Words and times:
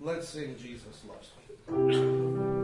Let's 0.00 0.28
sing 0.28 0.56
Jesus 0.58 1.02
Loves 1.08 1.30
Me. 1.68 2.63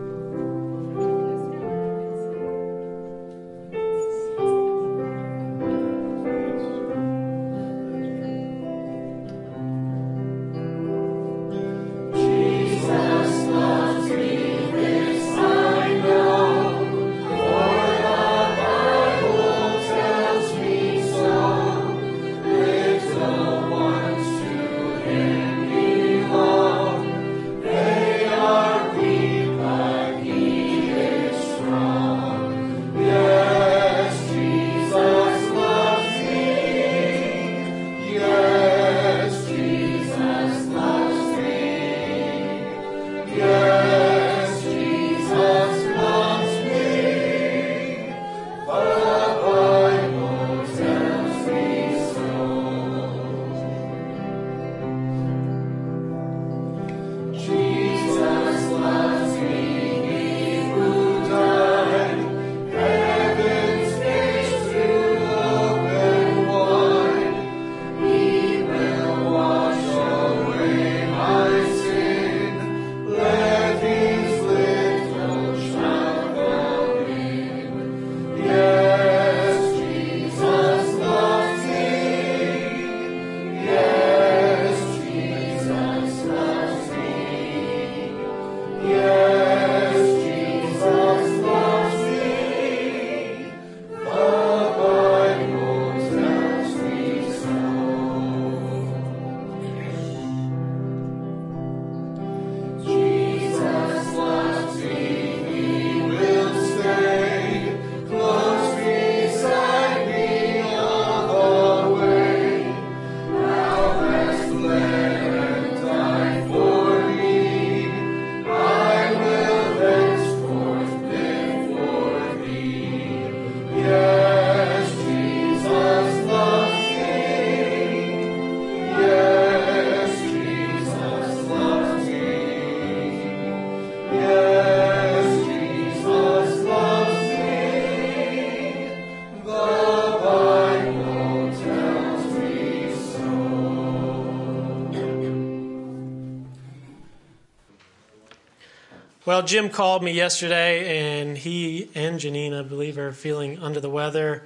Well, 149.40 149.46
Jim 149.46 149.70
called 149.70 150.02
me 150.02 150.12
yesterday, 150.12 151.18
and 151.18 151.34
he 151.34 151.88
and 151.94 152.20
Janine, 152.20 152.52
I 152.52 152.60
believe, 152.60 152.98
are 152.98 153.10
feeling 153.10 153.58
under 153.58 153.80
the 153.80 153.88
weather, 153.88 154.44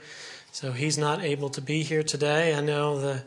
so 0.53 0.71
he's 0.71 0.97
not 0.97 1.21
able 1.21 1.49
to 1.49 1.61
be 1.61 1.83
here 1.83 2.05
today. 2.05 2.55
I 2.55 2.61
know 2.61 3.01
the 3.01 3.25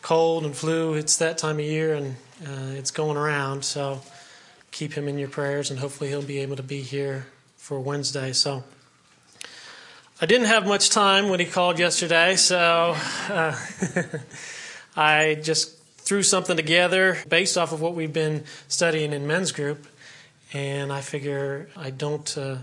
cold 0.00 0.44
and 0.44 0.56
flu, 0.56 0.94
it's 0.94 1.16
that 1.16 1.38
time 1.38 1.58
of 1.58 1.64
year, 1.64 1.92
and 1.94 2.14
uh, 2.46 2.78
it's 2.78 2.92
going 2.92 3.16
around, 3.16 3.64
so 3.64 4.00
keep 4.70 4.92
him 4.92 5.08
in 5.08 5.18
your 5.18 5.28
prayers, 5.28 5.72
and 5.72 5.80
hopefully 5.80 6.08
he'll 6.10 6.22
be 6.22 6.38
able 6.38 6.54
to 6.54 6.62
be 6.62 6.82
here 6.82 7.26
for 7.56 7.80
Wednesday. 7.80 8.32
So 8.32 8.62
I 10.20 10.26
didn't 10.26 10.46
have 10.46 10.68
much 10.68 10.90
time 10.90 11.30
when 11.30 11.40
he 11.40 11.46
called 11.46 11.80
yesterday, 11.80 12.36
so 12.36 12.94
uh, 13.28 13.58
I 14.96 15.36
just 15.42 15.80
threw 15.96 16.22
something 16.22 16.56
together 16.56 17.18
based 17.28 17.58
off 17.58 17.72
of 17.72 17.80
what 17.80 17.96
we've 17.96 18.12
been 18.12 18.44
studying 18.68 19.12
in 19.12 19.26
men's 19.26 19.50
group 19.50 19.84
and 20.52 20.92
I 20.92 21.00
figure 21.00 21.68
I 21.76 21.90
don't 21.90 22.36
uh, 22.36 22.58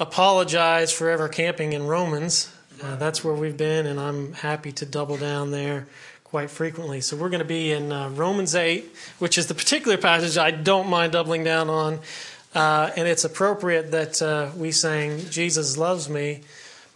apologize 0.00 0.92
for 0.92 1.10
ever 1.10 1.28
camping 1.28 1.72
in 1.72 1.86
Romans. 1.86 2.52
Uh, 2.82 2.96
that's 2.96 3.22
where 3.22 3.34
we've 3.34 3.56
been, 3.56 3.86
and 3.86 4.00
I'm 4.00 4.32
happy 4.32 4.72
to 4.72 4.86
double 4.86 5.16
down 5.16 5.50
there 5.50 5.86
quite 6.24 6.50
frequently. 6.50 7.00
So 7.00 7.16
we're 7.16 7.28
going 7.28 7.42
to 7.42 7.44
be 7.44 7.72
in 7.72 7.92
uh, 7.92 8.08
Romans 8.08 8.54
8, 8.54 8.84
which 9.18 9.36
is 9.36 9.46
the 9.48 9.54
particular 9.54 9.98
passage 9.98 10.38
I 10.38 10.50
don't 10.50 10.88
mind 10.88 11.12
doubling 11.12 11.44
down 11.44 11.68
on. 11.68 12.00
Uh, 12.54 12.90
and 12.96 13.06
it's 13.06 13.24
appropriate 13.24 13.90
that 13.90 14.20
uh, 14.20 14.50
we 14.56 14.72
sang, 14.72 15.18
Jesus 15.30 15.76
loves 15.76 16.08
me, 16.08 16.40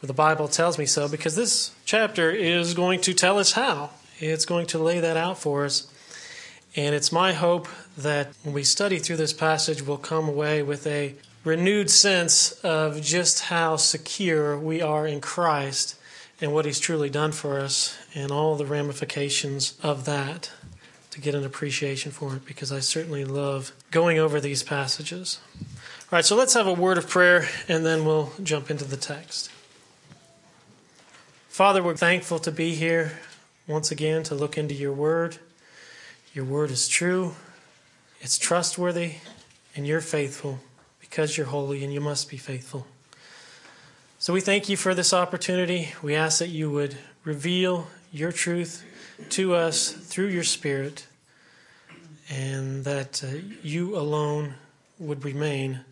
but 0.01 0.07
the 0.07 0.15
Bible 0.15 0.49
tells 0.49 0.79
me 0.79 0.87
so, 0.87 1.09
because 1.09 1.37
this 1.37 1.71
chapter 1.85 2.31
is 2.31 2.75
going 2.75 3.01
to 3.03 3.15
tell 3.15 3.39
us 3.39 3.53
how. 3.53 3.91
It's 4.19 4.47
going 4.47 4.67
to 4.69 4.79
lay 4.79 5.01
that 5.01 5.17
out 5.17 5.39
for 5.39 5.67
us. 5.67 5.87
And 6.77 6.95
it's 6.95 7.11
my 7.11 7.33
hope 7.33 7.69
that 7.97 8.29
when 8.43 8.55
we 8.55 8.63
study 8.63 8.99
through 8.99 9.17
this 9.17 9.33
passage, 9.33 9.81
we'll 9.81 9.97
come 9.97 10.29
away 10.29 10.63
with 10.63 10.87
a 10.87 11.15
renewed 11.43 11.89
sense 11.89 12.53
of 12.63 13.01
just 13.01 13.45
how 13.45 13.77
secure 13.77 14.59
we 14.59 14.83
are 14.83 15.07
in 15.07 15.23
Christ 15.23 15.99
and 16.39 16.53
what 16.53 16.67
He's 16.67 16.79
truly 16.79 17.09
done 17.09 17.33
for 17.33 17.61
us 17.61 17.97
and 18.15 18.31
all 18.31 18.57
the 18.57 18.67
ramifications 18.67 19.79
of 19.83 20.05
that 20.05 20.51
to 21.13 21.21
get 21.21 21.35
an 21.35 21.45
appreciation 21.45 22.13
for 22.13 22.37
it 22.37 22.45
because 22.45 22.71
I 22.71 22.81
certainly 22.81 23.25
love 23.25 23.73
going 23.91 24.19
over 24.19 24.39
these 24.39 24.63
passages. 24.63 25.41
All 25.59 26.19
right, 26.19 26.25
so 26.25 26.37
let's 26.37 26.53
have 26.53 26.67
a 26.67 26.75
word 26.75 26.99
of 26.99 27.09
prayer 27.09 27.49
and 27.69 27.87
then 27.87 28.05
we'll 28.05 28.33
jump 28.43 28.71
into 28.71 28.85
the 28.85 28.99
text. 28.99 29.51
Father, 31.49 31.83
we're 31.83 31.97
thankful 31.97 32.39
to 32.41 32.53
be 32.53 32.75
here 32.75 33.19
once 33.67 33.91
again 33.91 34.23
to 34.25 34.35
look 34.35 34.59
into 34.59 34.75
your 34.75 34.93
word. 34.93 35.39
Your 36.37 36.45
word 36.45 36.71
is 36.71 36.87
true, 36.87 37.35
it's 38.21 38.37
trustworthy, 38.37 39.13
and 39.75 39.87
you're 39.87 40.03
faithful 40.03 40.59
because 41.01 41.35
you're 41.35 41.47
holy 41.47 41.83
and 41.83 41.91
you 41.91 42.01
must 42.03 42.29
be 42.29 42.37
faithful. 42.37 42.87
So 44.19 44.35
we 44.35 44.43
thank 44.43 44.69
you 44.69 44.77
for 44.77 44.95
this 44.95 45.15
opportunity. 45.15 45.95
We 46.03 46.15
ask 46.15 46.41
that 46.41 46.51
you 46.51 46.71
would 46.71 46.99
reveal 47.25 47.87
your 48.13 48.33
truth 48.33 48.85
to 49.31 49.55
us 49.55 49.91
through 49.93 50.27
your 50.27 50.45
Spirit 50.45 51.07
and 52.29 52.85
that 52.85 53.25
uh, 53.25 53.39
you 53.63 53.97
alone 53.97 54.57
would 54.99 55.25
remain. 55.25 55.87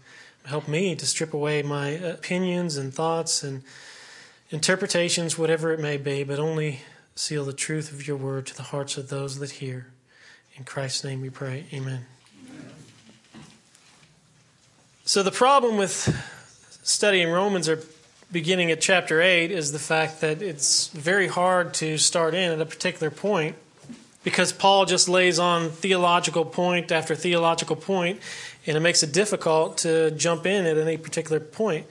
Help 0.44 0.68
me 0.68 0.94
to 0.94 1.06
strip 1.06 1.32
away 1.32 1.62
my 1.62 1.88
opinions 1.88 2.76
and 2.76 2.92
thoughts 2.92 3.42
and 3.42 3.62
interpretations, 4.50 5.38
whatever 5.38 5.72
it 5.72 5.80
may 5.80 5.96
be, 5.96 6.22
but 6.22 6.38
only 6.38 6.80
seal 7.14 7.46
the 7.46 7.54
truth 7.54 7.90
of 7.92 8.06
your 8.06 8.18
word 8.18 8.44
to 8.44 8.54
the 8.54 8.64
hearts 8.64 8.98
of 8.98 9.08
those 9.08 9.38
that 9.38 9.52
hear. 9.52 9.86
In 10.56 10.62
Christ's 10.62 11.02
name 11.02 11.20
we 11.20 11.30
pray. 11.30 11.64
Amen. 11.72 12.06
So, 15.04 15.24
the 15.24 15.32
problem 15.32 15.76
with 15.76 16.16
studying 16.84 17.28
Romans 17.28 17.68
or 17.68 17.80
beginning 18.30 18.70
at 18.70 18.80
chapter 18.80 19.20
8 19.20 19.50
is 19.50 19.72
the 19.72 19.80
fact 19.80 20.20
that 20.20 20.42
it's 20.42 20.88
very 20.88 21.26
hard 21.26 21.74
to 21.74 21.98
start 21.98 22.34
in 22.34 22.52
at 22.52 22.60
a 22.60 22.66
particular 22.66 23.10
point 23.10 23.56
because 24.22 24.52
Paul 24.52 24.86
just 24.86 25.08
lays 25.08 25.40
on 25.40 25.70
theological 25.70 26.44
point 26.44 26.92
after 26.92 27.16
theological 27.16 27.76
point, 27.76 28.20
and 28.64 28.76
it 28.76 28.80
makes 28.80 29.02
it 29.02 29.12
difficult 29.12 29.78
to 29.78 30.12
jump 30.12 30.46
in 30.46 30.66
at 30.66 30.78
any 30.78 30.96
particular 30.96 31.40
point. 31.40 31.86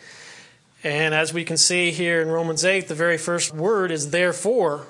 And 0.86 1.14
as 1.14 1.34
we 1.34 1.44
can 1.44 1.58
see 1.58 1.92
here 1.92 2.22
in 2.22 2.30
Romans 2.30 2.64
8, 2.64 2.88
the 2.88 2.96
very 2.96 3.18
first 3.18 3.54
word 3.54 3.92
is 3.92 4.12
therefore. 4.12 4.88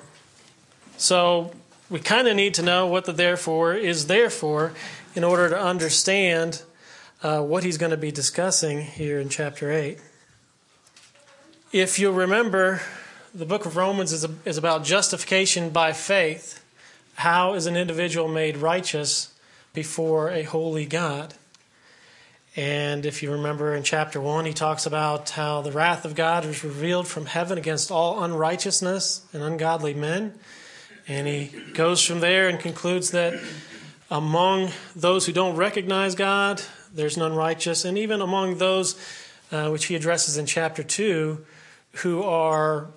So 0.96 1.52
we 1.90 2.00
kind 2.00 2.28
of 2.28 2.36
need 2.36 2.54
to 2.54 2.62
know 2.62 2.86
what 2.86 3.04
the 3.04 3.12
therefore 3.12 3.74
is 3.74 4.06
there 4.06 4.30
for. 4.30 4.72
in 5.14 5.22
order 5.22 5.48
to 5.48 5.60
understand 5.60 6.62
uh, 7.22 7.40
what 7.40 7.64
he's 7.64 7.78
going 7.78 7.90
to 7.90 7.96
be 7.96 8.10
discussing 8.10 8.82
here 8.82 9.20
in 9.20 9.28
chapter 9.28 9.70
8. 9.70 9.98
If 11.72 11.98
you'll 11.98 12.12
remember, 12.12 12.80
the 13.34 13.46
book 13.46 13.66
of 13.66 13.76
Romans 13.76 14.12
is, 14.12 14.24
a, 14.24 14.30
is 14.44 14.58
about 14.58 14.84
justification 14.84 15.70
by 15.70 15.92
faith. 15.92 16.62
How 17.16 17.54
is 17.54 17.66
an 17.66 17.76
individual 17.76 18.28
made 18.28 18.56
righteous 18.56 19.32
before 19.72 20.30
a 20.30 20.42
holy 20.42 20.86
God? 20.86 21.34
And 22.56 23.04
if 23.04 23.22
you 23.22 23.32
remember 23.32 23.74
in 23.74 23.82
chapter 23.82 24.20
1, 24.20 24.44
he 24.44 24.52
talks 24.52 24.86
about 24.86 25.30
how 25.30 25.60
the 25.62 25.72
wrath 25.72 26.04
of 26.04 26.14
God 26.14 26.44
was 26.44 26.62
revealed 26.62 27.08
from 27.08 27.26
heaven 27.26 27.58
against 27.58 27.90
all 27.90 28.22
unrighteousness 28.22 29.26
and 29.32 29.42
ungodly 29.42 29.94
men. 29.94 30.34
And 31.06 31.26
he 31.26 31.52
goes 31.74 32.04
from 32.04 32.20
there 32.20 32.48
and 32.48 32.58
concludes 32.58 33.10
that 33.10 33.38
among 34.10 34.70
those 34.96 35.26
who 35.26 35.32
don't 35.32 35.56
recognize 35.56 36.14
God, 36.14 36.62
there's 36.94 37.16
none 37.16 37.34
righteous. 37.34 37.84
And 37.84 37.98
even 37.98 38.20
among 38.20 38.58
those, 38.58 38.98
uh, 39.52 39.68
which 39.68 39.86
he 39.86 39.94
addresses 39.94 40.36
in 40.36 40.46
chapter 40.46 40.82
2, 40.82 41.44
who 41.96 42.22
are 42.22 42.88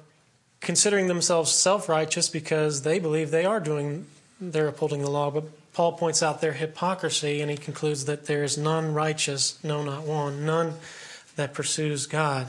considering 0.62 1.08
themselves 1.08 1.52
self 1.52 1.90
righteous 1.90 2.30
because 2.30 2.84
they 2.84 3.00
believe 3.00 3.32
they 3.32 3.46
are 3.46 3.60
doing, 3.60 4.06
they're 4.40 4.68
upholding 4.68 5.02
the 5.02 5.12
law. 5.12 5.32
But 5.32 5.46
Paul 5.74 5.94
points 5.94 6.24
out 6.24 6.42
their 6.42 6.54
hypocrisy 6.54 7.42
and 7.42 7.52
he 7.52 7.58
concludes 7.58 8.06
that 8.06 8.26
there 8.26 8.44
is 8.44 8.58
none 8.58 8.94
righteous, 8.94 9.62
no, 9.64 9.84
not 9.84 10.04
one, 10.04 10.46
none 10.46 10.74
that 11.36 11.54
pursues 11.54 12.06
God. 12.06 12.48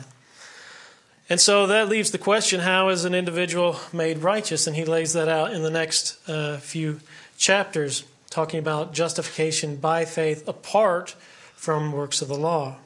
And 1.30 1.40
so 1.40 1.66
that 1.66 1.88
leaves 1.88 2.10
the 2.10 2.18
question 2.18 2.60
how 2.60 2.88
is 2.88 3.04
an 3.04 3.14
individual 3.14 3.78
made 3.92 4.18
righteous? 4.18 4.66
And 4.66 4.74
he 4.74 4.84
lays 4.84 5.12
that 5.12 5.28
out 5.28 5.52
in 5.52 5.62
the 5.62 5.70
next 5.70 6.18
uh, 6.28 6.56
few 6.58 7.00
chapters, 7.36 8.04
talking 8.30 8.58
about 8.58 8.94
justification 8.94 9.76
by 9.76 10.04
faith 10.04 10.46
apart 10.48 11.14
from 11.54 11.92
works 11.92 12.22
of 12.22 12.28
the 12.28 12.34
law. 12.34 12.76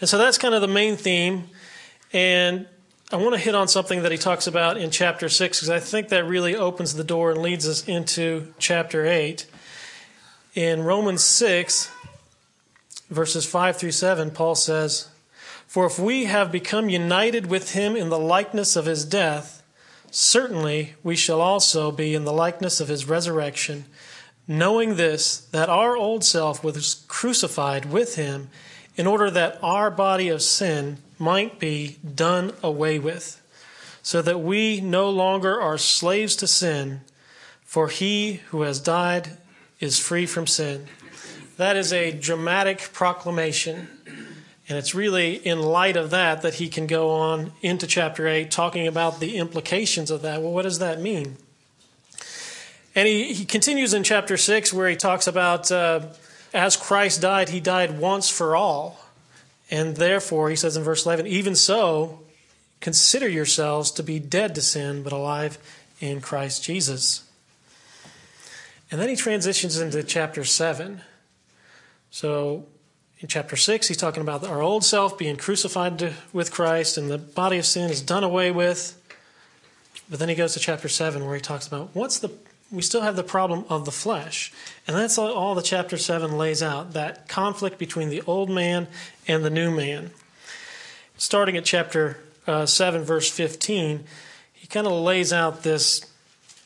And 0.00 0.08
so 0.08 0.16
that's 0.16 0.38
kind 0.38 0.54
of 0.54 0.62
the 0.62 0.68
main 0.68 0.96
theme. 0.96 1.48
And 2.12 2.66
I 3.12 3.16
want 3.16 3.34
to 3.34 3.40
hit 3.40 3.54
on 3.54 3.68
something 3.68 4.02
that 4.02 4.12
he 4.12 4.18
talks 4.18 4.46
about 4.46 4.76
in 4.76 4.90
chapter 4.90 5.28
6 5.28 5.58
because 5.58 5.68
I 5.68 5.78
think 5.78 6.08
that 6.08 6.24
really 6.24 6.56
opens 6.56 6.94
the 6.94 7.04
door 7.04 7.32
and 7.32 7.42
leads 7.42 7.68
us 7.68 7.86
into 7.86 8.54
chapter 8.58 9.04
8. 9.04 9.46
In 10.54 10.82
Romans 10.82 11.22
6, 11.22 11.90
verses 13.10 13.44
5 13.44 13.76
through 13.76 13.90
7, 13.90 14.30
Paul 14.30 14.54
says, 14.54 15.08
For 15.70 15.86
if 15.86 16.00
we 16.00 16.24
have 16.24 16.50
become 16.50 16.88
united 16.88 17.46
with 17.46 17.74
him 17.74 17.94
in 17.94 18.08
the 18.08 18.18
likeness 18.18 18.74
of 18.74 18.86
his 18.86 19.04
death, 19.04 19.62
certainly 20.10 20.94
we 21.04 21.14
shall 21.14 21.40
also 21.40 21.92
be 21.92 22.12
in 22.12 22.24
the 22.24 22.32
likeness 22.32 22.80
of 22.80 22.88
his 22.88 23.08
resurrection, 23.08 23.84
knowing 24.48 24.96
this, 24.96 25.36
that 25.52 25.68
our 25.68 25.96
old 25.96 26.24
self 26.24 26.64
was 26.64 27.04
crucified 27.06 27.84
with 27.84 28.16
him 28.16 28.48
in 28.96 29.06
order 29.06 29.30
that 29.30 29.60
our 29.62 29.92
body 29.92 30.28
of 30.28 30.42
sin 30.42 30.98
might 31.20 31.60
be 31.60 31.98
done 32.16 32.52
away 32.64 32.98
with, 32.98 33.40
so 34.02 34.20
that 34.22 34.40
we 34.40 34.80
no 34.80 35.08
longer 35.08 35.60
are 35.60 35.78
slaves 35.78 36.34
to 36.34 36.48
sin, 36.48 37.00
for 37.62 37.86
he 37.86 38.40
who 38.48 38.62
has 38.62 38.80
died 38.80 39.38
is 39.78 40.00
free 40.00 40.26
from 40.26 40.48
sin. 40.48 40.88
That 41.58 41.76
is 41.76 41.92
a 41.92 42.10
dramatic 42.10 42.90
proclamation. 42.92 43.88
And 44.70 44.78
it's 44.78 44.94
really 44.94 45.34
in 45.34 45.60
light 45.60 45.96
of 45.96 46.10
that 46.10 46.42
that 46.42 46.54
he 46.54 46.68
can 46.68 46.86
go 46.86 47.10
on 47.10 47.50
into 47.60 47.88
chapter 47.88 48.28
8, 48.28 48.52
talking 48.52 48.86
about 48.86 49.18
the 49.18 49.36
implications 49.36 50.12
of 50.12 50.22
that. 50.22 50.40
Well, 50.40 50.52
what 50.52 50.62
does 50.62 50.78
that 50.78 51.00
mean? 51.00 51.38
And 52.94 53.08
he, 53.08 53.32
he 53.32 53.44
continues 53.44 53.92
in 53.94 54.04
chapter 54.04 54.36
6 54.36 54.72
where 54.72 54.88
he 54.88 54.94
talks 54.94 55.26
about 55.26 55.72
uh, 55.72 56.02
as 56.54 56.76
Christ 56.76 57.20
died, 57.20 57.48
he 57.48 57.58
died 57.58 57.98
once 57.98 58.28
for 58.28 58.54
all. 58.54 59.00
And 59.72 59.96
therefore, 59.96 60.50
he 60.50 60.56
says 60.56 60.76
in 60.76 60.84
verse 60.84 61.04
11, 61.04 61.26
even 61.26 61.56
so, 61.56 62.20
consider 62.80 63.28
yourselves 63.28 63.90
to 63.90 64.04
be 64.04 64.20
dead 64.20 64.54
to 64.54 64.62
sin, 64.62 65.02
but 65.02 65.12
alive 65.12 65.58
in 65.98 66.20
Christ 66.20 66.62
Jesus. 66.62 67.28
And 68.88 69.00
then 69.00 69.08
he 69.08 69.16
transitions 69.16 69.80
into 69.80 70.04
chapter 70.04 70.44
7. 70.44 71.00
So 72.12 72.66
in 73.20 73.28
chapter 73.28 73.54
6, 73.54 73.88
he's 73.88 73.96
talking 73.96 74.22
about 74.22 74.44
our 74.46 74.62
old 74.62 74.82
self 74.82 75.18
being 75.18 75.36
crucified 75.36 75.98
to, 75.98 76.14
with 76.32 76.50
Christ 76.50 76.96
and 76.96 77.10
the 77.10 77.18
body 77.18 77.58
of 77.58 77.66
sin 77.66 77.90
is 77.90 78.00
done 78.00 78.24
away 78.24 78.50
with. 78.50 78.96
But 80.08 80.18
then 80.18 80.28
he 80.28 80.34
goes 80.34 80.54
to 80.54 80.60
chapter 80.60 80.88
7 80.88 81.24
where 81.24 81.34
he 81.34 81.40
talks 81.40 81.66
about 81.66 81.90
what's 81.94 82.18
the 82.18 82.30
we 82.72 82.82
still 82.82 83.00
have 83.00 83.16
the 83.16 83.24
problem 83.24 83.64
of 83.68 83.84
the 83.84 83.90
flesh. 83.90 84.52
And 84.86 84.96
that's 84.96 85.18
all, 85.18 85.32
all 85.32 85.56
the 85.56 85.62
chapter 85.62 85.96
7 85.96 86.38
lays 86.38 86.62
out 86.62 86.92
that 86.92 87.28
conflict 87.28 87.78
between 87.78 88.10
the 88.10 88.22
old 88.28 88.48
man 88.48 88.86
and 89.26 89.44
the 89.44 89.50
new 89.50 89.72
man. 89.72 90.12
Starting 91.16 91.56
at 91.56 91.64
chapter 91.64 92.18
uh, 92.46 92.66
7, 92.66 93.02
verse 93.02 93.28
15, 93.28 94.04
he 94.52 94.66
kind 94.68 94.86
of 94.86 94.92
lays 94.92 95.32
out 95.32 95.64
this 95.64 96.06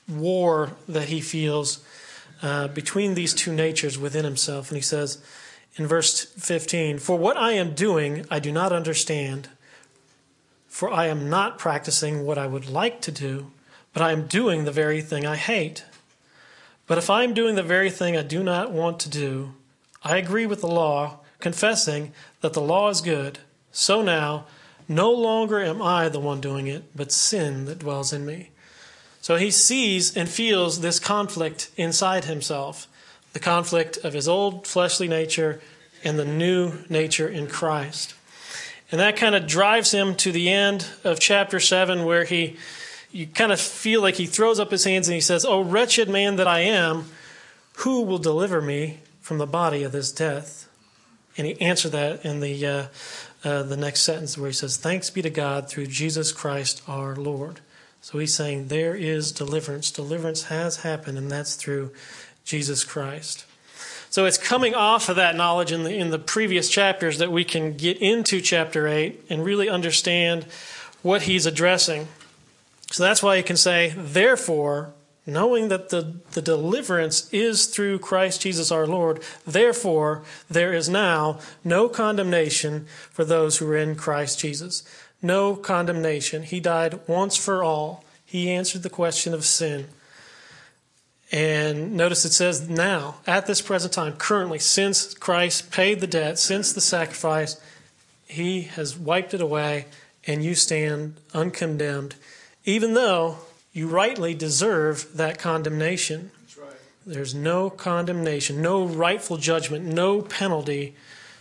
war 0.07 0.73
that 0.87 1.09
he 1.09 1.23
feels 1.23 1.83
uh, 2.43 2.69
between 2.69 3.15
these 3.15 3.33
two 3.33 3.55
natures 3.55 3.99
within 3.99 4.27
himself. 4.27 4.69
And 4.69 4.77
he 4.77 4.83
says 4.83 5.25
in 5.77 5.87
verse 5.87 6.25
15, 6.25 6.99
For 6.99 7.19
what 7.19 7.37
I 7.37 7.53
am 7.53 7.75
doing, 7.75 8.27
I 8.31 8.39
do 8.39 8.53
not 8.53 8.73
understand, 8.73 9.49
for 10.69 10.93
I 10.93 11.07
am 11.07 11.29
not 11.29 11.59
practicing 11.59 12.25
what 12.25 12.39
I 12.39 12.47
would 12.47 12.69
like 12.69 13.01
to 13.03 13.13
do, 13.13 13.51
but 13.93 14.03
I 14.03 14.13
am 14.13 14.27
doing 14.27 14.65
the 14.65 14.73
very 14.73 15.01
thing 15.01 15.27
I 15.27 15.37
hate. 15.37 15.85
But 16.87 16.99
if 16.99 17.11
I 17.11 17.25
am 17.25 17.35
doing 17.35 17.55
the 17.55 17.63
very 17.63 17.91
thing 17.91 18.17
I 18.17 18.23
do 18.23 18.43
not 18.43 18.71
want 18.71 19.01
to 19.01 19.09
do, 19.09 19.55
I 20.03 20.17
agree 20.17 20.47
with 20.47 20.61
the 20.61 20.69
law, 20.69 21.21
confessing 21.39 22.13
that 22.41 22.53
the 22.53 22.61
law 22.61 22.91
is 22.91 23.01
good. 23.01 23.39
So 23.73 24.03
now, 24.03 24.47
no 24.87 25.11
longer 25.11 25.61
am 25.61 25.81
I 25.81 26.09
the 26.09 26.21
one 26.21 26.41
doing 26.41 26.67
it, 26.67 26.85
but 26.95 27.11
sin 27.11 27.65
that 27.65 27.79
dwells 27.79 28.13
in 28.13 28.27
me. 28.27 28.51
So 29.23 29.37
he 29.37 29.51
sees 29.51 30.15
and 30.15 30.29
feels 30.29 30.81
this 30.81 31.01
conflict 31.01 31.71
inside 31.77 32.27
himself 32.27 32.87
the 33.35 33.41
conflict 33.41 33.99
of 33.99 34.15
his 34.15 34.27
old 34.27 34.67
fleshly 34.67 35.09
nature 35.09 35.61
and 36.03 36.19
the 36.19 36.25
new 36.25 36.73
nature 36.89 37.29
in 37.29 37.47
Christ. 37.47 38.15
And 38.91 39.01
that 39.01 39.17
kind 39.17 39.35
of 39.35 39.47
drives 39.47 39.93
him 39.93 40.15
to 40.17 40.33
the 40.33 40.49
end 40.49 40.87
of 41.05 41.21
chapter 41.21 41.61
7, 41.61 42.05
where 42.05 42.25
he 42.25 42.57
you 43.15 43.29
kind 43.29 43.53
of 43.53 43.61
feel 43.61 44.03
like 44.03 44.17
he 44.17 44.27
throws 44.27 44.59
up 44.59 44.73
his 44.73 44.83
hands 44.83 45.07
and 45.07 45.15
he 45.15 45.21
says, 45.21 45.45
Oh, 45.45 45.61
wretched 45.61 46.09
man 46.09 46.35
that 46.37 46.49
I 46.49 46.61
am, 46.61 47.05
who 47.79 48.03
will 48.03 48.19
deliver 48.19 48.61
me 48.61 48.99
from 49.21 49.39
the 49.39 49.47
body 49.47 49.85
of 49.85 49.93
this 49.93 50.11
death? 50.11 50.69
And 51.39 51.47
he 51.47 51.61
answered 51.61 51.93
that 51.93 52.25
in 52.25 52.41
the, 52.41 52.67
uh, 52.67 52.87
uh, 53.45 53.63
the 53.63 53.77
next 53.77 54.03
sentence 54.03 54.37
where 54.37 54.49
he 54.49 54.53
says, 54.53 54.77
Thanks 54.77 55.11
be 55.11 55.23
to 55.23 55.31
God 55.31 55.69
through 55.69 55.87
Jesus 55.87 56.33
Christ 56.33 56.83
our 56.89 57.15
Lord. 57.15 57.61
So 58.01 58.19
he's 58.19 58.35
saying 58.35 58.67
there 58.67 58.97
is 58.97 59.31
deliverance. 59.31 59.93
Deliverance 59.93 60.45
has 60.45 60.79
happened, 60.79 61.17
and 61.17 61.31
that's 61.31 61.55
through 61.55 61.93
Jesus 62.45 62.85
Christ. 62.85 63.47
So 64.11 64.27
it's 64.27 64.39
coming 64.39 64.75
off 64.75 65.09
of 65.09 65.17
that 65.17 65.35
knowledge 65.35 65.73
in 65.73 65.83
the, 65.83 65.93
in 65.93 66.11
the 66.11 66.19
previous 66.21 66.69
chapters 66.69 67.19
that 67.19 67.33
we 67.33 67.45
can 67.45 67.77
get 67.77 67.99
into 67.99 68.41
chapter 68.41 68.87
8 68.87 69.25
and 69.29 69.45
really 69.45 69.69
understand 69.69 70.45
what 71.03 71.23
he's 71.23 71.47
addressing. 71.47 72.07
So 72.93 73.03
that's 73.03 73.25
why 73.25 73.35
you 73.35 73.43
can 73.43 73.57
say, 73.57 73.93
therefore, 73.97 74.93
knowing 75.27 75.69
that 75.69 75.89
the, 75.89 76.15
the 76.33 76.43
deliverance 76.43 77.29
is 77.33 77.67
through 77.67 77.99
Christ 77.99 78.43
Jesus 78.43 78.71
our 78.71 78.87
Lord, 78.87 79.21
therefore, 79.47 80.23
there 80.49 80.73
is 80.73 80.89
now 80.89 81.41
no 81.65 81.89
condemnation 81.89 82.87
for 83.11 83.25
those 83.25 83.59
who 83.59 83.69
are 83.71 83.77
in 83.77 83.97
Christ 83.97 84.39
Jesus. 84.39 84.83
No 85.23 85.57
condemnation. 85.57 86.43
He 86.43 86.61
died 86.61 87.01
once 87.09 87.37
for 87.37 87.65
all. 87.65 88.05
He 88.25 88.51
answered 88.51 88.83
the 88.83 88.91
question 88.91 89.35
of 89.35 89.45
sin. 89.45 89.89
And 91.35 91.97
notice 91.97 92.25
it 92.25 92.33
says 92.33 92.69
now, 92.69 93.17
at 93.27 93.47
this 93.47 93.61
present 93.61 93.93
time, 93.93 94.13
currently, 94.13 94.61
since 94.61 95.15
Christ 95.15 95.73
paid 95.73 96.01
the 96.01 96.07
debt, 96.07 96.39
since 96.39 96.73
the 96.73 96.81
sacrifice, 96.81 97.61
he 98.27 98.63
has 98.63 98.97
wiped 98.97 99.35
it 99.35 99.41
away, 99.41 99.87
and 100.27 100.45
you 100.45 100.55
stand 100.55 101.17
uncondemned 101.35 102.15
even 102.65 102.95
though 102.95 103.39
you 103.73 103.89
rightly 103.89 104.35
deserve 104.35 105.17
that 105.17 105.39
condemnation. 105.39 106.31
Right. 106.59 106.73
There's 107.07 107.35
no 107.35 107.71
condemnation, 107.71 108.63
no 108.63 108.85
rightful 108.85 109.37
judgment, 109.37 109.85
no 109.85 110.23
penalty 110.23 110.95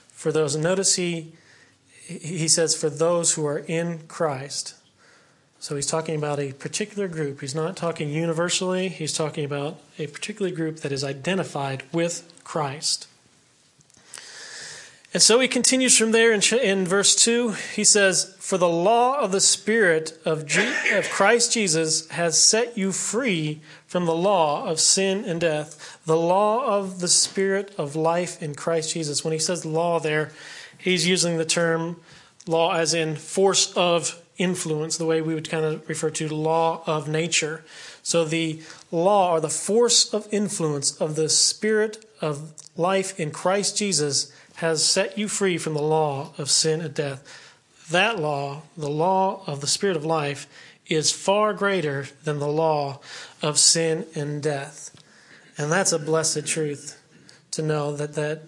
for 0.10 0.32
those. 0.32 0.56
And 0.56 0.64
notice 0.64 0.96
he 0.96 1.34
he 2.06 2.50
says 2.50 2.76
for 2.76 2.90
those 2.90 3.36
who 3.36 3.46
are 3.46 3.60
in 3.60 4.08
Christ. 4.08 4.76
So 5.64 5.78
he's 5.78 5.86
talking 5.86 6.18
about 6.18 6.42
a 6.42 6.52
particular 6.52 7.08
group. 7.08 7.40
He's 7.40 7.56
not 7.56 7.78
talking 7.78 8.10
universally. 8.10 8.90
He's 8.90 9.14
talking 9.14 9.46
about 9.46 9.80
a 9.98 10.08
particular 10.08 10.52
group 10.52 10.82
that 10.82 10.92
is 10.92 11.06
identified 11.06 11.84
with 11.94 12.30
Christ. 12.44 13.08
And 15.14 15.24
so 15.24 15.40
he 15.40 15.48
continues 15.48 15.98
from 15.98 16.12
there 16.12 16.34
in, 16.34 16.42
in 16.62 16.86
verse 16.86 17.16
2. 17.16 17.52
He 17.76 17.86
says, 17.86 18.36
For 18.40 18.58
the 18.58 18.68
law 18.68 19.18
of 19.18 19.32
the 19.32 19.40
Spirit 19.40 20.20
of, 20.26 20.46
G- 20.46 20.68
of 20.92 21.10
Christ 21.10 21.54
Jesus 21.54 22.10
has 22.10 22.38
set 22.38 22.78
you 22.78 22.92
free 22.92 23.62
from 23.88 24.06
the 24.06 24.14
law 24.14 24.68
of 24.68 24.82
sin 24.82 25.24
and 25.24 25.40
death. 25.40 25.98
The 26.06 26.18
law 26.18 26.78
of 26.78 27.00
the 27.00 27.08
Spirit 27.08 27.74
of 27.78 27.96
life 27.96 28.44
in 28.44 28.54
Christ 28.54 28.94
Jesus. 28.94 29.24
When 29.24 29.32
he 29.32 29.40
says 29.40 29.66
law 29.66 30.02
there, 30.02 30.34
he's 30.78 31.08
using 31.08 31.38
the 31.38 31.46
term 31.46 32.02
law 32.48 32.74
as 32.74 32.94
in 32.94 33.16
force 33.16 33.72
of 33.78 34.20
influence, 34.44 34.98
the 34.98 35.06
way 35.06 35.22
we 35.22 35.34
would 35.34 35.50
kind 35.50 35.64
of 35.64 35.88
refer 35.88 36.10
to 36.12 36.28
law 36.28 36.84
of 36.86 37.08
nature. 37.08 37.64
So 38.04 38.26
the 38.26 38.62
law 38.92 39.34
or 39.34 39.40
the 39.40 39.50
force 39.50 40.14
of 40.14 40.28
influence 40.32 41.00
of 41.00 41.16
the 41.16 41.30
Spirit 41.30 42.06
of 42.22 42.52
life 42.76 43.20
in 43.20 43.32
Christ 43.32 43.78
Jesus 43.78 44.32
has 44.56 44.84
set 44.84 45.18
you 45.18 45.28
free 45.28 45.58
from 45.58 45.74
the 45.74 45.82
law 45.82 46.34
of 46.38 46.50
sin 46.50 46.82
and 46.82 46.94
death. 46.94 47.24
That 47.90 48.20
law, 48.20 48.64
the 48.78 48.90
law 48.90 49.44
of 49.48 49.62
the 49.62 49.68
Spirit 49.68 49.98
of 49.98 50.06
life, 50.06 50.48
is 50.88 51.12
far 51.12 51.54
greater 51.54 52.08
than 52.24 52.40
the 52.40 52.48
law 52.48 53.00
of 53.42 53.58
sin 53.58 54.06
and 54.16 54.44
death. 54.44 54.92
And 55.58 55.72
that's 55.72 55.92
a 55.92 56.00
blessed 56.00 56.46
truth 56.46 57.02
to 57.52 57.62
know 57.62 57.96
that, 57.96 58.14
that 58.16 58.44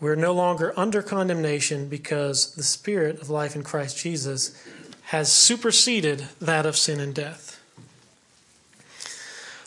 we're 0.00 0.16
no 0.16 0.32
longer 0.32 0.74
under 0.76 1.02
condemnation 1.02 1.88
because 1.88 2.54
the 2.54 2.62
Spirit 2.62 3.20
of 3.20 3.30
life 3.30 3.56
in 3.56 3.62
Christ 3.62 3.96
Jesus 3.98 4.60
has 5.06 5.32
superseded 5.32 6.28
that 6.40 6.66
of 6.66 6.76
sin 6.76 7.00
and 7.00 7.14
death. 7.14 7.60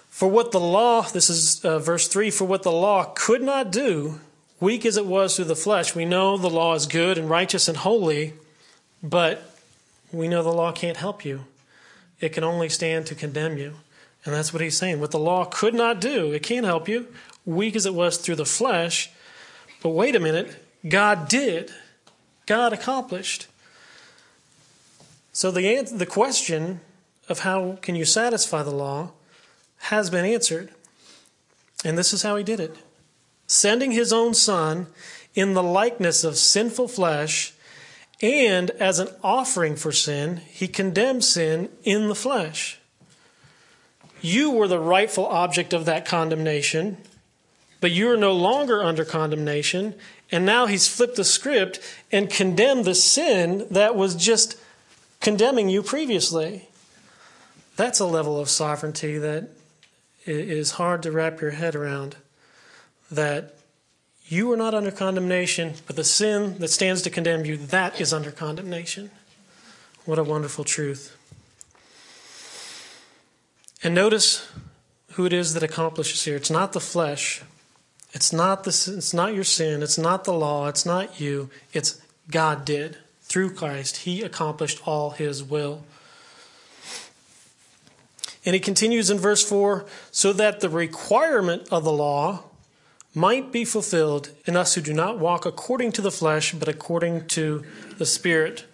For 0.09 0.27
what 0.27 0.51
the 0.51 0.59
law, 0.59 1.03
this 1.03 1.29
is 1.29 1.63
uh, 1.63 1.77
verse 1.77 2.07
3, 2.07 2.31
for 2.31 2.45
what 2.45 2.63
the 2.63 2.71
law 2.71 3.13
could 3.15 3.43
not 3.43 3.71
do, 3.71 4.19
weak 4.59 4.83
as 4.83 4.97
it 4.97 5.05
was 5.05 5.35
through 5.35 5.45
the 5.45 5.55
flesh, 5.55 5.93
we 5.93 6.05
know 6.05 6.37
the 6.37 6.49
law 6.49 6.73
is 6.73 6.87
good 6.87 7.19
and 7.19 7.29
righteous 7.29 7.67
and 7.67 7.77
holy, 7.77 8.33
but 9.03 9.55
we 10.11 10.27
know 10.27 10.41
the 10.41 10.49
law 10.49 10.71
can't 10.71 10.97
help 10.97 11.23
you. 11.23 11.45
It 12.19 12.29
can 12.29 12.43
only 12.43 12.67
stand 12.67 13.05
to 13.05 13.15
condemn 13.15 13.57
you. 13.57 13.75
And 14.25 14.33
that's 14.33 14.51
what 14.51 14.61
he's 14.61 14.75
saying. 14.75 14.99
What 14.99 15.11
the 15.11 15.19
law 15.19 15.45
could 15.45 15.75
not 15.75 16.01
do, 16.01 16.31
it 16.31 16.41
can't 16.41 16.65
help 16.65 16.89
you, 16.89 17.07
weak 17.45 17.75
as 17.75 17.85
it 17.85 17.93
was 17.93 18.17
through 18.17 18.37
the 18.37 18.45
flesh. 18.45 19.11
But 19.83 19.89
wait 19.89 20.15
a 20.15 20.19
minute, 20.19 20.55
God 20.87 21.27
did. 21.27 21.71
God 22.47 22.73
accomplished. 22.73 23.45
So 25.37 25.51
the, 25.51 25.83
the 25.83 26.07
question 26.07 26.81
of 27.29 27.41
how 27.41 27.77
can 27.83 27.93
you 27.93 28.05
satisfy 28.05 28.63
the 28.63 28.71
law 28.71 29.11
has 29.81 30.09
been 30.09 30.25
answered. 30.25 30.71
And 31.85 31.95
this 31.95 32.11
is 32.11 32.23
how 32.23 32.37
he 32.37 32.43
did 32.43 32.59
it 32.59 32.75
sending 33.45 33.91
his 33.91 34.11
own 34.11 34.33
Son 34.33 34.87
in 35.35 35.53
the 35.53 35.61
likeness 35.61 36.23
of 36.23 36.37
sinful 36.37 36.87
flesh, 36.87 37.53
and 38.19 38.71
as 38.71 38.97
an 38.97 39.09
offering 39.23 39.75
for 39.75 39.91
sin, 39.91 40.37
he 40.37 40.67
condemned 40.67 41.23
sin 41.23 41.69
in 41.83 42.07
the 42.07 42.15
flesh. 42.15 42.79
You 44.21 44.49
were 44.49 44.67
the 44.67 44.79
rightful 44.79 45.27
object 45.27 45.71
of 45.71 45.85
that 45.85 46.03
condemnation, 46.03 46.97
but 47.79 47.91
you 47.91 48.09
are 48.09 48.17
no 48.17 48.33
longer 48.33 48.83
under 48.83 49.05
condemnation. 49.05 49.93
And 50.31 50.47
now 50.47 50.65
he's 50.65 50.87
flipped 50.87 51.15
the 51.15 51.23
script 51.23 51.79
and 52.11 52.27
condemned 52.27 52.85
the 52.85 52.95
sin 52.95 53.67
that 53.69 53.95
was 53.95 54.15
just 54.15 54.57
condemning 55.27 55.67
you 55.67 55.83
previously. 55.83 56.69
That's 57.75 57.99
a 57.99 58.05
level 58.05 58.39
of 58.39 58.47
sovereignty 58.47 59.17
that 59.17 59.49
is 60.25 60.71
hard 60.71 61.03
to 61.03 61.11
wrap 61.11 61.41
your 61.41 61.51
head 61.51 61.75
around 61.75 62.15
that 63.11 63.53
you 64.27 64.49
are 64.53 64.55
not 64.55 64.73
under 64.73 64.89
condemnation, 64.89 65.73
but 65.85 65.97
the 65.97 66.05
sin 66.05 66.57
that 66.59 66.69
stands 66.69 67.01
to 67.01 67.09
condemn 67.09 67.43
you, 67.43 67.57
that 67.57 67.99
is 67.99 68.13
under 68.13 68.31
condemnation. 68.31 69.11
What 70.05 70.17
a 70.17 70.23
wonderful 70.23 70.63
truth. 70.63 71.17
And 73.83 73.93
notice 73.93 74.49
who 75.15 75.25
it 75.25 75.33
is 75.33 75.53
that 75.55 75.63
accomplishes 75.63 76.23
here. 76.23 76.37
It's 76.37 76.49
not 76.49 76.71
the 76.71 76.79
flesh. 76.79 77.41
It's 78.13 78.31
not 78.31 78.63
the 78.63 78.69
it's 78.69 79.13
not 79.13 79.35
your 79.35 79.43
sin, 79.43 79.83
it's 79.83 79.97
not 79.97 80.23
the 80.23 80.31
law, 80.31 80.69
it's 80.69 80.85
not 80.85 81.19
you. 81.19 81.49
It's 81.73 81.99
God 82.31 82.63
did 82.63 82.97
through 83.27 83.53
Christ. 83.53 83.97
He 83.97 84.21
accomplished 84.21 84.85
all 84.87 85.11
his 85.11 85.43
will. 85.43 85.83
And 88.45 88.53
he 88.53 88.59
continues 88.61 89.09
in 89.09 89.17
verse 89.17 89.47
4 89.47 89.85
so 90.11 90.31
that 90.33 90.61
the 90.61 90.69
requirement 90.69 91.67
of 91.69 91.83
the 91.83 91.91
law 91.91 92.43
might 93.13 93.51
be 93.51 93.65
fulfilled 93.65 94.29
in 94.45 94.55
us 94.55 94.75
who 94.75 94.81
do 94.81 94.93
not 94.93 95.19
walk 95.19 95.45
according 95.45 95.91
to 95.91 96.01
the 96.01 96.11
flesh, 96.11 96.53
but 96.53 96.67
according 96.69 97.27
to 97.27 97.65
the 97.97 98.05
Spirit. 98.05 98.65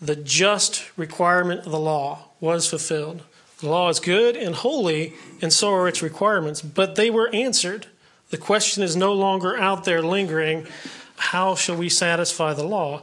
The 0.00 0.14
just 0.14 0.96
requirement 0.96 1.64
of 1.64 1.72
the 1.72 1.80
law 1.80 2.28
was 2.38 2.68
fulfilled. 2.68 3.22
The 3.60 3.70
law 3.70 3.88
is 3.88 3.98
good 3.98 4.36
and 4.36 4.54
holy, 4.54 5.14
and 5.40 5.52
so 5.52 5.72
are 5.72 5.88
its 5.88 6.02
requirements, 6.02 6.60
but 6.60 6.94
they 6.94 7.08
were 7.08 7.34
answered. 7.34 7.86
The 8.28 8.36
question 8.36 8.82
is 8.82 8.94
no 8.94 9.14
longer 9.14 9.56
out 9.56 9.84
there 9.84 10.02
lingering 10.02 10.66
how 11.16 11.54
shall 11.54 11.76
we 11.76 11.88
satisfy 11.88 12.52
the 12.52 12.66
law? 12.66 13.02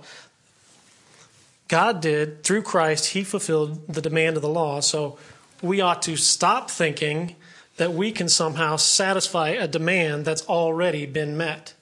God 1.74 2.01
did, 2.01 2.44
through 2.44 2.62
Christ, 2.62 3.13
He 3.13 3.24
fulfilled 3.24 3.92
the 3.92 4.00
demand 4.00 4.36
of 4.36 4.44
the 4.44 4.48
law. 4.48 4.80
So 4.80 5.18
we 5.60 5.82
ought 5.82 6.03
to 6.03 6.15
stop 6.15 6.70
thinking 6.70 7.36
that 7.77 7.94
we 7.94 8.12
can 8.12 8.30
somehow 8.30 8.75
satisfy 8.75 9.50
a 9.50 9.68
demand 9.68 10.24
that's 10.24 10.46
already 10.46 11.08
been 11.08 11.36
met. 11.36 11.74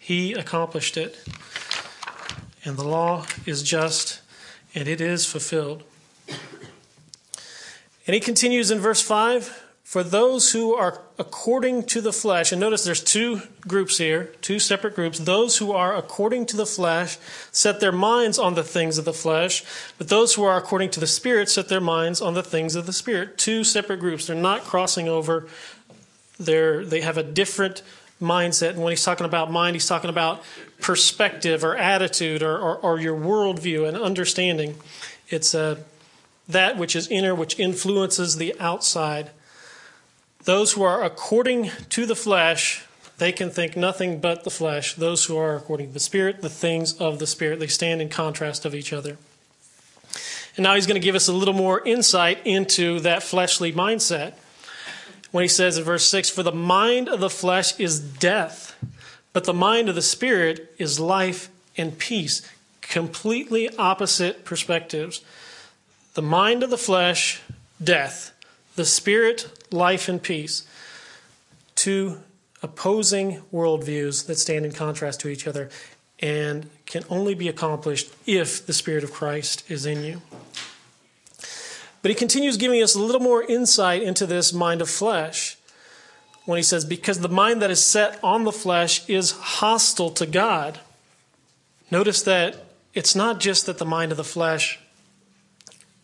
He 0.00 0.32
accomplished 0.32 0.96
it. 0.96 1.24
And 2.64 2.76
the 2.76 2.88
law 2.88 3.24
is 3.46 3.62
just 3.62 4.20
and 4.74 4.88
it 4.88 5.00
is 5.00 5.26
fulfilled. 5.26 5.84
And 6.28 8.14
he 8.14 8.18
continues 8.18 8.72
in 8.72 8.80
verse 8.80 9.00
5 9.00 9.62
For 9.86 10.02
those 10.02 10.50
who 10.50 10.74
are 10.74 11.00
according 11.16 11.84
to 11.84 12.00
the 12.00 12.12
flesh, 12.12 12.50
and 12.50 12.60
notice 12.60 12.82
there's 12.82 13.04
two 13.04 13.42
groups 13.68 13.98
here, 13.98 14.32
two 14.40 14.58
separate 14.58 14.96
groups. 14.96 15.20
Those 15.20 15.58
who 15.58 15.70
are 15.70 15.94
according 15.94 16.46
to 16.46 16.56
the 16.56 16.66
flesh 16.66 17.18
set 17.52 17.78
their 17.78 17.92
minds 17.92 18.36
on 18.36 18.56
the 18.56 18.64
things 18.64 18.98
of 18.98 19.04
the 19.04 19.12
flesh, 19.12 19.62
but 19.96 20.08
those 20.08 20.34
who 20.34 20.42
are 20.42 20.56
according 20.56 20.90
to 20.90 20.98
the 20.98 21.06
Spirit 21.06 21.48
set 21.48 21.68
their 21.68 21.80
minds 21.80 22.20
on 22.20 22.34
the 22.34 22.42
things 22.42 22.74
of 22.74 22.86
the 22.86 22.92
Spirit. 22.92 23.38
Two 23.38 23.62
separate 23.62 24.00
groups. 24.00 24.26
They're 24.26 24.34
not 24.34 24.62
crossing 24.62 25.06
over, 25.06 25.46
They're, 26.36 26.84
they 26.84 27.02
have 27.02 27.16
a 27.16 27.22
different 27.22 27.84
mindset. 28.20 28.70
And 28.70 28.82
when 28.82 28.90
he's 28.90 29.04
talking 29.04 29.24
about 29.24 29.52
mind, 29.52 29.76
he's 29.76 29.86
talking 29.86 30.10
about 30.10 30.42
perspective 30.80 31.62
or 31.62 31.76
attitude 31.76 32.42
or, 32.42 32.58
or, 32.58 32.76
or 32.78 32.98
your 32.98 33.16
worldview 33.16 33.86
and 33.86 33.96
understanding. 33.96 34.74
It's 35.28 35.54
uh, 35.54 35.76
that 36.48 36.76
which 36.76 36.96
is 36.96 37.06
inner, 37.06 37.36
which 37.36 37.56
influences 37.60 38.36
the 38.36 38.52
outside. 38.58 39.30
Those 40.46 40.74
who 40.74 40.84
are 40.84 41.02
according 41.02 41.72
to 41.88 42.06
the 42.06 42.14
flesh, 42.14 42.84
they 43.18 43.32
can 43.32 43.50
think 43.50 43.76
nothing 43.76 44.20
but 44.20 44.44
the 44.44 44.50
flesh. 44.50 44.94
Those 44.94 45.24
who 45.24 45.36
are 45.36 45.56
according 45.56 45.88
to 45.88 45.94
the 45.94 45.98
Spirit, 45.98 46.40
the 46.40 46.48
things 46.48 46.96
of 46.98 47.18
the 47.18 47.26
Spirit. 47.26 47.58
They 47.58 47.66
stand 47.66 48.00
in 48.00 48.08
contrast 48.08 48.64
of 48.64 48.72
each 48.72 48.92
other. 48.92 49.18
And 50.56 50.62
now 50.62 50.76
he's 50.76 50.86
going 50.86 51.00
to 51.00 51.04
give 51.04 51.16
us 51.16 51.26
a 51.26 51.32
little 51.32 51.52
more 51.52 51.84
insight 51.84 52.38
into 52.44 53.00
that 53.00 53.24
fleshly 53.24 53.72
mindset. 53.72 54.34
When 55.32 55.42
he 55.42 55.48
says 55.48 55.78
in 55.78 55.82
verse 55.82 56.06
6 56.06 56.30
For 56.30 56.44
the 56.44 56.52
mind 56.52 57.08
of 57.08 57.18
the 57.18 57.28
flesh 57.28 57.78
is 57.80 57.98
death, 57.98 58.76
but 59.32 59.44
the 59.44 59.52
mind 59.52 59.88
of 59.88 59.96
the 59.96 60.00
Spirit 60.00 60.72
is 60.78 61.00
life 61.00 61.48
and 61.76 61.98
peace. 61.98 62.48
Completely 62.82 63.68
opposite 63.78 64.44
perspectives. 64.44 65.22
The 66.14 66.22
mind 66.22 66.62
of 66.62 66.70
the 66.70 66.78
flesh, 66.78 67.42
death 67.82 68.32
the 68.76 68.84
Spirit, 68.84 69.48
life, 69.70 70.08
and 70.08 70.22
peace. 70.22 70.66
Two 71.74 72.20
opposing 72.62 73.42
worldviews 73.52 74.26
that 74.26 74.36
stand 74.36 74.64
in 74.64 74.72
contrast 74.72 75.20
to 75.20 75.28
each 75.28 75.46
other 75.46 75.68
and 76.18 76.68
can 76.86 77.04
only 77.10 77.34
be 77.34 77.48
accomplished 77.48 78.12
if 78.26 78.64
the 78.66 78.72
Spirit 78.72 79.04
of 79.04 79.12
Christ 79.12 79.68
is 79.70 79.84
in 79.84 80.02
you. 80.02 80.22
But 82.02 82.10
he 82.10 82.14
continues 82.14 82.56
giving 82.56 82.82
us 82.82 82.94
a 82.94 83.00
little 83.00 83.20
more 83.20 83.42
insight 83.42 84.02
into 84.02 84.26
this 84.26 84.52
mind 84.52 84.80
of 84.80 84.88
flesh 84.88 85.58
when 86.44 86.56
he 86.56 86.62
says, 86.62 86.84
Because 86.84 87.18
the 87.18 87.28
mind 87.28 87.60
that 87.60 87.70
is 87.70 87.84
set 87.84 88.18
on 88.22 88.44
the 88.44 88.52
flesh 88.52 89.06
is 89.08 89.32
hostile 89.32 90.10
to 90.10 90.26
God. 90.26 90.78
Notice 91.90 92.22
that 92.22 92.64
it's 92.94 93.14
not 93.14 93.40
just 93.40 93.66
that 93.66 93.78
the 93.78 93.84
mind 93.84 94.12
of 94.12 94.16
the 94.16 94.24
flesh 94.24 94.80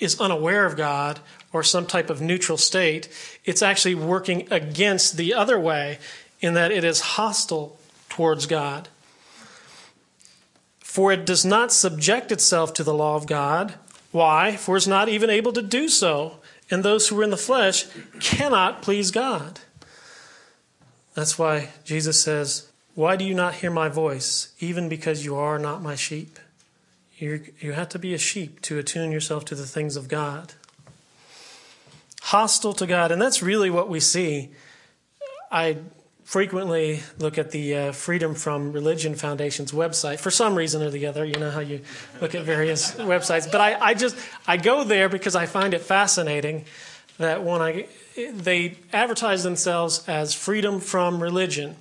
is 0.03 0.21
unaware 0.21 0.67
of 0.67 0.77
God 0.77 1.21
or 1.53 1.63
some 1.63 1.87
type 1.87 2.11
of 2.11 2.21
neutral 2.21 2.59
state, 2.59 3.09
it's 3.45 3.63
actually 3.63 3.95
working 3.95 4.49
against 4.51 5.17
the 5.17 5.35
other 5.35 5.59
way 5.59 5.99
in 6.41 6.55
that 6.55 6.73
it 6.73 6.85
is 6.85 7.01
hostile 7.01 7.79
towards 8.09 8.47
God. 8.47 8.89
For 10.81 11.13
it 11.13 11.25
does 11.25 11.45
not 11.45 11.73
subject 11.73 12.33
itself 12.33 12.75
to 12.75 12.85
the 12.85 12.93
law 12.93 13.17
of 13.17 13.27
God. 13.27 13.75
Why? 14.11 14.57
For 14.57 14.77
it's 14.77 14.87
not 14.87 15.09
even 15.09 15.31
able 15.31 15.53
to 15.53 15.63
do 15.63 15.89
so. 15.89 16.39
And 16.71 16.83
those 16.83 17.09
who 17.09 17.19
are 17.21 17.25
in 17.25 17.31
the 17.31 17.37
flesh 17.37 17.87
cannot 18.21 18.83
please 18.83 19.11
God. 19.11 19.61
That's 21.15 21.39
why 21.39 21.71
Jesus 21.85 22.23
says, 22.23 22.71
Why 22.95 23.17
do 23.17 23.25
you 23.25 23.35
not 23.35 23.57
hear 23.57 23.71
my 23.71 23.89
voice, 23.89 24.53
even 24.59 24.89
because 24.89 25.25
you 25.25 25.37
are 25.37 25.59
not 25.59 25.83
my 25.83 25.95
sheep? 25.95 26.39
You 27.23 27.45
you 27.61 27.73
have 27.73 27.88
to 27.91 27.99
be 27.99 28.12
a 28.14 28.19
sheep 28.19 28.61
to 28.62 28.79
attune 28.79 29.12
yourself 29.12 29.45
to 29.47 29.55
the 29.55 29.64
things 29.64 29.97
of 29.97 30.09
God. 30.09 30.55
Hostile 32.23 32.73
to 32.75 32.87
God, 32.87 33.12
and 33.12 33.23
that's 33.23 33.43
really 33.43 33.71
what 33.71 33.88
we 33.88 34.00
see. 34.00 34.50
I 35.50 35.79
frequently 36.25 37.00
look 37.19 37.38
at 37.38 37.50
the 37.50 37.76
uh, 37.76 37.93
Freedom 37.93 38.35
from 38.35 38.73
Religion 38.73 39.14
Foundation's 39.14 39.71
website 39.71 40.19
for 40.19 40.31
some 40.31 40.55
reason 40.55 40.83
or 40.83 40.91
the 40.91 41.07
other. 41.07 41.25
You 41.25 41.35
know 41.35 41.50
how 41.50 41.61
you 41.61 41.83
look 42.21 42.35
at 42.35 42.43
various 42.43 42.93
websites, 43.12 43.50
but 43.50 43.61
I, 43.61 43.79
I 43.81 43.95
just 43.95 44.17
I 44.47 44.57
go 44.57 44.83
there 44.83 45.09
because 45.09 45.37
I 45.37 45.47
find 45.47 45.75
it 45.75 45.83
fascinating 45.83 46.64
that 47.19 47.45
when 47.45 47.62
I 47.62 47.87
they 48.17 48.79
advertise 48.93 49.45
themselves 49.45 50.09
as 50.09 50.35
freedom 50.35 50.81
from 50.81 51.23
religion. 51.23 51.76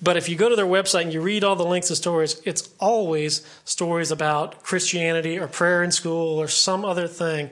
But 0.00 0.16
if 0.16 0.28
you 0.28 0.36
go 0.36 0.48
to 0.48 0.54
their 0.56 0.66
website 0.66 1.02
and 1.02 1.12
you 1.12 1.20
read 1.20 1.42
all 1.42 1.56
the 1.56 1.64
links 1.64 1.90
and 1.90 1.96
stories, 1.96 2.40
it's 2.44 2.70
always 2.78 3.44
stories 3.64 4.10
about 4.12 4.62
Christianity 4.62 5.38
or 5.38 5.48
prayer 5.48 5.82
in 5.82 5.90
school 5.90 6.38
or 6.38 6.46
some 6.46 6.84
other 6.84 7.08
thing. 7.08 7.50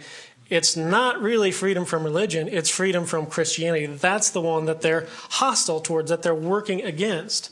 It's 0.49 0.77
not 0.77 1.21
really 1.21 1.51
freedom 1.51 1.85
from 1.85 2.05
religion, 2.05 2.49
it's 2.49 2.71
freedom 2.71 3.05
from 3.05 3.27
Christianity. 3.27 3.87
That's 3.87 4.31
the 4.31 4.41
one 4.41 4.67
that 4.67 4.81
they're 4.81 5.09
hostile 5.31 5.81
towards, 5.81 6.09
that 6.11 6.23
they're 6.23 6.37
working 6.37 6.83
against. 6.83 7.51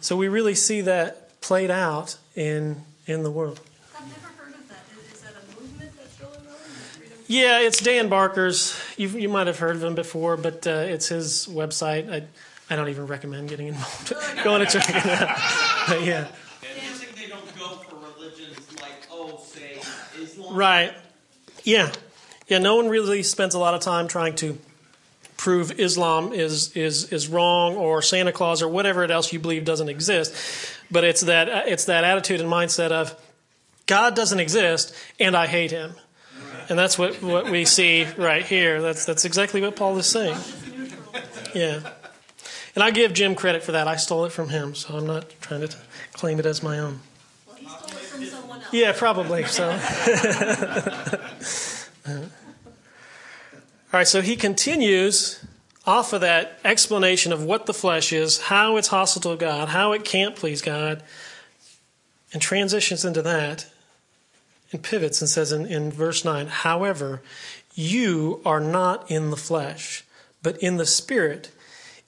So 0.00 0.16
we 0.16 0.26
really 0.26 0.56
see 0.56 0.80
that 0.80 1.40
played 1.40 1.70
out 1.70 2.16
in, 2.34 2.82
in 3.06 3.22
the 3.22 3.30
world. 3.30 3.60
I've 3.96 4.08
never 4.08 4.26
heard 4.36 4.54
of 4.54 4.68
that. 4.68 4.84
Is, 5.06 5.12
is 5.12 5.20
that 5.20 5.34
a 5.34 5.60
movement 5.60 5.92
that's 5.96 6.16
going 6.16 6.32
on? 6.32 7.14
Yeah, 7.28 7.60
it's 7.60 7.80
Dan 7.80 8.08
Barker's. 8.08 8.76
You, 8.96 9.06
you 9.10 9.28
might 9.28 9.46
have 9.46 9.60
heard 9.60 9.76
of 9.76 9.84
him 9.84 9.94
before, 9.94 10.36
but 10.36 10.66
uh, 10.66 10.70
it's 10.70 11.08
his 11.08 11.46
website. 11.48 12.12
I, 12.12 12.24
I 12.70 12.76
don't 12.76 12.88
even 12.88 13.06
recommend 13.06 13.48
getting 13.48 13.68
involved. 13.68 14.12
Going 14.44 14.66
to 14.66 14.78
out. 14.78 15.88
But 15.88 16.04
yeah. 16.04 16.26
And 16.26 16.82
you 16.82 16.90
think 16.94 17.16
they 17.16 17.28
don't 17.28 17.58
go 17.58 17.76
for 17.76 17.96
religions 17.96 18.58
like, 18.80 19.08
oh, 19.10 19.40
say, 19.44 19.80
Islam? 20.20 20.54
Right. 20.54 20.94
Yeah. 21.64 21.92
Yeah, 22.48 22.58
no 22.58 22.76
one 22.76 22.88
really 22.88 23.22
spends 23.22 23.54
a 23.54 23.58
lot 23.58 23.74
of 23.74 23.80
time 23.80 24.08
trying 24.08 24.34
to 24.36 24.58
prove 25.36 25.80
Islam 25.80 26.32
is 26.32 26.76
is 26.76 27.12
is 27.12 27.26
wrong 27.26 27.74
or 27.74 28.00
Santa 28.00 28.30
Claus 28.30 28.62
or 28.62 28.68
whatever 28.68 29.04
else 29.04 29.32
you 29.32 29.40
believe 29.40 29.64
doesn't 29.64 29.88
exist. 29.88 30.34
But 30.90 31.04
it's 31.04 31.22
that 31.22 31.48
it's 31.68 31.86
that 31.86 32.04
attitude 32.04 32.40
and 32.40 32.50
mindset 32.50 32.92
of 32.92 33.14
God 33.86 34.14
doesn't 34.14 34.38
exist 34.38 34.94
and 35.18 35.36
I 35.36 35.46
hate 35.46 35.70
him. 35.70 35.94
And 36.68 36.78
that's 36.78 36.96
what, 36.96 37.20
what 37.22 37.50
we 37.50 37.64
see 37.64 38.06
right 38.16 38.44
here. 38.44 38.80
That's 38.80 39.04
that's 39.04 39.24
exactly 39.24 39.60
what 39.60 39.74
Paul 39.74 39.98
is 39.98 40.06
saying. 40.06 40.38
Yeah. 41.54 41.80
And 42.74 42.82
I 42.82 42.90
give 42.90 43.12
Jim 43.12 43.34
credit 43.34 43.62
for 43.62 43.72
that. 43.72 43.86
I 43.86 43.96
stole 43.96 44.24
it 44.24 44.32
from 44.32 44.48
him, 44.48 44.74
so 44.74 44.96
I'm 44.96 45.06
not 45.06 45.28
trying 45.40 45.66
to 45.66 45.76
claim 46.12 46.38
it 46.38 46.46
as 46.46 46.62
my 46.62 46.78
own. 46.78 47.00
Well, 47.46 47.56
he 47.56 47.66
stole 47.66 47.88
it 47.88 47.94
from 47.94 48.24
someone 48.24 48.62
else. 48.62 48.72
Yeah, 48.72 48.92
probably. 48.92 49.44
So. 49.44 49.70
All 53.92 53.98
right, 53.98 54.08
so 54.08 54.22
he 54.22 54.36
continues 54.36 55.44
off 55.86 56.12
of 56.12 56.22
that 56.22 56.58
explanation 56.64 57.32
of 57.32 57.44
what 57.44 57.66
the 57.66 57.74
flesh 57.74 58.12
is, 58.12 58.42
how 58.42 58.76
it's 58.76 58.88
hostile 58.88 59.32
to 59.32 59.36
God, 59.36 59.68
how 59.68 59.92
it 59.92 60.04
can't 60.04 60.34
please 60.34 60.62
God, 60.62 61.02
and 62.32 62.40
transitions 62.40 63.04
into 63.04 63.20
that 63.22 63.66
and 64.72 64.82
pivots 64.82 65.20
and 65.20 65.28
says 65.28 65.52
in, 65.52 65.66
in 65.66 65.90
verse 65.90 66.24
9, 66.24 66.46
however, 66.46 67.20
you 67.74 68.40
are 68.44 68.60
not 68.60 69.10
in 69.10 69.30
the 69.30 69.36
flesh, 69.36 70.04
but 70.42 70.56
in 70.62 70.78
the 70.78 70.86
Spirit, 70.86 71.50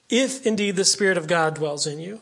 if 0.08 0.46
indeed 0.46 0.76
the 0.76 0.84
Spirit 0.84 1.16
of 1.16 1.26
God 1.26 1.54
dwells 1.54 1.87
in 1.87 1.99
you. 1.99 2.20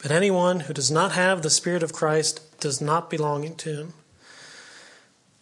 But 0.00 0.10
anyone 0.10 0.60
who 0.60 0.74
does 0.74 0.90
not 0.90 1.12
have 1.12 1.42
the 1.42 1.50
Spirit 1.50 1.82
of 1.82 1.92
Christ 1.92 2.60
does 2.60 2.80
not 2.80 3.08
belong 3.08 3.54
to 3.54 3.74
him. 3.74 3.94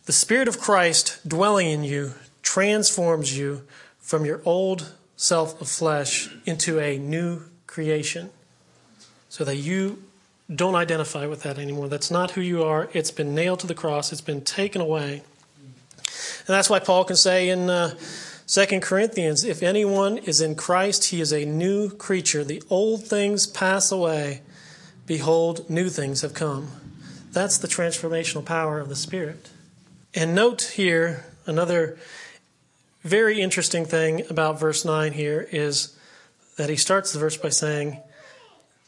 The 0.06 0.12
Spirit 0.12 0.48
of 0.48 0.60
Christ 0.60 1.26
dwelling 1.26 1.68
in 1.68 1.84
you 1.84 2.14
transforms 2.42 3.36
you 3.36 3.62
from 3.98 4.24
your 4.24 4.40
old 4.44 4.94
self 5.16 5.60
of 5.60 5.68
flesh 5.68 6.28
into 6.44 6.80
a 6.80 6.98
new 6.98 7.42
creation 7.66 8.30
so 9.28 9.44
that 9.44 9.56
you 9.56 10.02
don't 10.54 10.74
identify 10.74 11.26
with 11.26 11.42
that 11.42 11.58
anymore. 11.58 11.88
That's 11.88 12.10
not 12.10 12.32
who 12.32 12.40
you 12.40 12.62
are. 12.62 12.88
It's 12.92 13.11
been 13.11 13.35
nailed 13.35 13.61
to 13.61 13.66
the 13.66 13.74
cross, 13.74 14.12
it's 14.12 14.20
been 14.20 14.42
taken 14.42 14.80
away. 14.80 15.22
And 16.46 16.48
that's 16.48 16.68
why 16.68 16.80
Paul 16.80 17.04
can 17.04 17.16
say 17.16 17.48
in 17.48 17.70
uh, 17.70 17.94
2 18.46 18.81
Corinthians 18.81 19.44
if 19.44 19.62
anyone 19.62 20.18
is 20.18 20.40
in 20.40 20.55
Christ, 20.55 21.07
he 21.07 21.20
is 21.20 21.33
a 21.33 21.44
new 21.44 21.90
creature. 21.90 22.44
The 22.44 22.62
old 22.68 23.07
things 23.07 23.46
pass 23.46 23.92
away. 23.92 24.42
Behold, 25.07 25.68
new 25.70 25.88
things 25.88 26.22
have 26.22 26.35
come. 26.35 26.68
That's 27.33 27.59
the 27.59 27.68
transformational 27.68 28.44
power 28.44 28.78
of 28.78 28.88
the 28.88 28.96
Spirit. 28.96 29.50
And 30.14 30.35
note 30.35 30.72
here 30.74 31.24
another 31.46 31.98
very 33.02 33.40
interesting 33.40 33.85
thing 33.85 34.22
about 34.31 34.61
verse 34.61 34.85
9 34.85 35.12
here 35.12 35.48
is 35.50 35.96
that 36.57 36.68
he 36.68 36.76
starts 36.76 37.12
the 37.12 37.18
verse 37.18 37.37
by 37.37 37.48
saying, 37.48 37.98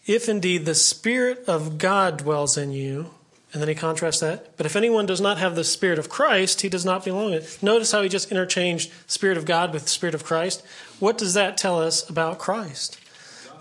If 0.06 0.28
indeed 0.28 0.66
the 0.66 0.74
Spirit 0.74 1.44
of 1.48 1.78
God 1.78 2.18
dwells 2.18 2.56
in 2.56 2.70
you, 2.70 3.10
and 3.54 3.62
then 3.62 3.68
he 3.68 3.74
contrasts 3.74 4.20
that, 4.20 4.54
but 4.58 4.66
if 4.66 4.76
anyone 4.76 5.06
does 5.06 5.22
not 5.22 5.38
have 5.38 5.54
the 5.54 5.64
Spirit 5.64 5.98
of 5.98 6.10
Christ, 6.10 6.60
he 6.60 6.68
does 6.68 6.84
not 6.84 7.04
belong 7.04 7.32
it. 7.32 7.58
Notice 7.62 7.92
how 7.92 8.02
he 8.02 8.10
just 8.10 8.30
interchanged 8.30 8.92
Spirit 9.06 9.38
of 9.38 9.46
God 9.46 9.72
with 9.72 9.88
Spirit 9.88 10.14
of 10.14 10.24
Christ. 10.24 10.62
What 10.98 11.16
does 11.16 11.32
that 11.32 11.56
tell 11.56 11.80
us 11.80 12.06
about 12.10 12.38
Christ? 12.38 13.00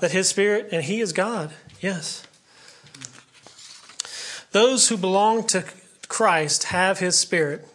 That 0.01 0.11
his 0.11 0.27
Spirit, 0.27 0.67
and 0.73 0.83
he 0.83 0.99
is 0.99 1.13
God, 1.13 1.53
yes. 1.79 2.27
Those 4.51 4.89
who 4.89 4.97
belong 4.97 5.45
to 5.47 5.63
Christ 6.09 6.65
have 6.65 6.99
his 6.99 7.17
Spirit. 7.17 7.65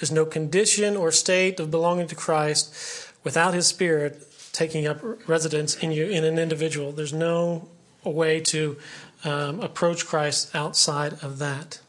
There's 0.00 0.10
no 0.10 0.24
condition 0.24 0.96
or 0.96 1.12
state 1.12 1.60
of 1.60 1.70
belonging 1.70 2.08
to 2.08 2.14
Christ 2.14 3.10
without 3.22 3.52
His 3.52 3.66
Spirit 3.66 4.26
taking 4.52 4.86
up 4.86 4.98
residence 5.28 5.76
in 5.76 5.92
you 5.92 6.06
in 6.06 6.24
an 6.24 6.38
individual. 6.38 6.90
There's 6.90 7.12
no 7.12 7.68
way 8.02 8.40
to 8.40 8.78
um, 9.24 9.60
approach 9.60 10.06
Christ 10.06 10.54
outside 10.54 11.22
of 11.22 11.38
that. 11.38 11.80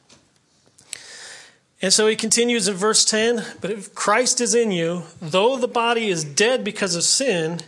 And 1.82 1.92
so 1.92 2.08
he 2.08 2.16
continues 2.16 2.68
in 2.68 2.76
verse 2.76 3.04
10 3.04 3.44
But 3.60 3.72
if 3.72 3.96
Christ 3.96 4.40
is 4.40 4.54
in 4.54 4.72
you, 4.72 5.04
though 5.22 5.58
the 5.58 5.68
body 5.68 6.10
is 6.10 6.24
dead 6.24 6.64
because 6.64 6.96
of 6.96 7.04
sin, 7.04 7.62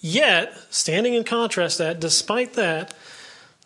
yet, 0.00 0.56
standing 0.70 1.14
in 1.14 1.24
contrast 1.24 1.78
that, 1.78 2.00
despite 2.00 2.54
that, 2.54 2.94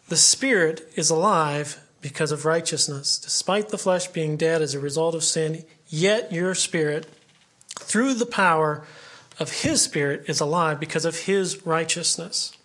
the 0.09 0.17
Spirit 0.17 0.91
is 0.95 1.11
alive 1.11 1.81
because 2.01 2.31
of 2.31 2.45
righteousness. 2.45 3.19
Despite 3.19 3.71
the 3.71 3.79
flesh 3.79 4.07
being 4.07 4.37
dead 4.37 4.63
as 4.63 4.75
a 4.75 4.81
result 4.81 5.15
of 5.15 5.25
sin, 5.25 5.65
yet 5.89 6.33
your 6.33 6.55
spirit, 6.55 7.07
through 7.79 8.15
the 8.15 8.27
power 8.27 8.87
of 9.41 9.63
his 9.63 9.83
spirit, 9.83 10.25
is 10.29 10.41
alive 10.41 10.79
because 10.79 11.05
of 11.05 11.21
his 11.21 11.67
righteousness. 11.67 12.56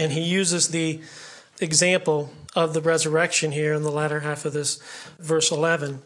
And 0.00 0.12
he 0.12 0.22
uses 0.22 0.68
the 0.68 1.02
example 1.60 2.32
of 2.56 2.72
the 2.72 2.80
resurrection 2.80 3.52
here 3.52 3.74
in 3.74 3.82
the 3.82 3.90
latter 3.90 4.20
half 4.20 4.46
of 4.46 4.54
this 4.54 4.80
verse 5.18 5.52
11. 5.52 6.00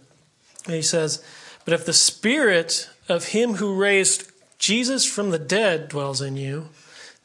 And 0.66 0.74
he 0.74 0.82
says, 0.82 1.22
But 1.64 1.74
if 1.74 1.86
the 1.86 1.92
spirit 1.92 2.90
of 3.08 3.28
him 3.28 3.54
who 3.54 3.76
raised 3.76 4.32
Jesus 4.58 5.04
from 5.04 5.30
the 5.30 5.38
dead 5.38 5.88
dwells 5.88 6.20
in 6.20 6.36
you, 6.36 6.70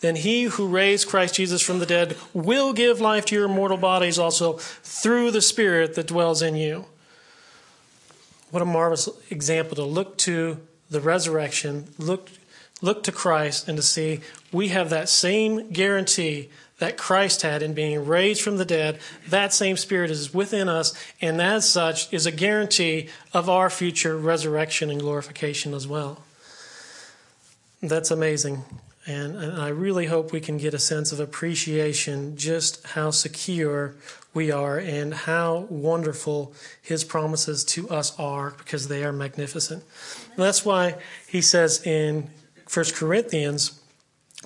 then 0.02 0.16
he 0.16 0.44
who 0.44 0.68
raised 0.68 1.10
Christ 1.10 1.34
Jesus 1.34 1.64
from 1.64 1.80
the 1.80 1.88
dead 1.88 2.16
will 2.36 2.72
give 2.72 3.02
life 3.02 3.26
to 3.26 3.36
your 3.36 3.48
mortal 3.48 3.78
bodies 3.78 4.20
also 4.20 4.54
through 4.54 5.32
the 5.32 5.42
Spirit 5.42 5.96
that 5.96 6.08
dwells 6.08 6.44
in 6.44 6.56
you. 6.56 6.86
What 8.52 8.62
a 8.62 8.66
marvelous 8.66 9.10
example 9.32 9.76
to 9.76 9.84
look 9.84 10.18
to 10.20 10.60
the 10.90 11.02
resurrection, 11.02 11.88
look, 11.98 12.30
look 12.82 13.04
to 13.04 13.12
Christ, 13.12 13.68
and 13.68 13.78
to 13.78 13.84
see 13.84 14.22
we 14.52 14.70
have 14.70 14.90
that 14.90 15.10
same 15.10 15.72
guarantee 15.72 16.50
that 16.80 16.98
Christ 16.98 17.42
had 17.42 17.62
in 17.62 17.74
being 17.74 18.06
raised 18.06 18.42
from 18.42 18.58
the 18.58 18.66
dead. 18.66 19.00
That 19.28 19.54
same 19.54 19.78
Spirit 19.78 20.10
is 20.12 20.34
within 20.34 20.68
us, 20.68 20.94
and 21.22 21.42
as 21.42 21.70
such 21.70 22.12
is 22.12 22.26
a 22.26 22.32
guarantee 22.32 23.10
of 23.34 23.50
our 23.50 23.70
future 23.70 24.18
resurrection 24.18 24.90
and 24.90 25.00
glorification 25.00 25.74
as 25.74 25.88
well. 25.88 26.24
That's 27.82 28.12
amazing. 28.12 28.64
And, 29.06 29.38
and, 29.38 29.60
I 29.60 29.70
really 29.70 30.06
hope 30.06 30.32
we 30.32 30.42
can 30.42 30.58
get 30.58 30.74
a 30.74 30.80
sense 30.80 31.12
of 31.12 31.20
appreciation 31.20 32.38
just 32.38 32.86
how 32.86 33.10
secure 33.12 33.96
we 34.34 34.52
are 34.52 34.78
and 34.78 35.14
how 35.14 35.68
wonderful 35.70 36.54
his 36.82 37.04
promises 37.04 37.64
to 37.64 37.90
us 37.90 38.18
are 38.20 38.52
because 38.52 38.88
they 38.88 39.04
are 39.04 39.14
magnificent. 39.14 39.84
That's 40.36 40.64
why 40.64 40.96
he 41.28 41.42
says 41.42 41.86
in 41.88 42.30
1 42.72 42.86
Corinthians, 42.94 43.80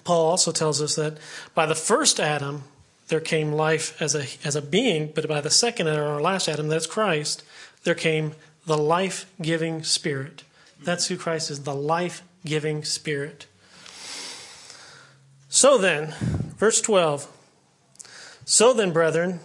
Paul 0.04 0.26
also 0.26 0.52
tells 0.52 0.82
us 0.82 0.96
that 0.96 1.18
by 1.54 1.66
the 1.66 1.76
first 1.76 2.20
Adam, 2.20 2.64
there 3.10 3.20
came 3.20 3.52
life 3.52 4.02
as 4.02 4.16
a, 4.16 4.26
as 4.46 4.56
a 4.56 4.62
being, 4.62 5.12
but 5.14 5.28
by 5.28 5.42
the 5.42 5.50
second 5.50 5.88
Adam, 5.88 6.08
our 6.08 6.22
last 6.22 6.48
Adam, 6.48 6.68
that's 6.68 6.88
Christ, 6.88 7.44
there 7.84 7.96
came 7.96 8.34
the 8.66 8.78
life 8.78 9.26
giving 9.42 9.84
Spirit. 9.84 10.44
That's 10.84 11.08
who 11.08 11.18
Christ 11.18 11.52
is, 11.52 11.64
the 11.64 11.76
life 11.76 12.24
giving 12.46 12.84
Spirit. 12.84 13.46
So 15.50 15.78
then, 15.78 16.14
verse 16.58 16.82
12. 16.82 17.30
So 18.46 18.74
then, 18.74 18.92
brethren, 18.92 19.40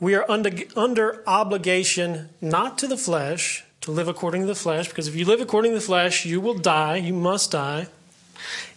we 0.00 0.14
are 0.14 0.28
under, 0.28 0.50
under 0.76 1.22
obligation 1.26 2.28
not 2.40 2.78
to 2.78 2.86
the 2.86 2.96
flesh, 2.96 3.64
to 3.80 3.90
live 3.90 4.08
according 4.08 4.42
to 4.42 4.46
the 4.46 4.54
flesh, 4.54 4.88
because 4.88 5.08
if 5.08 5.14
you 5.14 5.24
live 5.24 5.40
according 5.40 5.70
to 5.72 5.78
the 5.78 5.84
flesh, 5.84 6.26
you 6.26 6.40
will 6.40 6.58
die, 6.58 6.96
you 6.96 7.14
must 7.14 7.52
die. 7.52 7.86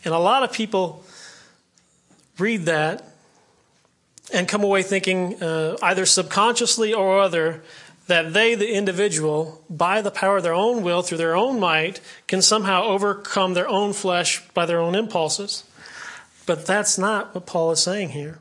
And 0.05 0.13
a 0.13 0.19
lot 0.19 0.43
of 0.43 0.51
people 0.51 1.03
read 2.37 2.63
that 2.63 3.03
and 4.33 4.47
come 4.47 4.63
away 4.63 4.83
thinking, 4.83 5.41
uh, 5.41 5.77
either 5.81 6.05
subconsciously 6.05 6.93
or 6.93 7.19
other, 7.19 7.63
that 8.07 8.33
they, 8.33 8.55
the 8.55 8.73
individual, 8.73 9.61
by 9.69 10.01
the 10.01 10.11
power 10.11 10.37
of 10.37 10.43
their 10.43 10.53
own 10.53 10.81
will, 10.81 11.01
through 11.01 11.17
their 11.17 11.35
own 11.35 11.59
might, 11.59 11.99
can 12.27 12.41
somehow 12.41 12.83
overcome 12.83 13.53
their 13.53 13.67
own 13.67 13.93
flesh 13.93 14.45
by 14.53 14.65
their 14.65 14.79
own 14.79 14.95
impulses. 14.95 15.63
But 16.45 16.65
that's 16.65 16.97
not 16.97 17.35
what 17.35 17.45
Paul 17.45 17.71
is 17.71 17.81
saying 17.81 18.09
here. 18.09 18.39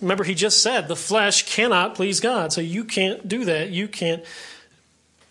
Remember, 0.00 0.24
he 0.24 0.34
just 0.34 0.62
said 0.62 0.88
the 0.88 0.96
flesh 0.96 1.46
cannot 1.46 1.94
please 1.94 2.20
God. 2.20 2.52
So 2.52 2.60
you 2.60 2.84
can't 2.84 3.26
do 3.28 3.44
that. 3.46 3.70
You 3.70 3.88
can't 3.88 4.24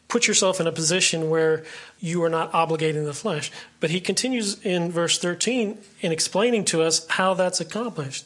put 0.10 0.28
yourself 0.28 0.60
in 0.60 0.68
a 0.68 0.72
position 0.72 1.30
where 1.30 1.64
you 2.00 2.22
are 2.24 2.30
not 2.30 2.52
obligating 2.52 3.06
the 3.06 3.14
flesh. 3.14 3.52
But 3.80 3.92
he 3.92 4.02
continues 4.02 4.60
in 4.66 4.92
verse 4.92 5.18
13 5.18 5.78
in 6.02 6.12
explaining 6.12 6.66
to 6.66 6.82
us 6.82 7.08
how 7.08 7.36
that's 7.36 7.62
accomplished. 7.62 8.26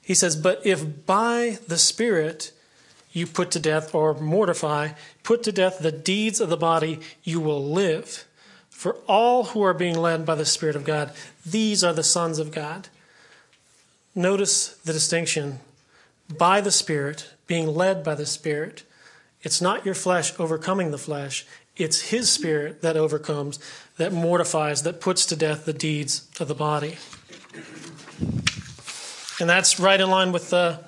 He 0.00 0.14
says, 0.14 0.36
But 0.36 0.64
if 0.64 1.06
by 1.06 1.58
the 1.66 1.78
Spirit 1.78 2.52
you 3.12 3.26
put 3.26 3.50
to 3.52 3.60
death 3.60 3.94
or 3.94 4.14
mortify, 4.14 4.90
put 5.22 5.42
to 5.44 5.52
death 5.52 5.78
the 5.80 5.92
deeds 5.92 6.40
of 6.40 6.50
the 6.50 6.56
body, 6.56 7.00
you 7.24 7.40
will 7.40 7.64
live. 7.64 8.26
For 8.70 8.96
all 9.06 9.44
who 9.44 9.62
are 9.62 9.74
being 9.74 9.96
led 9.96 10.26
by 10.26 10.34
the 10.34 10.44
Spirit 10.44 10.76
of 10.76 10.84
God, 10.84 11.12
these 11.46 11.82
are 11.82 11.92
the 11.92 12.02
sons 12.02 12.38
of 12.38 12.52
God. 12.52 12.88
Notice 14.14 14.68
the 14.84 14.92
distinction 14.92 15.60
by 16.36 16.60
the 16.60 16.70
Spirit, 16.70 17.30
being 17.46 17.68
led 17.68 18.04
by 18.04 18.14
the 18.14 18.26
Spirit. 18.26 18.82
It's 19.42 19.60
not 19.60 19.84
your 19.84 19.94
flesh 19.94 20.38
overcoming 20.38 20.90
the 20.90 20.98
flesh, 20.98 21.46
it's 21.76 22.10
His 22.10 22.30
Spirit 22.30 22.82
that 22.82 22.96
overcomes, 22.96 23.58
that 23.96 24.12
mortifies, 24.12 24.82
that 24.82 25.00
puts 25.00 25.26
to 25.26 25.36
death 25.36 25.64
the 25.64 25.72
deeds 25.72 26.28
of 26.38 26.48
the 26.48 26.54
body. 26.54 26.96
And 29.40 29.48
that's 29.48 29.80
right 29.80 30.00
in 30.00 30.10
line 30.10 30.32
with 30.32 30.52
uh, 30.52 30.78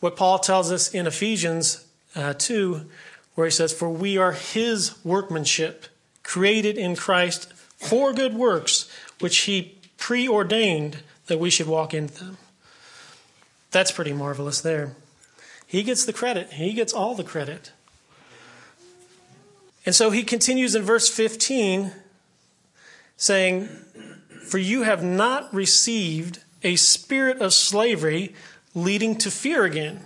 what 0.00 0.16
Paul 0.16 0.38
tells 0.38 0.72
us 0.72 0.92
in 0.92 1.06
Ephesians 1.06 1.86
uh, 2.16 2.34
2, 2.36 2.90
where 3.34 3.46
he 3.46 3.50
says, 3.50 3.72
For 3.72 3.90
we 3.90 4.18
are 4.18 4.32
his 4.32 5.02
workmanship, 5.04 5.86
created 6.22 6.78
in 6.78 6.96
Christ 6.96 7.52
for 7.76 8.12
good 8.12 8.34
works, 8.34 8.90
which 9.20 9.38
he 9.42 9.78
preordained 9.98 10.98
that 11.26 11.38
we 11.38 11.50
should 11.50 11.66
walk 11.66 11.94
in 11.94 12.06
them. 12.06 12.38
That's 13.70 13.92
pretty 13.92 14.12
marvelous 14.12 14.60
there. 14.60 14.92
He 15.66 15.82
gets 15.82 16.04
the 16.04 16.12
credit, 16.12 16.54
he 16.54 16.72
gets 16.72 16.92
all 16.92 17.14
the 17.14 17.24
credit. 17.24 17.72
And 19.86 19.94
so 19.94 20.10
he 20.10 20.22
continues 20.22 20.74
in 20.74 20.82
verse 20.82 21.08
15, 21.08 21.92
saying, 23.16 23.68
For 24.46 24.58
you 24.58 24.82
have 24.82 25.02
not 25.02 25.52
received 25.52 26.40
a 26.62 26.76
spirit 26.76 27.40
of 27.40 27.52
slavery 27.52 28.34
leading 28.74 29.16
to 29.16 29.30
fear 29.30 29.64
again, 29.64 30.00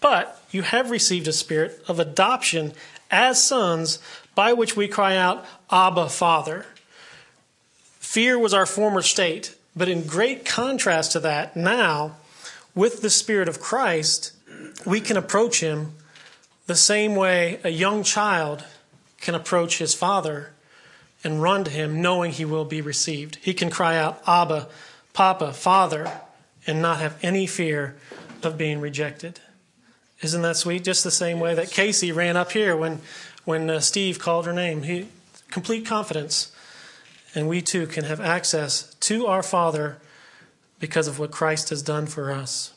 but 0.00 0.42
you 0.50 0.62
have 0.62 0.90
received 0.90 1.26
a 1.28 1.32
spirit 1.32 1.82
of 1.88 1.98
adoption 1.98 2.72
as 3.10 3.42
sons 3.42 3.98
by 4.34 4.52
which 4.52 4.76
we 4.76 4.86
cry 4.86 5.16
out, 5.16 5.44
Abba, 5.70 6.08
Father. 6.08 6.66
Fear 7.98 8.38
was 8.38 8.54
our 8.54 8.66
former 8.66 9.02
state, 9.02 9.54
but 9.74 9.88
in 9.88 10.06
great 10.06 10.44
contrast 10.44 11.12
to 11.12 11.20
that, 11.20 11.56
now, 11.56 12.16
with 12.74 13.02
the 13.02 13.10
Spirit 13.10 13.48
of 13.48 13.60
Christ, 13.60 14.32
we 14.84 15.00
can 15.00 15.16
approach 15.16 15.60
Him 15.60 15.92
the 16.66 16.76
same 16.76 17.14
way 17.14 17.60
a 17.64 17.70
young 17.70 18.02
child 18.02 18.64
can 19.20 19.34
approach 19.34 19.78
his 19.78 19.94
father 19.94 20.52
and 21.22 21.42
run 21.42 21.64
to 21.64 21.70
him 21.70 22.00
knowing 22.00 22.32
he 22.32 22.44
will 22.44 22.64
be 22.64 22.80
received. 22.80 23.36
He 23.42 23.52
can 23.52 23.70
cry 23.70 23.96
out, 23.96 24.22
Abba, 24.26 24.68
Papa, 25.12 25.52
Father, 25.52 26.10
and 26.66 26.80
not 26.80 27.00
have 27.00 27.18
any 27.22 27.46
fear 27.46 27.96
of 28.42 28.56
being 28.56 28.80
rejected. 28.80 29.40
Isn't 30.22 30.42
that 30.42 30.56
sweet? 30.56 30.84
Just 30.84 31.04
the 31.04 31.10
same 31.10 31.40
way 31.40 31.54
that 31.54 31.70
Casey 31.70 32.12
ran 32.12 32.36
up 32.36 32.52
here 32.52 32.76
when, 32.76 33.00
when 33.44 33.68
uh, 33.68 33.80
Steve 33.80 34.18
called 34.18 34.46
her 34.46 34.52
name. 34.52 34.82
He, 34.82 35.08
complete 35.50 35.86
confidence. 35.86 36.52
And 37.34 37.48
we 37.48 37.60
too 37.60 37.86
can 37.86 38.04
have 38.04 38.20
access 38.20 38.94
to 38.94 39.26
our 39.26 39.42
Father 39.42 39.98
because 40.78 41.06
of 41.06 41.18
what 41.18 41.30
Christ 41.30 41.68
has 41.70 41.82
done 41.82 42.06
for 42.06 42.32
us. 42.32 42.72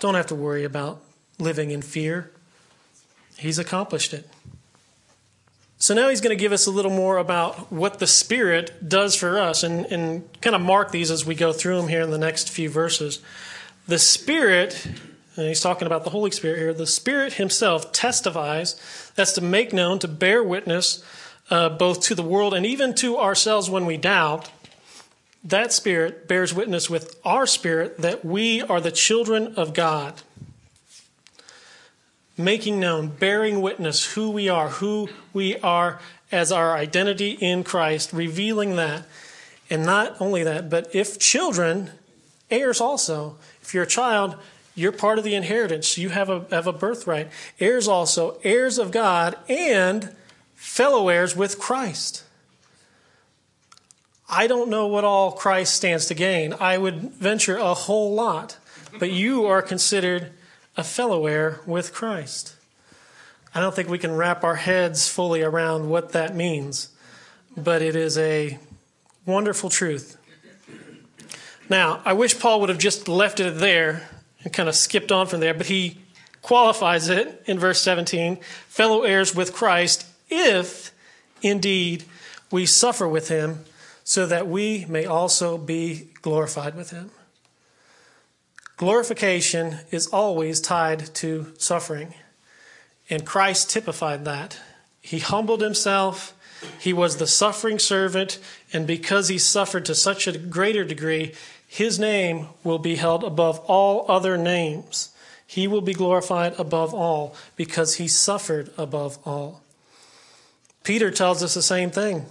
Don't 0.00 0.14
have 0.14 0.26
to 0.28 0.34
worry 0.34 0.64
about 0.64 1.02
living 1.38 1.70
in 1.70 1.82
fear, 1.82 2.30
He's 3.38 3.58
accomplished 3.58 4.14
it. 4.14 4.28
So 5.86 5.94
now 5.94 6.08
he's 6.08 6.20
going 6.20 6.36
to 6.36 6.40
give 6.40 6.50
us 6.50 6.66
a 6.66 6.72
little 6.72 6.90
more 6.90 7.16
about 7.16 7.70
what 7.70 8.00
the 8.00 8.08
Spirit 8.08 8.88
does 8.88 9.14
for 9.14 9.38
us 9.38 9.62
and, 9.62 9.86
and 9.86 10.28
kind 10.40 10.56
of 10.56 10.60
mark 10.60 10.90
these 10.90 11.12
as 11.12 11.24
we 11.24 11.36
go 11.36 11.52
through 11.52 11.76
them 11.76 11.86
here 11.86 12.00
in 12.00 12.10
the 12.10 12.18
next 12.18 12.50
few 12.50 12.68
verses. 12.68 13.20
The 13.86 14.00
Spirit, 14.00 14.84
and 15.36 15.46
he's 15.46 15.60
talking 15.60 15.86
about 15.86 16.02
the 16.02 16.10
Holy 16.10 16.32
Spirit 16.32 16.58
here, 16.58 16.74
the 16.74 16.88
Spirit 16.88 17.34
himself 17.34 17.92
testifies, 17.92 19.12
that's 19.14 19.30
to 19.34 19.40
make 19.40 19.72
known, 19.72 20.00
to 20.00 20.08
bear 20.08 20.42
witness 20.42 21.04
uh, 21.50 21.68
both 21.68 22.00
to 22.00 22.16
the 22.16 22.22
world 22.24 22.52
and 22.52 22.66
even 22.66 22.92
to 22.94 23.18
ourselves 23.18 23.70
when 23.70 23.86
we 23.86 23.96
doubt. 23.96 24.50
That 25.44 25.72
Spirit 25.72 26.26
bears 26.26 26.52
witness 26.52 26.90
with 26.90 27.14
our 27.24 27.46
spirit 27.46 27.98
that 27.98 28.24
we 28.24 28.60
are 28.60 28.80
the 28.80 28.90
children 28.90 29.54
of 29.54 29.72
God 29.72 30.20
making 32.36 32.80
known, 32.80 33.08
bearing 33.08 33.60
witness 33.60 34.14
who 34.14 34.30
we 34.30 34.48
are, 34.48 34.68
who 34.68 35.08
we 35.32 35.56
are 35.58 36.00
as 36.30 36.52
our 36.52 36.74
identity 36.74 37.30
in 37.30 37.64
Christ, 37.64 38.12
revealing 38.12 38.76
that. 38.76 39.06
And 39.70 39.84
not 39.84 40.20
only 40.20 40.42
that, 40.44 40.70
but 40.70 40.94
if 40.94 41.18
children, 41.18 41.90
heirs 42.50 42.80
also. 42.80 43.36
If 43.62 43.74
you're 43.74 43.84
a 43.84 43.88
child, 43.88 44.36
you're 44.74 44.92
part 44.92 45.18
of 45.18 45.24
the 45.24 45.34
inheritance. 45.34 45.96
You 45.96 46.10
have 46.10 46.28
a, 46.28 46.44
have 46.50 46.66
a 46.66 46.72
birthright. 46.72 47.30
Heirs 47.58 47.88
also, 47.88 48.38
heirs 48.44 48.78
of 48.78 48.90
God, 48.90 49.36
and 49.48 50.14
fellow 50.54 51.08
heirs 51.08 51.34
with 51.34 51.58
Christ. 51.58 52.22
I 54.28 54.46
don't 54.46 54.68
know 54.68 54.86
what 54.86 55.04
all 55.04 55.32
Christ 55.32 55.74
stands 55.74 56.06
to 56.06 56.14
gain. 56.14 56.54
I 56.58 56.78
would 56.78 57.12
venture 57.12 57.56
a 57.56 57.74
whole 57.74 58.14
lot. 58.14 58.58
But 58.98 59.10
you 59.10 59.46
are 59.46 59.62
considered 59.62 60.32
a 60.76 60.84
fellow 60.84 61.26
heir 61.26 61.60
with 61.66 61.92
Christ. 61.92 62.54
I 63.54 63.60
don't 63.60 63.74
think 63.74 63.88
we 63.88 63.98
can 63.98 64.14
wrap 64.14 64.44
our 64.44 64.56
heads 64.56 65.08
fully 65.08 65.42
around 65.42 65.88
what 65.88 66.12
that 66.12 66.36
means, 66.36 66.90
but 67.56 67.80
it 67.80 67.96
is 67.96 68.18
a 68.18 68.58
wonderful 69.24 69.70
truth. 69.70 70.18
Now, 71.70 72.02
I 72.04 72.12
wish 72.12 72.38
Paul 72.38 72.60
would 72.60 72.68
have 72.68 72.78
just 72.78 73.08
left 73.08 73.40
it 73.40 73.58
there 73.58 74.08
and 74.44 74.52
kind 74.52 74.68
of 74.68 74.74
skipped 74.74 75.10
on 75.10 75.26
from 75.26 75.40
there, 75.40 75.54
but 75.54 75.66
he 75.66 75.98
qualifies 76.42 77.08
it 77.08 77.42
in 77.46 77.58
verse 77.58 77.80
17 77.80 78.36
fellow 78.68 79.02
heirs 79.02 79.34
with 79.34 79.52
Christ, 79.52 80.06
if 80.28 80.92
indeed 81.42 82.04
we 82.52 82.66
suffer 82.66 83.08
with 83.08 83.28
him, 83.28 83.64
so 84.04 84.26
that 84.26 84.46
we 84.46 84.84
may 84.88 85.06
also 85.06 85.58
be 85.58 86.10
glorified 86.22 86.76
with 86.76 86.90
him. 86.90 87.10
Glorification 88.76 89.78
is 89.90 90.06
always 90.08 90.60
tied 90.60 91.14
to 91.14 91.52
suffering. 91.58 92.14
And 93.08 93.24
Christ 93.24 93.70
typified 93.70 94.24
that. 94.24 94.58
He 95.00 95.18
humbled 95.18 95.62
himself. 95.62 96.34
He 96.78 96.92
was 96.92 97.16
the 97.16 97.26
suffering 97.26 97.78
servant. 97.78 98.38
And 98.72 98.86
because 98.86 99.28
he 99.28 99.38
suffered 99.38 99.86
to 99.86 99.94
such 99.94 100.26
a 100.26 100.36
greater 100.36 100.84
degree, 100.84 101.34
his 101.66 101.98
name 101.98 102.48
will 102.64 102.78
be 102.78 102.96
held 102.96 103.24
above 103.24 103.58
all 103.60 104.04
other 104.10 104.36
names. 104.36 105.10
He 105.46 105.66
will 105.66 105.80
be 105.80 105.94
glorified 105.94 106.58
above 106.58 106.92
all 106.92 107.34
because 107.54 107.94
he 107.94 108.08
suffered 108.08 108.70
above 108.76 109.18
all. 109.24 109.62
Peter 110.84 111.10
tells 111.10 111.42
us 111.42 111.54
the 111.54 111.62
same 111.62 111.90
thing. 111.90 112.26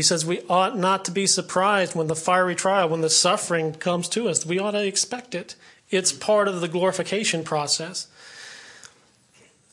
He 0.00 0.04
says 0.04 0.24
we 0.24 0.40
ought 0.48 0.78
not 0.78 1.04
to 1.04 1.10
be 1.10 1.26
surprised 1.26 1.94
when 1.94 2.06
the 2.06 2.16
fiery 2.16 2.54
trial, 2.54 2.88
when 2.88 3.02
the 3.02 3.10
suffering 3.10 3.74
comes 3.74 4.08
to 4.08 4.30
us. 4.30 4.46
We 4.46 4.58
ought 4.58 4.70
to 4.70 4.82
expect 4.82 5.34
it. 5.34 5.56
It's 5.90 6.10
part 6.10 6.48
of 6.48 6.62
the 6.62 6.68
glorification 6.68 7.44
process. 7.44 8.06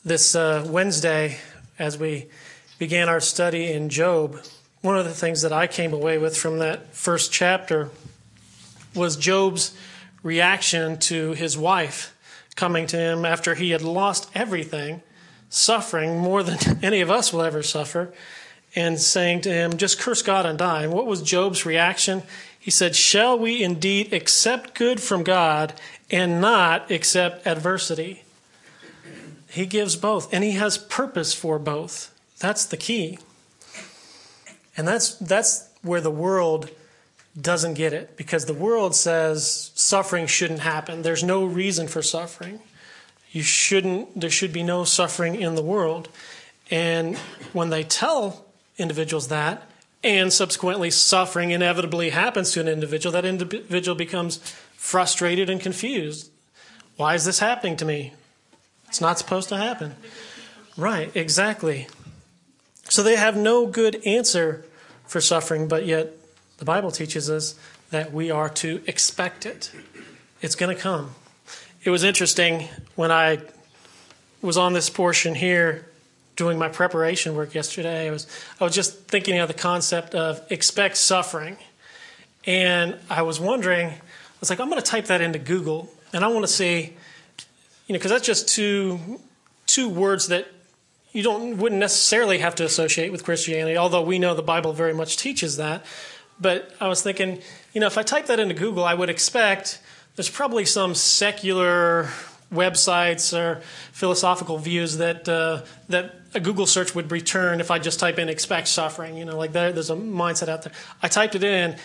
This 0.04 0.34
uh, 0.34 0.66
Wednesday, 0.68 1.38
as 1.78 1.96
we 1.96 2.26
began 2.78 3.08
our 3.08 3.20
study 3.20 3.72
in 3.72 3.88
Job, 3.88 4.38
one 4.82 4.98
of 4.98 5.06
the 5.06 5.14
things 5.14 5.40
that 5.40 5.52
I 5.54 5.66
came 5.66 5.94
away 5.94 6.18
with 6.18 6.36
from 6.36 6.58
that 6.58 6.94
first 6.94 7.32
chapter 7.32 7.88
was 8.94 9.16
Job's 9.16 9.74
reaction 10.22 10.98
to 10.98 11.32
his 11.32 11.56
wife 11.56 12.14
coming 12.54 12.86
to 12.88 12.98
him 12.98 13.24
after 13.24 13.54
he 13.54 13.70
had 13.70 13.80
lost 13.80 14.28
everything, 14.34 15.00
suffering 15.48 16.18
more 16.18 16.42
than 16.42 16.58
any 16.82 17.00
of 17.00 17.10
us 17.10 17.32
will 17.32 17.40
ever 17.40 17.62
suffer 17.62 18.12
and 18.78 19.00
saying 19.00 19.40
to 19.40 19.50
him, 19.50 19.76
just 19.76 19.98
curse 19.98 20.22
God 20.22 20.46
and 20.46 20.56
die. 20.56 20.84
And 20.84 20.92
what 20.92 21.06
was 21.06 21.20
Job's 21.20 21.66
reaction? 21.66 22.22
He 22.60 22.70
said, 22.70 22.94
Shall 22.94 23.36
we 23.36 23.62
indeed 23.62 24.12
accept 24.12 24.74
good 24.74 25.00
from 25.00 25.24
God 25.24 25.74
and 26.10 26.40
not 26.40 26.90
accept 26.90 27.44
adversity? 27.44 28.22
He 29.50 29.66
gives 29.66 29.96
both, 29.96 30.32
and 30.32 30.44
He 30.44 30.52
has 30.52 30.78
purpose 30.78 31.34
for 31.34 31.58
both. 31.58 32.14
That's 32.38 32.66
the 32.66 32.76
key. 32.76 33.18
And 34.76 34.86
that's, 34.86 35.16
that's 35.16 35.68
where 35.82 36.00
the 36.00 36.10
world 36.10 36.70
doesn't 37.40 37.74
get 37.74 37.92
it 37.92 38.16
because 38.16 38.44
the 38.44 38.54
world 38.54 38.94
says 38.94 39.72
suffering 39.74 40.26
shouldn't 40.26 40.60
happen. 40.60 41.02
There's 41.02 41.24
no 41.24 41.44
reason 41.44 41.88
for 41.88 42.02
suffering. 42.02 42.60
You 43.32 43.42
shouldn't, 43.42 44.20
there 44.20 44.30
should 44.30 44.52
be 44.52 44.62
no 44.62 44.84
suffering 44.84 45.34
in 45.34 45.56
the 45.56 45.62
world. 45.62 46.08
And 46.70 47.16
when 47.52 47.70
they 47.70 47.82
tell 47.82 48.47
individuals 48.78 49.28
that, 49.28 49.68
and 50.02 50.32
subsequently 50.32 50.90
suffering 50.90 51.50
inevitably 51.50 52.10
happens 52.10 52.52
to 52.52 52.60
an 52.60 52.68
individual, 52.68 53.12
that 53.12 53.24
individual 53.24 53.96
becomes 53.96 54.38
frustrated 54.76 55.50
and 55.50 55.60
confused. 55.60 56.30
Why 56.96 57.14
is 57.14 57.24
this 57.24 57.40
happening 57.40 57.76
to 57.76 57.84
me? 57.84 58.12
It's 58.88 59.00
not 59.00 59.18
supposed 59.18 59.48
to 59.50 59.56
happen. 59.56 59.96
Right, 60.76 61.14
exactly. 61.14 61.88
So 62.84 63.02
they 63.02 63.16
have 63.16 63.36
no 63.36 63.66
good 63.66 64.00
answer 64.06 64.64
for 65.06 65.20
suffering, 65.20 65.68
but 65.68 65.84
yet 65.84 66.12
the 66.58 66.64
Bible 66.64 66.90
teaches 66.90 67.28
us 67.28 67.54
that 67.90 68.12
we 68.12 68.30
are 68.30 68.48
to 68.48 68.82
expect 68.86 69.44
it. 69.46 69.72
It's 70.40 70.54
going 70.54 70.74
to 70.74 70.80
come. 70.80 71.14
It 71.82 71.90
was 71.90 72.04
interesting 72.04 72.68
when 72.94 73.10
I 73.10 73.40
was 74.40 74.56
on 74.56 74.72
this 74.72 74.88
portion 74.88 75.34
here 75.34 75.87
doing 76.38 76.56
my 76.56 76.68
preparation 76.68 77.34
work 77.34 77.52
yesterday. 77.52 78.08
I 78.08 78.10
was 78.10 78.26
I 78.58 78.64
was 78.64 78.74
just 78.74 79.08
thinking 79.08 79.38
of 79.38 79.48
the 79.48 79.54
concept 79.54 80.14
of 80.14 80.40
expect 80.50 80.96
suffering. 80.96 81.58
And 82.46 82.96
I 83.10 83.22
was 83.22 83.38
wondering, 83.38 83.88
I 83.88 84.00
was 84.40 84.48
like, 84.48 84.60
I'm 84.60 84.70
going 84.70 84.80
to 84.80 84.90
type 84.90 85.06
that 85.06 85.20
into 85.20 85.38
Google 85.38 85.92
and 86.14 86.24
I 86.24 86.28
want 86.28 86.44
to 86.46 86.52
see, 86.52 86.94
you 87.86 87.92
know, 87.92 87.98
because 87.98 88.10
that's 88.10 88.24
just 88.24 88.48
two 88.48 89.20
two 89.66 89.90
words 89.90 90.28
that 90.28 90.48
you 91.12 91.22
don't 91.22 91.58
wouldn't 91.58 91.80
necessarily 91.80 92.38
have 92.38 92.54
to 92.54 92.64
associate 92.64 93.12
with 93.12 93.24
Christianity, 93.24 93.76
although 93.76 94.02
we 94.02 94.18
know 94.18 94.34
the 94.34 94.42
Bible 94.42 94.72
very 94.72 94.94
much 94.94 95.16
teaches 95.16 95.56
that. 95.56 95.84
But 96.40 96.72
I 96.80 96.86
was 96.86 97.02
thinking, 97.02 97.40
you 97.72 97.80
know, 97.80 97.88
if 97.88 97.98
I 97.98 98.04
type 98.04 98.26
that 98.26 98.38
into 98.38 98.54
Google, 98.54 98.84
I 98.84 98.94
would 98.94 99.10
expect 99.10 99.80
there's 100.14 100.30
probably 100.30 100.64
some 100.64 100.94
secular 100.94 102.08
websites 102.52 103.36
or 103.36 103.60
philosophical 103.92 104.58
views 104.58 104.98
that 104.98 105.28
uh, 105.28 105.62
that 105.88 106.17
a 106.34 106.40
Google 106.40 106.66
search 106.66 106.94
would 106.94 107.10
return 107.10 107.60
if 107.60 107.70
I 107.70 107.78
just 107.78 108.00
type 108.00 108.18
in 108.18 108.28
expect 108.28 108.68
suffering. 108.68 109.16
You 109.16 109.24
know, 109.24 109.36
like 109.36 109.52
there, 109.52 109.72
there's 109.72 109.90
a 109.90 109.96
mindset 109.96 110.48
out 110.48 110.62
there. 110.62 110.72
I 111.02 111.08
typed 111.08 111.34
it 111.34 111.44
in. 111.44 111.76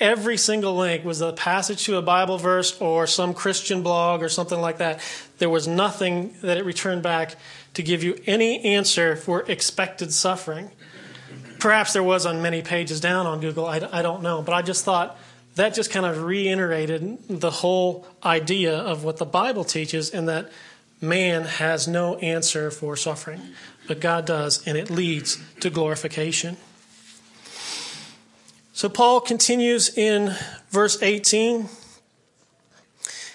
Every 0.00 0.36
single 0.36 0.76
link 0.76 1.04
was 1.04 1.20
a 1.20 1.32
passage 1.32 1.84
to 1.84 1.96
a 1.96 2.02
Bible 2.02 2.36
verse 2.36 2.80
or 2.80 3.06
some 3.06 3.34
Christian 3.34 3.82
blog 3.82 4.22
or 4.22 4.28
something 4.28 4.60
like 4.60 4.78
that. 4.78 5.00
There 5.38 5.50
was 5.50 5.68
nothing 5.68 6.34
that 6.42 6.56
it 6.56 6.64
returned 6.64 7.02
back 7.02 7.36
to 7.74 7.82
give 7.82 8.02
you 8.02 8.18
any 8.26 8.64
answer 8.64 9.14
for 9.14 9.42
expected 9.48 10.12
suffering. 10.12 10.70
Perhaps 11.60 11.92
there 11.92 12.02
was 12.02 12.26
on 12.26 12.42
many 12.42 12.62
pages 12.62 13.00
down 13.00 13.26
on 13.26 13.40
Google. 13.40 13.66
I, 13.66 13.76
I 13.92 14.02
don't 14.02 14.22
know. 14.22 14.42
But 14.42 14.54
I 14.54 14.62
just 14.62 14.84
thought 14.84 15.16
that 15.54 15.74
just 15.74 15.90
kind 15.90 16.06
of 16.06 16.22
reiterated 16.22 17.18
the 17.28 17.50
whole 17.50 18.06
idea 18.24 18.76
of 18.76 19.04
what 19.04 19.18
the 19.18 19.26
Bible 19.26 19.62
teaches 19.62 20.10
and 20.10 20.28
that 20.28 20.50
man 21.00 21.44
has 21.44 21.86
no 21.86 22.16
answer 22.18 22.70
for 22.70 22.96
suffering, 22.96 23.40
but 23.86 24.00
God 24.00 24.26
does, 24.26 24.66
and 24.66 24.76
it 24.76 24.90
leads 24.90 25.38
to 25.60 25.70
glorification. 25.70 26.56
So 28.72 28.88
Paul 28.88 29.20
continues 29.20 29.96
in 29.96 30.34
verse 30.70 31.02
18. 31.02 31.68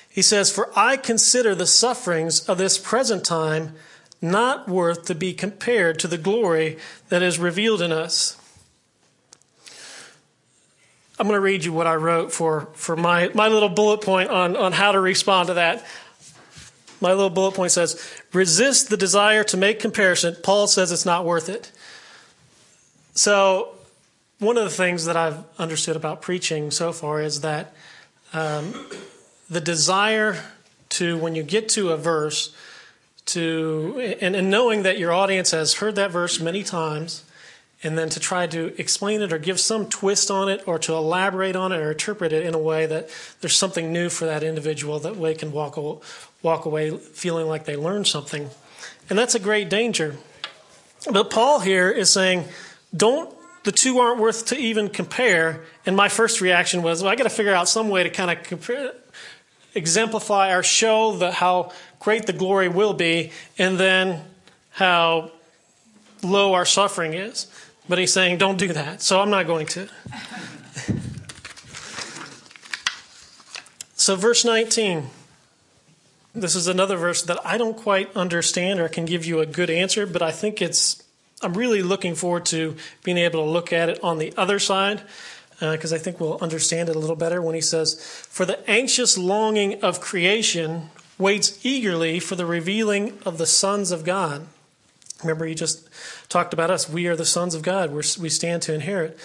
He 0.09 0.21
says, 0.21 0.51
For 0.51 0.71
I 0.75 0.97
consider 0.97 1.53
the 1.53 1.67
sufferings 1.67 2.47
of 2.49 2.57
this 2.57 2.77
present 2.77 3.23
time 3.23 3.75
not 4.21 4.67
worth 4.67 5.05
to 5.05 5.15
be 5.15 5.33
compared 5.33 5.99
to 5.99 6.07
the 6.07 6.17
glory 6.17 6.77
that 7.09 7.21
is 7.21 7.37
revealed 7.37 7.81
in 7.81 7.91
us. 7.91 8.35
I'm 11.19 11.27
going 11.27 11.37
to 11.37 11.41
read 11.41 11.65
you 11.65 11.73
what 11.73 11.87
I 11.87 11.95
wrote 11.95 12.31
for, 12.31 12.69
for 12.73 12.95
my, 12.95 13.29
my 13.33 13.47
little 13.47 13.69
bullet 13.69 14.01
point 14.01 14.29
on, 14.29 14.55
on 14.55 14.71
how 14.71 14.91
to 14.91 14.99
respond 14.99 15.47
to 15.47 15.55
that. 15.55 15.85
My 16.99 17.11
little 17.11 17.29
bullet 17.29 17.53
point 17.53 17.71
says, 17.71 18.01
resist 18.33 18.89
the 18.89 18.97
desire 18.97 19.43
to 19.45 19.57
make 19.57 19.79
comparison. 19.79 20.35
Paul 20.43 20.67
says 20.67 20.91
it's 20.91 21.05
not 21.05 21.25
worth 21.25 21.49
it. 21.49 21.71
So, 23.13 23.69
one 24.39 24.57
of 24.57 24.63
the 24.63 24.69
things 24.69 25.05
that 25.05 25.17
I've 25.17 25.43
understood 25.57 25.95
about 25.95 26.21
preaching 26.21 26.69
so 26.69 26.91
far 26.91 27.21
is 27.21 27.41
that 27.41 27.73
um, 28.33 28.73
the 29.49 29.61
desire 29.61 30.43
to, 30.89 31.17
when 31.17 31.33
you 31.33 31.41
get 31.41 31.69
to 31.69 31.89
a 31.89 31.97
verse, 31.97 32.55
to, 33.27 34.17
and, 34.21 34.35
and 34.35 34.49
knowing 34.49 34.83
that 34.83 34.99
your 34.99 35.11
audience 35.11 35.51
has 35.51 35.75
heard 35.75 35.95
that 35.95 36.11
verse 36.11 36.39
many 36.39 36.63
times, 36.63 37.23
and 37.83 37.97
then 37.97 38.09
to 38.09 38.19
try 38.19 38.47
to 38.47 38.73
explain 38.79 39.21
it 39.21 39.31
or 39.31 39.37
give 39.37 39.59
some 39.59 39.87
twist 39.87 40.31
on 40.31 40.49
it 40.49 40.63
or 40.67 40.79
to 40.79 40.93
elaborate 40.93 41.55
on 41.55 41.71
it 41.71 41.77
or 41.77 41.91
interpret 41.91 42.33
it 42.33 42.43
in 42.43 42.53
a 42.55 42.59
way 42.59 42.85
that 42.85 43.09
there's 43.41 43.55
something 43.55 43.93
new 43.93 44.09
for 44.09 44.25
that 44.25 44.43
individual 44.43 44.99
that 44.99 45.19
they 45.21 45.35
can 45.35 45.51
walk, 45.51 45.77
walk 46.41 46.65
away 46.65 46.95
feeling 46.97 47.47
like 47.47 47.65
they 47.65 47.75
learned 47.75 48.07
something. 48.07 48.49
And 49.09 49.17
that's 49.17 49.35
a 49.35 49.39
great 49.39 49.69
danger. 49.69 50.15
But 51.11 51.29
Paul 51.29 51.59
here 51.59 51.89
is 51.89 52.09
saying, 52.09 52.45
don't, 52.95 53.33
the 53.63 53.71
two 53.71 53.99
aren't 53.99 54.19
worth 54.19 54.45
to 54.47 54.57
even 54.57 54.89
compare. 54.89 55.63
And 55.85 55.95
my 55.95 56.09
first 56.09 56.41
reaction 56.41 56.81
was, 56.83 57.01
well, 57.01 57.11
I 57.11 57.15
got 57.15 57.23
to 57.23 57.29
figure 57.29 57.53
out 57.53 57.69
some 57.69 57.89
way 57.89 58.03
to 58.03 58.09
kind 58.09 58.31
of 58.31 58.43
compare, 58.43 58.93
exemplify 59.75 60.53
or 60.53 60.63
show 60.63 61.15
the, 61.17 61.31
how 61.31 61.71
great 61.99 62.25
the 62.25 62.33
glory 62.33 62.67
will 62.67 62.93
be 62.93 63.31
and 63.57 63.77
then 63.77 64.23
how 64.71 65.31
low 66.23 66.53
our 66.53 66.65
suffering 66.65 67.13
is. 67.13 67.47
But 67.89 67.99
he's 67.99 68.11
saying, 68.11 68.37
don't 68.37 68.57
do 68.57 68.73
that. 68.73 69.01
So 69.01 69.21
I'm 69.21 69.29
not 69.29 69.47
going 69.47 69.67
to. 69.67 69.87
so, 73.95 74.17
verse 74.17 74.43
19. 74.43 75.09
This 76.37 76.55
is 76.55 76.67
another 76.67 76.97
verse 76.97 77.23
that 77.23 77.43
I 77.43 77.57
don't 77.57 77.75
quite 77.75 78.15
understand 78.15 78.79
or 78.79 78.87
can 78.87 79.05
give 79.05 79.25
you 79.25 79.39
a 79.39 79.47
good 79.47 79.71
answer, 79.71 80.05
but 80.05 80.21
I 80.21 80.29
think 80.29 80.61
it's, 80.61 81.01
I'm 81.41 81.55
really 81.55 81.81
looking 81.81 82.13
forward 82.13 82.45
to 82.47 82.75
being 83.03 83.17
able 83.17 83.43
to 83.43 83.49
look 83.49 83.73
at 83.73 83.89
it 83.89 84.03
on 84.03 84.19
the 84.19 84.31
other 84.37 84.59
side 84.59 85.01
because 85.59 85.91
uh, 85.91 85.95
I 85.95 85.97
think 85.97 86.19
we'll 86.19 86.37
understand 86.39 86.89
it 86.89 86.95
a 86.95 86.99
little 86.99 87.15
better 87.15 87.41
when 87.41 87.55
he 87.55 87.61
says, 87.61 87.95
For 88.29 88.45
the 88.45 88.69
anxious 88.69 89.17
longing 89.17 89.81
of 89.83 89.99
creation 89.99 90.91
waits 91.17 91.65
eagerly 91.65 92.19
for 92.19 92.35
the 92.35 92.45
revealing 92.45 93.17
of 93.25 93.39
the 93.39 93.47
sons 93.47 93.89
of 93.89 94.05
God. 94.05 94.45
Remember, 95.23 95.47
he 95.47 95.55
just 95.55 95.89
talked 96.29 96.53
about 96.53 96.69
us. 96.69 96.87
We 96.87 97.07
are 97.07 97.15
the 97.15 97.25
sons 97.25 97.55
of 97.55 97.63
God. 97.63 97.89
We're, 97.89 98.03
we 98.19 98.29
stand 98.29 98.61
to 98.63 98.75
inherit. 98.75 99.17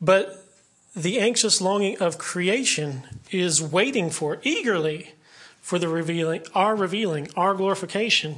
But 0.00 0.46
the 0.94 1.18
anxious 1.18 1.60
longing 1.60 1.98
of 1.98 2.16
creation 2.16 3.02
is 3.32 3.60
waiting 3.60 4.10
for, 4.10 4.38
eagerly, 4.44 5.14
for 5.70 5.78
the 5.78 5.86
revealing, 5.86 6.42
our 6.52 6.74
revealing, 6.74 7.28
our 7.36 7.54
glorification. 7.54 8.34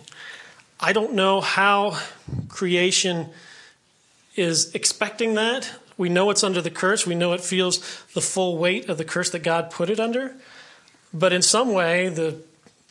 I 0.79 0.92
don't 0.92 1.14
know 1.14 1.40
how 1.40 1.99
creation 2.51 3.31
is 4.37 4.75
expecting 4.75 5.33
that. 5.37 5.71
We 5.97 6.11
know 6.11 6.29
it's 6.29 6.45
under 6.45 6.61
the 6.61 6.71
curse. 6.71 7.07
We 7.07 7.14
know 7.14 7.33
it 7.33 7.40
feels 7.40 7.79
the 8.12 8.21
full 8.21 8.59
weight 8.59 8.90
of 8.90 8.99
the 8.99 9.05
curse 9.07 9.31
that 9.31 9.42
God 9.42 9.71
put 9.71 9.88
it 9.88 9.99
under. 9.99 10.35
But 11.14 11.33
in 11.33 11.40
some 11.40 11.73
way, 11.73 12.11
the, 12.11 12.37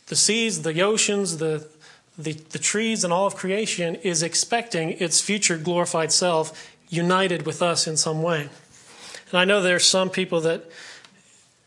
the 0.08 0.16
seas, 0.16 0.64
the 0.64 0.82
oceans, 0.82 1.38
the, 1.38 1.68
the, 2.18 2.34
the 2.34 2.58
trees 2.58 3.04
and 3.04 3.14
all 3.14 3.28
of 3.28 3.36
creation 3.36 3.94
is 3.98 4.24
expecting 4.24 4.94
its 4.94 5.22
future 5.22 5.60
glorified 5.60 6.12
self 6.12 6.76
united 6.90 7.46
with 7.46 7.62
us 7.62 7.86
in 7.86 7.96
some 7.96 8.24
way. 8.24 8.50
And 9.30 9.40
I 9.40 9.46
know 9.46 9.62
there 9.62 9.76
are 9.76 9.80
some 9.98 10.10
people 10.10 10.42
that 10.42 10.64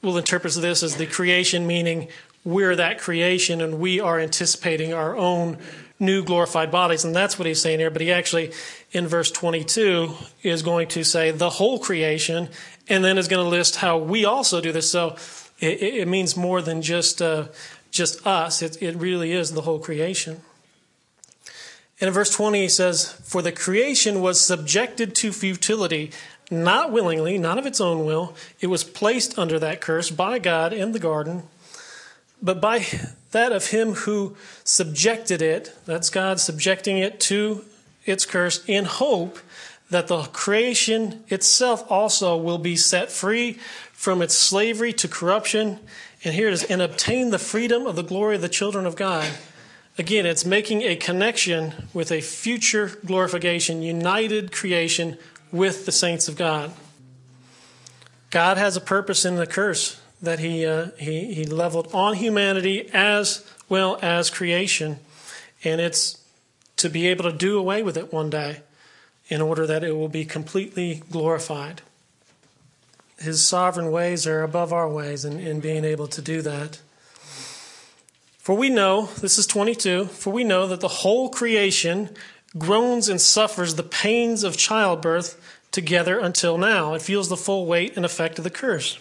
will 0.03 0.19
interpret 0.19 0.55
this 0.55 0.83
as 0.83 0.97
the 0.97 1.07
creation, 1.07 1.69
meaning 1.69 2.09
we're 2.45 2.77
that 2.77 2.99
creation 2.99 3.61
and 3.61 3.79
we 3.79 4.01
are 4.01 4.21
anticipating 4.21 4.93
our 4.93 5.17
own 5.17 5.59
new 5.99 6.23
glorified 6.23 6.71
bodies. 6.71 7.05
And 7.05 7.15
that's 7.15 7.39
what 7.39 7.47
he's 7.47 7.61
saying 7.61 7.79
here. 7.79 7.91
But 7.91 8.03
he 8.03 8.13
actually, 8.13 8.53
in 8.93 9.07
verse 9.07 9.31
22, 9.31 10.13
is 10.43 10.63
going 10.63 10.89
to 10.89 11.05
say 11.05 11.31
the 11.31 11.51
whole 11.51 11.79
creation 11.79 12.49
and 12.89 13.05
then 13.05 13.17
is 13.17 13.29
going 13.29 13.43
to 13.43 13.49
list 13.49 13.77
how 13.77 13.97
we 13.97 14.25
also 14.25 14.61
do 14.61 14.73
this. 14.73 14.91
So 14.91 15.17
it, 15.59 15.83
it 15.83 16.09
means 16.09 16.37
more 16.37 16.61
than 16.61 16.83
just 16.83 17.23
uh, 17.23 17.47
just 17.95 18.27
us, 18.27 18.61
it, 18.61 18.83
it 18.83 18.97
really 18.97 19.33
is 19.33 19.53
the 19.53 19.63
whole 19.63 19.79
creation. 19.79 20.41
And 22.01 22.09
in 22.09 22.13
verse 22.13 22.35
20, 22.35 22.63
he 22.63 22.69
says, 22.69 23.13
For 23.23 23.41
the 23.41 23.53
creation 23.53 24.21
was 24.21 24.41
subjected 24.41 25.15
to 25.17 25.33
futility, 25.33 26.11
not 26.51 26.91
willingly, 26.91 27.39
not 27.39 27.57
of 27.57 27.67
its 27.67 27.81
own 27.81 28.05
will. 28.05 28.35
It 28.61 28.67
was 28.67 28.83
placed 28.83 29.39
under 29.39 29.61
that 29.61 29.81
curse 29.81 30.11
by 30.11 30.41
God 30.41 30.73
in 30.73 30.91
the 30.91 30.99
garden, 30.99 31.45
but 32.45 32.61
by 32.61 32.87
that 33.31 33.51
of 33.51 33.69
him 33.69 33.95
who 33.95 34.37
subjected 34.63 35.41
it, 35.41 35.75
that's 35.87 36.11
God 36.11 36.39
subjecting 36.39 36.99
it 36.99 37.19
to 37.21 37.65
its 38.05 38.27
curse, 38.27 38.63
in 38.67 38.85
hope 38.85 39.39
that 39.89 40.09
the 40.09 40.25
creation 40.25 41.25
itself 41.29 41.91
also 41.91 42.37
will 42.37 42.59
be 42.59 42.77
set 42.77 43.11
free 43.11 43.55
from 43.93 44.21
its 44.21 44.35
slavery 44.35 44.93
to 44.93 45.09
corruption. 45.09 45.79
And 46.23 46.35
here 46.35 46.49
it 46.49 46.55
is, 46.55 46.65
and 46.65 46.83
obtain 46.83 47.31
the 47.31 47.39
freedom 47.39 47.87
of 47.87 47.97
the 47.97 48.03
glory 48.03 48.37
of 48.37 48.43
the 48.43 48.49
children 48.49 48.85
of 48.85 48.95
God. 48.95 49.31
Again, 49.97 50.27
it's 50.27 50.45
making 50.45 50.83
a 50.83 50.97
connection 50.97 51.73
with 51.95 52.13
a 52.13 52.21
future 52.21 52.99
glorification, 53.07 53.83
united 53.83 54.53
creation 54.53 55.17
with 55.51 55.87
the 55.87 55.93
saints 55.93 56.29
of 56.29 56.37
God. 56.37 56.73
God 58.31 58.59
has 58.59 58.77
a 58.77 58.81
purpose 58.81 59.25
in 59.25 59.37
the 59.37 59.47
curse 59.47 60.01
that 60.25 60.39
he, 60.39 60.67
uh, 60.67 60.91
he, 60.99 61.35
he 61.35 61.45
leveled 61.45 61.89
on 61.95 62.15
humanity 62.15 62.91
as 62.93 63.47
well 63.69 63.99
as 64.03 64.31
creation. 64.31 64.99
And 65.63 65.81
it's 65.81 66.21
to 66.77 66.91
be 66.91 67.07
able 67.07 67.25
to 67.25 67.37
do 67.37 67.59
away 67.59 67.83
with 67.83 67.97
it 67.97 68.13
one 68.13 68.31
day 68.31 68.61
in 69.29 69.41
order 69.41 69.67
that 69.67 69.85
it 69.85 69.93
will 69.93 70.09
be 70.09 70.25
completely 70.25 71.03
glorified. 71.11 71.83
His 73.19 73.45
sovereign 73.45 73.91
ways 73.91 74.27
are 74.27 74.43
above 74.43 74.73
our 74.73 74.89
ways 74.89 75.25
in, 75.25 75.39
in 75.39 75.61
being 75.61 75.85
able 75.85 76.09
to 76.09 76.21
do 76.21 76.43
that. 76.43 76.81
For 78.39 78.55
we 78.55 78.69
know, 78.69 79.07
this 79.21 79.39
is 79.39 79.47
22, 79.47 80.07
for 80.07 80.31
we 80.31 80.45
know 80.45 80.67
that 80.67 80.81
the 80.81 80.89
whole 80.89 81.31
creation 81.31 82.11
groans 82.59 83.09
and 83.09 83.21
suffers 83.21 83.75
the 83.75 83.83
pains 83.83 84.45
of 84.45 84.57
childbirth 84.57 85.41
together 85.71 86.19
until 86.19 86.59
now. 86.59 86.95
It 86.95 87.03
feels 87.03 87.29
the 87.29 87.37
full 87.37 87.67
weight 87.67 87.97
and 87.97 88.05
effect 88.05 88.39
of 88.39 88.45
the 88.45 88.51
curse. 88.51 88.99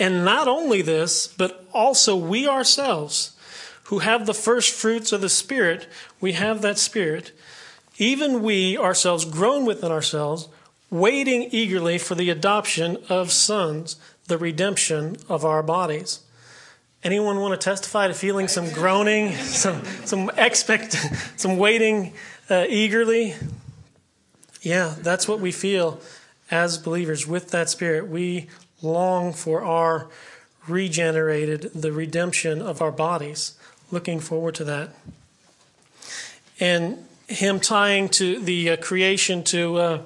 And 0.00 0.24
not 0.24 0.48
only 0.48 0.80
this, 0.80 1.26
but 1.26 1.68
also 1.74 2.16
we 2.16 2.48
ourselves, 2.48 3.36
who 3.84 3.98
have 3.98 4.24
the 4.24 4.34
first 4.34 4.72
fruits 4.72 5.12
of 5.12 5.20
the 5.20 5.28
Spirit, 5.28 5.86
we 6.22 6.32
have 6.32 6.62
that 6.62 6.78
Spirit, 6.78 7.32
even 7.98 8.42
we 8.42 8.78
ourselves 8.78 9.26
groan 9.26 9.66
within 9.66 9.92
ourselves, 9.92 10.48
waiting 10.88 11.48
eagerly 11.52 11.98
for 11.98 12.14
the 12.14 12.30
adoption 12.30 12.96
of 13.10 13.30
sons, 13.30 13.96
the 14.26 14.38
redemption 14.38 15.16
of 15.28 15.44
our 15.44 15.62
bodies. 15.62 16.20
Anyone 17.04 17.40
want 17.40 17.58
to 17.58 17.62
testify 17.62 18.08
to 18.08 18.14
feeling 18.14 18.48
some 18.48 18.70
groaning, 18.70 19.34
some 19.36 19.84
some 20.06 20.30
expect, 20.38 20.92
some 21.36 21.58
waiting 21.58 22.14
uh, 22.48 22.64
eagerly? 22.68 23.34
Yeah, 24.62 24.94
that's 24.98 25.28
what 25.28 25.40
we 25.40 25.52
feel 25.52 26.00
as 26.50 26.78
believers 26.78 27.26
with 27.26 27.50
that 27.50 27.68
spirit. 27.68 28.08
We 28.08 28.48
long 28.82 29.32
for 29.32 29.62
our 29.62 30.08
regenerated, 30.68 31.70
the 31.74 31.92
redemption 31.92 32.62
of 32.62 32.80
our 32.80 32.92
bodies. 32.92 33.58
Looking 33.90 34.20
forward 34.20 34.54
to 34.56 34.64
that. 34.64 34.90
And 36.58 37.06
him 37.26 37.60
tying 37.60 38.08
to 38.10 38.40
the 38.40 38.70
uh, 38.70 38.76
creation 38.76 39.42
to 39.44 39.76
uh, 39.76 40.02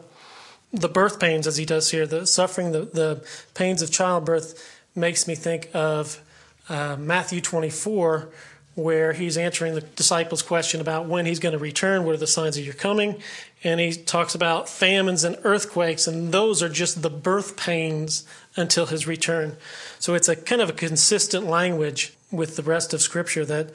the 0.73 0.89
birth 0.89 1.21
pains, 1.21 1.47
as 1.47 1.57
he 1.57 1.65
does 1.65 1.91
here, 1.91 2.07
the 2.07 2.27
suffering, 2.27 2.73
the, 2.73 2.81
the 2.81 3.27
pains 3.55 3.83
of 3.83 3.91
childbirth, 3.91 4.83
makes 4.95 5.27
me 5.27 5.35
think 5.35 5.69
of 5.75 6.21
uh, 6.69 6.97
Matthew 6.99 7.41
24, 7.41 8.29
where 8.75 9.13
he's 9.13 9.37
answering 9.37 9.75
the 9.75 9.81
disciples' 9.81 10.43
question 10.43 10.81
about 10.81 11.07
when 11.07 11.27
he's 11.27 11.39
going 11.39 11.53
to 11.53 11.59
return, 11.59 12.05
what 12.05 12.15
are 12.15 12.19
the 12.19 12.27
signs 12.27 12.57
of 12.57 12.65
your 12.65 12.75
coming, 12.75 13.21
and 13.63 13.81
he 13.81 13.93
talks 13.93 14.35
about 14.35 14.69
famines 14.69 15.23
and 15.23 15.37
earthquakes, 15.45 16.07
and 16.07 16.33
those 16.33 16.63
are 16.63 16.69
just 16.69 17.03
the 17.03 17.11
birth 17.11 17.57
pains 17.57 18.27
until 18.57 18.87
his 18.87 19.07
return. 19.07 19.57
So 19.99 20.15
it's 20.15 20.29
a 20.29 20.37
kind 20.37 20.61
of 20.61 20.71
a 20.71 20.75
consistent 20.75 21.47
language 21.47 22.15
with 22.31 22.57
the 22.57 22.63
rest 22.63 22.93
of 22.93 23.01
Scripture 23.01 23.45
that 23.45 23.71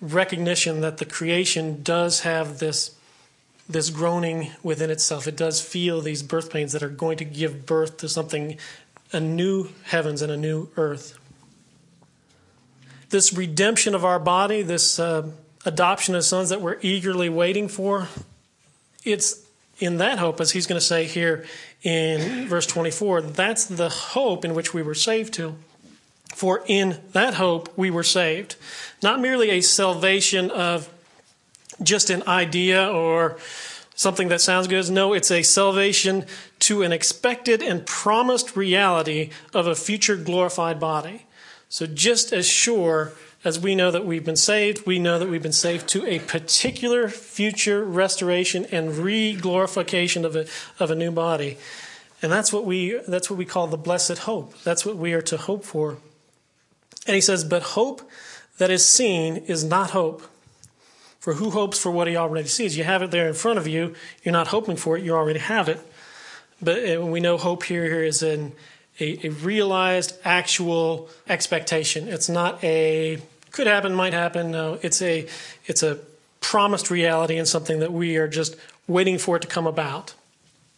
recognition 0.00 0.82
that 0.82 0.98
the 0.98 1.06
creation 1.06 1.82
does 1.82 2.20
have 2.20 2.58
this 2.58 2.92
this 3.68 3.90
groaning 3.90 4.52
within 4.62 4.90
itself. 4.90 5.26
It 5.26 5.36
does 5.36 5.60
feel 5.60 6.00
these 6.00 6.22
birth 6.22 6.50
pains 6.52 6.72
that 6.72 6.84
are 6.84 6.88
going 6.88 7.18
to 7.18 7.24
give 7.24 7.66
birth 7.66 7.96
to 7.96 8.08
something, 8.08 8.58
a 9.12 9.18
new 9.18 9.70
heavens 9.84 10.22
and 10.22 10.30
a 10.30 10.36
new 10.36 10.68
earth. 10.76 11.18
This 13.10 13.32
redemption 13.32 13.94
of 13.94 14.04
our 14.04 14.18
body, 14.18 14.62
this 14.62 14.98
uh, 14.98 15.30
adoption 15.64 16.14
of 16.14 16.24
sons 16.24 16.48
that 16.48 16.60
we're 16.60 16.78
eagerly 16.82 17.28
waiting 17.28 17.68
for, 17.68 18.08
it's 19.04 19.46
in 19.78 19.98
that 19.98 20.18
hope, 20.18 20.40
as 20.40 20.52
he's 20.52 20.66
going 20.66 20.80
to 20.80 20.84
say 20.84 21.04
here 21.04 21.44
in 21.82 22.48
verse 22.48 22.66
24, 22.66 23.20
that's 23.22 23.66
the 23.66 23.88
hope 23.88 24.44
in 24.44 24.54
which 24.54 24.72
we 24.72 24.82
were 24.82 24.94
saved 24.94 25.34
to. 25.34 25.54
For 26.34 26.64
in 26.66 27.00
that 27.12 27.34
hope 27.34 27.76
we 27.76 27.90
were 27.90 28.02
saved. 28.02 28.56
Not 29.02 29.20
merely 29.20 29.50
a 29.50 29.60
salvation 29.60 30.50
of 30.50 30.88
just 31.82 32.10
an 32.10 32.22
idea 32.26 32.88
or 32.88 33.38
something 33.94 34.28
that 34.28 34.40
sounds 34.40 34.66
good. 34.66 34.90
No, 34.90 35.12
it's 35.12 35.30
a 35.30 35.42
salvation 35.42 36.24
to 36.60 36.82
an 36.82 36.92
expected 36.92 37.62
and 37.62 37.86
promised 37.86 38.56
reality 38.56 39.30
of 39.54 39.66
a 39.66 39.74
future 39.74 40.16
glorified 40.16 40.80
body. 40.80 41.25
So, 41.68 41.86
just 41.86 42.32
as 42.32 42.46
sure 42.46 43.12
as 43.44 43.60
we 43.60 43.74
know 43.74 43.90
that 43.90 44.04
we've 44.04 44.24
been 44.24 44.36
saved, 44.36 44.86
we 44.86 44.98
know 44.98 45.18
that 45.18 45.28
we've 45.28 45.42
been 45.42 45.52
saved 45.52 45.88
to 45.88 46.06
a 46.06 46.18
particular 46.18 47.08
future 47.08 47.84
restoration 47.84 48.66
and 48.72 48.96
re 48.96 49.34
glorification 49.34 50.24
of 50.24 50.34
a, 50.36 50.46
of 50.80 50.90
a 50.90 50.94
new 50.94 51.10
body. 51.10 51.58
And 52.22 52.32
that's 52.32 52.52
what, 52.52 52.64
we, 52.64 52.98
that's 53.06 53.30
what 53.30 53.38
we 53.38 53.44
call 53.44 53.66
the 53.66 53.76
blessed 53.76 54.18
hope. 54.18 54.60
That's 54.62 54.86
what 54.86 54.96
we 54.96 55.12
are 55.12 55.22
to 55.22 55.36
hope 55.36 55.64
for. 55.64 55.98
And 57.06 57.14
he 57.14 57.20
says, 57.20 57.44
But 57.44 57.62
hope 57.62 58.02
that 58.58 58.70
is 58.70 58.86
seen 58.86 59.36
is 59.36 59.62
not 59.62 59.90
hope. 59.90 60.22
For 61.20 61.34
who 61.34 61.50
hopes 61.50 61.78
for 61.78 61.90
what 61.90 62.06
he 62.06 62.16
already 62.16 62.48
sees? 62.48 62.76
You 62.76 62.84
have 62.84 63.02
it 63.02 63.10
there 63.10 63.26
in 63.26 63.34
front 63.34 63.58
of 63.58 63.66
you. 63.66 63.94
You're 64.22 64.32
not 64.32 64.48
hoping 64.48 64.76
for 64.76 64.96
it, 64.96 65.04
you 65.04 65.14
already 65.14 65.40
have 65.40 65.68
it. 65.68 65.80
But 66.62 66.96
uh, 66.96 67.04
we 67.04 67.20
know 67.20 67.36
hope 67.36 67.64
here, 67.64 67.84
here 67.84 68.04
is 68.04 68.22
in 68.22 68.52
a, 69.00 69.26
a 69.26 69.30
realized, 69.30 70.14
actual 70.24 71.08
expectation. 71.28 72.08
It's 72.08 72.28
not 72.28 72.62
a 72.64 73.20
could 73.52 73.66
happen, 73.66 73.94
might 73.94 74.12
happen. 74.12 74.50
No, 74.50 74.78
it's 74.82 75.00
a 75.00 75.26
it's 75.66 75.82
a 75.82 75.98
promised 76.40 76.90
reality 76.90 77.38
and 77.38 77.48
something 77.48 77.80
that 77.80 77.92
we 77.92 78.16
are 78.16 78.28
just 78.28 78.56
waiting 78.86 79.18
for 79.18 79.36
it 79.36 79.42
to 79.42 79.48
come 79.48 79.66
about 79.66 80.14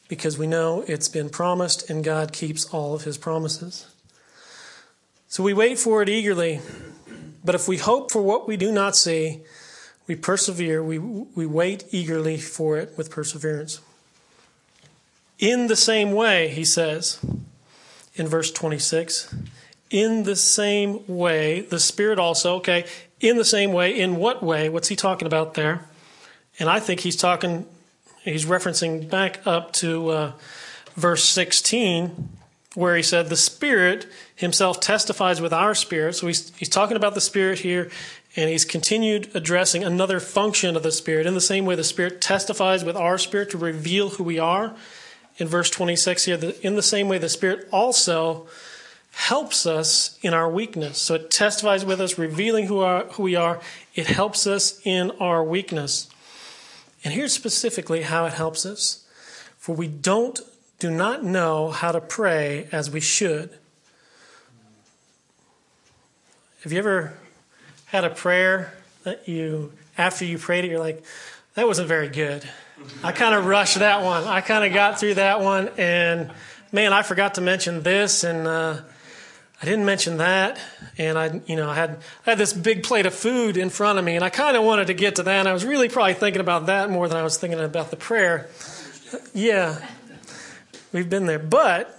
because 0.09 0.39
we 0.39 0.47
know 0.47 0.85
it's 0.87 1.09
been 1.09 1.29
promised 1.29 1.91
and 1.91 2.03
God 2.03 2.33
keeps 2.33 2.65
all 2.67 2.95
of 2.95 3.05
his 3.05 3.19
promises. 3.19 3.87
So 5.29 5.43
we 5.43 5.53
wait 5.53 5.79
for 5.79 6.03
it 6.03 6.09
eagerly. 6.09 6.61
But 7.45 7.55
if 7.55 7.69
we 7.69 7.77
hope 7.77 8.11
for 8.11 8.23
what 8.23 8.49
we 8.49 8.57
do 8.57 8.73
not 8.73 8.97
see, 8.97 9.41
we 10.07 10.17
persevere, 10.17 10.83
we, 10.83 10.99
we 10.99 11.47
wait 11.47 11.85
eagerly 11.91 12.39
for 12.39 12.79
it 12.79 12.95
with 12.97 13.11
perseverance. 13.11 13.81
In 15.39 15.67
the 15.67 15.77
same 15.77 16.13
way, 16.13 16.49
he 16.49 16.65
says 16.65 17.19
in 18.19 18.27
verse 18.27 18.51
26, 18.51 19.35
in 19.91 20.25
the 20.25 20.37
same 20.37 21.07
way, 21.07 21.63
the 21.63 21.81
Spirit 21.81 22.19
also, 22.19 22.57
okay, 22.57 22.85
in 23.21 23.37
the 23.37 23.45
same 23.45 23.73
way, 23.73 23.99
in 23.99 24.17
what 24.17 24.43
way? 24.43 24.69
What's 24.69 24.89
he 24.89 24.97
talking 24.97 25.27
about 25.27 25.55
there? 25.55 25.87
And 26.59 26.69
I 26.69 26.81
think 26.81 27.01
he's 27.01 27.17
talking, 27.17 27.67
he's 28.23 28.45
referencing 28.45 29.09
back 29.09 29.47
up 29.47 29.73
to 29.75 30.11
uh, 30.11 30.33
verse 30.95 31.25
16, 31.25 32.29
where 32.75 32.97
he 32.97 33.03
said, 33.03 33.29
The 33.29 33.37
Spirit 33.37 34.07
himself 34.37 34.81
testifies 34.81 35.41
with 35.41 35.53
our 35.53 35.75
spirit. 35.75 36.15
So 36.15 36.27
he's, 36.27 36.55
he's 36.57 36.69
talking 36.69 36.97
about 36.97 37.15
the 37.15 37.21
Spirit 37.21 37.61
here 37.61 37.91
and 38.37 38.51
he's 38.51 38.65
continued 38.65 39.31
addressing 39.35 39.83
another 39.83 40.21
function 40.21 40.77
of 40.77 40.83
the 40.83 40.93
Spirit. 40.93 41.27
In 41.27 41.35
the 41.35 41.41
same 41.41 41.65
way, 41.65 41.75
the 41.75 41.83
Spirit 41.83 42.21
testifies 42.21 42.85
with 42.85 42.97
our 42.97 43.19
spirit 43.19 43.51
to 43.51 43.59
reveal 43.59 44.11
who 44.11 44.23
we 44.23 44.39
are. 44.39 44.77
In 45.39 45.47
verse 45.47 45.71
26 45.71 46.25
here, 46.25 46.53
in 46.63 46.75
the 46.75 46.83
same 46.83 47.09
way, 47.09 47.19
the 47.19 47.29
Spirit 47.29 47.69
also 47.73 48.49
helps 49.13 49.67
us 49.67 50.19
in 50.23 50.35
our 50.35 50.49
weakness. 50.49 50.99
So 50.99 51.15
it 51.15 51.31
testifies 51.31 51.85
with 51.85 52.01
us, 52.01 52.19
revealing 52.19 52.67
who, 52.67 52.81
are, 52.81 53.05
who 53.05 53.25
we 53.25 53.37
are. 53.37 53.61
It 53.95 54.07
helps 54.07 54.47
us 54.47 54.81
in 54.85 55.11
our 55.21 55.43
weakness. 55.43 56.09
And 57.05 57.15
here's 57.15 57.33
specifically 57.33 58.03
how 58.03 58.27
it 58.27 58.33
helps 58.33 58.67
us. 58.67 59.05
For 59.57 59.75
we 59.75 59.89
don't 59.89 60.41
do 60.79 60.91
not 60.91 61.25
know 61.25 61.71
how 61.71 61.93
to 61.93 62.01
pray 62.01 62.69
as 62.71 62.91
we 62.91 63.01
should. 63.01 63.51
Have 66.63 66.73
you 66.73 66.79
ever 66.79 67.15
had 67.87 68.05
a 68.05 68.11
prayer 68.11 68.75
that 69.05 69.29
you, 69.29 69.73
after 69.97 70.25
you 70.25 70.39
prayed 70.39 70.65
it, 70.65 70.71
you're 70.71 70.81
like, 70.81 71.03
that 71.55 71.67
wasn't 71.67 71.89
very 71.89 72.09
good. 72.09 72.49
I 73.03 73.13
kind 73.13 73.35
of 73.35 73.47
rushed 73.47 73.79
that 73.79 74.03
one. 74.03 74.25
I 74.25 74.41
kind 74.41 74.65
of 74.65 74.73
got 74.73 74.99
through 74.99 75.15
that 75.15 75.41
one, 75.41 75.71
and 75.79 76.31
man, 76.73 76.93
I 76.93 77.03
forgot 77.03 77.35
to 77.35 77.41
mention 77.41 77.83
this, 77.83 78.25
and 78.25 78.47
uh, 78.47 78.81
I 79.61 79.65
didn't 79.65 79.85
mention 79.85 80.19
that. 80.19 80.61
And 80.99 81.19
I, 81.19 81.41
you 81.47 81.57
know, 81.57 81.71
I 81.71 81.75
had 81.75 81.99
I 82.27 82.31
had 82.31 82.39
this 82.39 82.53
big 82.53 82.83
plate 82.83 83.07
of 83.07 83.15
food 83.15 83.57
in 83.57 83.71
front 83.71 83.99
of 83.99 84.05
me, 84.05 84.17
and 84.17 84.25
I 84.25 84.31
kind 84.31 84.57
of 84.57 84.65
wanted 84.65 84.89
to 84.89 84.95
get 84.95 85.17
to 85.17 85.23
that. 85.23 85.39
And 85.41 85.49
I 85.49 85.53
was 85.53 85.65
really 85.65 85.89
probably 85.89 86.15
thinking 86.15 86.41
about 86.41 86.67
that 86.67 86.91
more 86.91 87.09
than 87.09 87.17
I 87.17 87.23
was 87.23 87.37
thinking 87.37 87.61
about 87.61 87.91
the 87.91 87.97
prayer. 87.97 88.49
Yeah, 89.33 89.79
we've 90.93 91.09
been 91.09 91.27
there, 91.27 91.39
but 91.39 91.95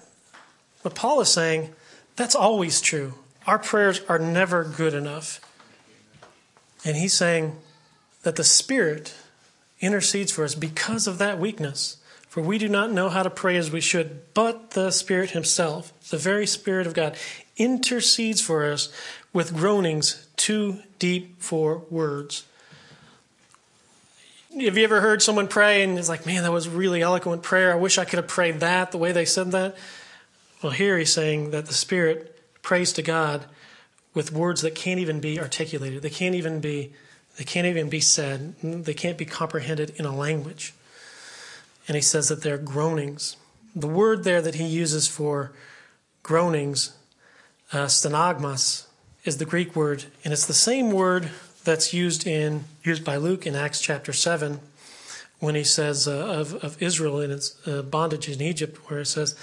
what 0.82 0.96
Paul 0.96 1.22
is 1.22 1.30
saying, 1.30 1.74
that's 2.16 2.36
always 2.36 2.82
true. 2.82 3.16
Our 3.48 3.60
prayers 3.60 4.02
are 4.08 4.20
never 4.20 4.64
good 4.64 4.94
enough. 4.94 5.42
And 6.86 6.96
he's 6.96 7.14
saying 7.14 7.58
that 8.24 8.36
the 8.36 8.44
Spirit 8.44 9.16
intercedes 9.80 10.32
for 10.32 10.44
us 10.44 10.56
because 10.56 11.08
of 11.08 11.18
that 11.18 11.40
weakness. 11.40 11.98
For 12.28 12.42
we 12.42 12.60
do 12.60 12.70
not 12.70 12.92
know 12.92 13.10
how 13.10 13.24
to 13.24 13.30
pray 13.30 13.58
as 13.58 13.72
we 13.72 13.82
should, 13.82 14.34
but 14.36 14.72
the 14.72 14.92
Spirit 14.92 15.32
Himself, 15.32 15.92
the 16.10 16.18
very 16.18 16.46
Spirit 16.46 16.86
of 16.86 16.94
God, 16.94 17.18
intercedes 17.58 18.40
for 18.40 18.66
us 18.66 18.94
with 19.34 19.56
groanings 19.56 20.28
too 20.36 20.80
deep 21.00 21.42
for 21.42 21.84
words. 21.90 22.46
Have 24.60 24.78
you 24.78 24.84
ever 24.84 25.02
heard 25.02 25.22
someone 25.22 25.48
pray 25.48 25.84
and 25.84 25.98
it's 25.98 26.10
like, 26.10 26.26
man, 26.26 26.44
that 26.44 26.52
was 26.52 26.68
really 26.68 27.02
eloquent 27.02 27.44
prayer. 27.44 27.72
I 27.72 27.76
wish 27.76 27.98
I 27.98 28.06
could 28.06 28.18
have 28.18 28.28
prayed 28.28 28.60
that 28.60 28.92
the 28.92 28.98
way 28.98 29.12
they 29.12 29.26
said 29.26 29.52
that? 29.52 29.76
Well, 30.62 30.72
here 30.72 30.98
he's 30.98 31.14
saying 31.14 31.52
that 31.52 31.68
the 31.68 31.74
Spirit 31.74 32.40
prays 32.62 32.94
to 32.94 33.02
God 33.02 33.46
with 34.14 34.32
words 34.32 34.62
that 34.62 34.76
can't 34.76 35.00
even 35.00 35.20
be 35.20 35.40
articulated. 35.40 36.02
They 36.02 36.10
can't 36.10 36.36
even 36.36 36.60
be 36.60 36.94
they 37.38 37.44
can't 37.44 37.68
even 37.68 37.90
be 37.90 38.02
said. 38.02 38.56
They 38.62 38.94
can't 38.94 39.18
be 39.18 39.26
comprehended 39.26 39.92
in 39.98 40.06
a 40.06 40.16
language. 40.16 40.74
And 41.88 41.96
he 41.96 42.02
says 42.02 42.28
that 42.30 42.44
they're 42.44 42.58
groanings. 42.58 43.38
The 43.76 43.88
word 43.88 44.24
there 44.24 44.42
that 44.42 44.56
he 44.56 44.66
uses 44.66 45.08
for 45.08 45.52
groanings, 46.24 46.96
uh, 47.72 47.86
stenagmas, 47.86 48.88
is 49.26 49.38
the 49.38 49.46
Greek 49.46 49.76
word, 49.76 50.06
and 50.24 50.34
it's 50.34 50.46
the 50.46 50.54
same 50.54 50.92
word 50.92 51.30
that's 51.64 51.94
used 51.94 52.26
in 52.26 52.64
used 52.84 53.04
by 53.04 53.18
Luke 53.18 53.46
in 53.46 53.56
Acts 53.56 53.82
chapter 53.82 54.14
seven, 54.14 54.60
when 55.40 55.56
he 55.56 55.64
says 55.64 56.08
uh, 56.08 56.12
of 56.12 56.56
of 56.64 56.82
Israel 56.82 57.20
in 57.20 57.32
its 57.32 57.56
uh, 57.68 57.82
bondage 57.82 58.30
in 58.30 58.42
Egypt, 58.42 58.78
where 58.90 59.02
it 59.02 59.06
says, 59.08 59.36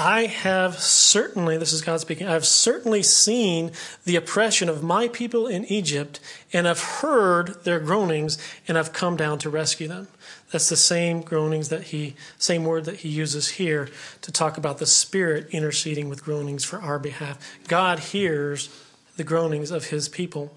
I 0.00 0.26
have 0.26 0.78
certainly, 0.78 1.58
this 1.58 1.72
is 1.72 1.82
God 1.82 1.98
speaking, 1.98 2.28
I 2.28 2.34
have 2.34 2.46
certainly 2.46 3.02
seen 3.02 3.72
the 4.04 4.14
oppression 4.14 4.68
of 4.68 4.80
my 4.80 5.08
people 5.08 5.48
in 5.48 5.64
Egypt 5.64 6.20
and 6.52 6.68
I've 6.68 6.80
heard 6.80 7.64
their 7.64 7.80
groanings 7.80 8.38
and 8.68 8.78
I've 8.78 8.92
come 8.92 9.16
down 9.16 9.40
to 9.40 9.50
rescue 9.50 9.88
them. 9.88 10.06
That's 10.52 10.68
the 10.68 10.76
same 10.76 11.20
groanings 11.20 11.68
that 11.70 11.84
he, 11.84 12.14
same 12.38 12.64
word 12.64 12.84
that 12.84 12.98
he 12.98 13.08
uses 13.08 13.48
here 13.48 13.88
to 14.22 14.30
talk 14.30 14.56
about 14.56 14.78
the 14.78 14.86
Spirit 14.86 15.48
interceding 15.50 16.08
with 16.08 16.24
groanings 16.24 16.64
for 16.64 16.80
our 16.80 17.00
behalf. 17.00 17.36
God 17.66 17.98
hears 17.98 18.68
the 19.16 19.24
groanings 19.24 19.72
of 19.72 19.86
his 19.86 20.08
people. 20.08 20.54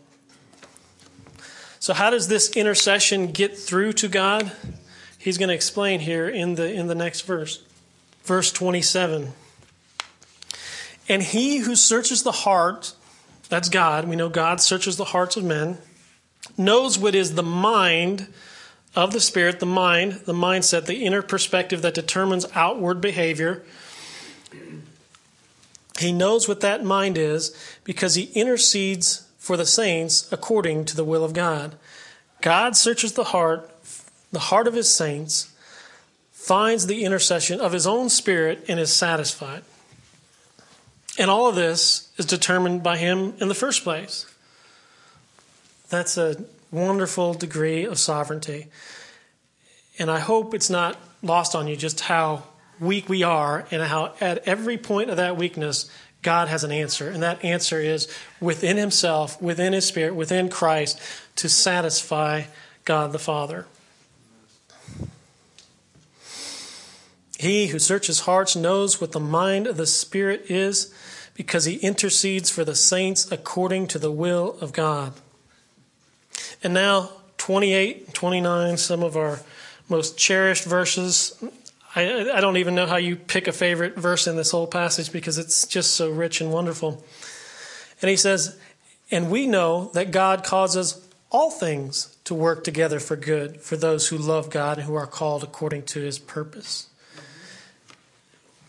So, 1.80 1.96
how 1.96 2.12
does 2.12 2.28
this 2.28 2.56
intercession 2.56 3.32
get 3.32 3.58
through 3.58 3.94
to 3.94 4.08
God? 4.08 4.52
He's 5.18 5.40
going 5.40 5.50
to 5.50 5.56
explain 5.56 6.02
here 6.02 6.30
in 6.30 6.56
the, 6.56 6.72
in 6.72 6.86
the 6.86 6.96
next 6.96 7.22
verse. 7.22 7.64
Verse 8.24 8.52
27. 8.52 9.34
And 11.10 11.22
he 11.22 11.58
who 11.58 11.76
searches 11.76 12.24
the 12.24 12.32
heart, 12.32 12.94
that's 13.50 13.70
God, 13.70 14.08
we 14.08 14.16
know 14.16 14.30
God 14.30 14.62
searches 14.62 14.98
the 14.98 15.06
hearts 15.06 15.36
of 15.36 15.44
men, 15.44 15.78
knows 16.58 16.98
what 16.98 17.16
is 17.16 17.36
the 17.36 17.44
mind 17.44 18.28
of 18.96 19.14
the 19.14 19.20
Spirit, 19.20 19.60
the 19.60 19.66
mind, 19.66 20.22
the 20.26 20.34
mindset, 20.34 20.86
the 20.86 21.06
inner 21.06 21.22
perspective 21.22 21.82
that 21.82 21.94
determines 21.94 22.46
outward 22.54 23.02
behavior. 23.02 23.64
He 26.00 26.12
knows 26.12 26.48
what 26.48 26.62
that 26.62 26.84
mind 26.84 27.18
is 27.18 27.56
because 27.84 28.16
he 28.16 28.32
intercedes 28.34 29.28
for 29.38 29.58
the 29.58 29.66
saints 29.66 30.32
according 30.32 30.86
to 30.86 30.96
the 30.96 31.04
will 31.04 31.24
of 31.24 31.34
God. 31.34 31.76
God 32.42 32.76
searches 32.76 33.14
the 33.14 33.26
heart, 33.26 33.70
the 34.32 34.40
heart 34.40 34.68
of 34.68 34.74
his 34.74 34.90
saints, 34.90 35.51
finds 36.42 36.88
the 36.88 37.04
intercession 37.06 37.62
of 37.62 37.72
his 37.72 37.86
own 37.86 38.10
spirit, 38.10 38.66
and 38.68 38.80
is 38.80 38.92
satisfied. 38.92 39.64
And 41.20 41.30
all 41.30 41.48
of 41.48 41.56
this 41.56 42.10
is 42.18 42.26
determined 42.26 42.82
by 42.82 42.98
him 42.98 43.36
in 43.40 43.48
the 43.48 43.54
first 43.54 43.84
place. 43.84 44.26
That's 45.90 46.18
a 46.18 46.44
wonderful 46.72 47.36
degree 47.36 47.86
of 47.86 48.00
sovereignty. 48.00 48.68
And 50.00 50.10
I 50.10 50.20
hope 50.20 50.56
it's 50.56 50.70
not 50.70 50.98
lost 51.22 51.54
on 51.54 51.68
you 51.68 51.76
just 51.76 52.00
how 52.00 52.44
weak 52.80 53.08
we 53.08 53.22
are 53.22 53.68
and 53.70 53.84
how 53.84 54.16
at 54.20 54.48
every 54.48 54.78
point 54.78 55.12
of 55.12 55.18
that 55.18 55.38
weakness, 55.38 55.92
God 56.24 56.48
has 56.48 56.64
an 56.64 56.72
answer. 56.72 57.10
And 57.10 57.22
that 57.22 57.46
answer 57.46 57.80
is 57.80 58.08
within 58.40 58.78
Himself, 58.78 59.40
within 59.40 59.74
His 59.74 59.86
Spirit, 59.86 60.16
within 60.16 60.50
Christ 60.50 61.00
to 61.36 61.50
satisfy 61.50 62.44
God 62.84 63.12
the 63.12 63.20
Father. 63.20 63.68
He 67.42 67.70
who 67.70 67.80
searches 67.80 68.20
hearts 68.20 68.56
knows 68.56 69.02
what 69.02 69.14
the 69.14 69.20
mind 69.20 69.66
of 69.66 69.76
the 69.76 69.88
Spirit 69.88 70.52
is 70.52 70.94
because 71.34 71.66
he 71.66 71.78
intercedes 71.78 72.52
for 72.52 72.64
the 72.64 72.76
saints 72.76 73.32
according 73.32 73.88
to 73.88 73.98
the 73.98 74.12
will 74.12 74.60
of 74.62 74.74
God. 74.74 75.14
And 76.64 76.72
now, 76.72 77.10
28 77.40 78.06
and 78.06 78.14
29, 78.14 78.78
some 78.78 79.02
of 79.02 79.18
our 79.18 79.40
most 79.90 80.20
cherished 80.20 80.66
verses. 80.66 81.44
I, 81.96 82.30
I 82.30 82.42
don't 82.42 82.58
even 82.58 82.76
know 82.76 82.86
how 82.86 82.98
you 82.98 83.16
pick 83.16 83.48
a 83.48 83.52
favorite 83.52 83.96
verse 83.96 84.28
in 84.28 84.36
this 84.36 84.52
whole 84.52 84.68
passage 84.68 85.12
because 85.12 85.40
it's 85.40 85.66
just 85.66 85.96
so 85.96 86.12
rich 86.12 86.42
and 86.42 86.52
wonderful. 86.52 87.04
And 88.04 88.10
he 88.12 88.18
says, 88.18 88.56
And 89.10 89.32
we 89.32 89.48
know 89.48 89.90
that 89.96 90.12
God 90.12 90.44
causes 90.44 91.04
all 91.32 91.50
things 91.50 92.16
to 92.26 92.36
work 92.36 92.64
together 92.64 93.00
for 93.00 93.16
good 93.16 93.62
for 93.62 93.78
those 93.78 94.10
who 94.10 94.18
love 94.20 94.52
God 94.52 94.78
and 94.78 94.86
who 94.86 94.94
are 94.94 95.08
called 95.08 95.42
according 95.42 95.86
to 95.86 96.02
his 96.02 96.20
purpose 96.20 96.86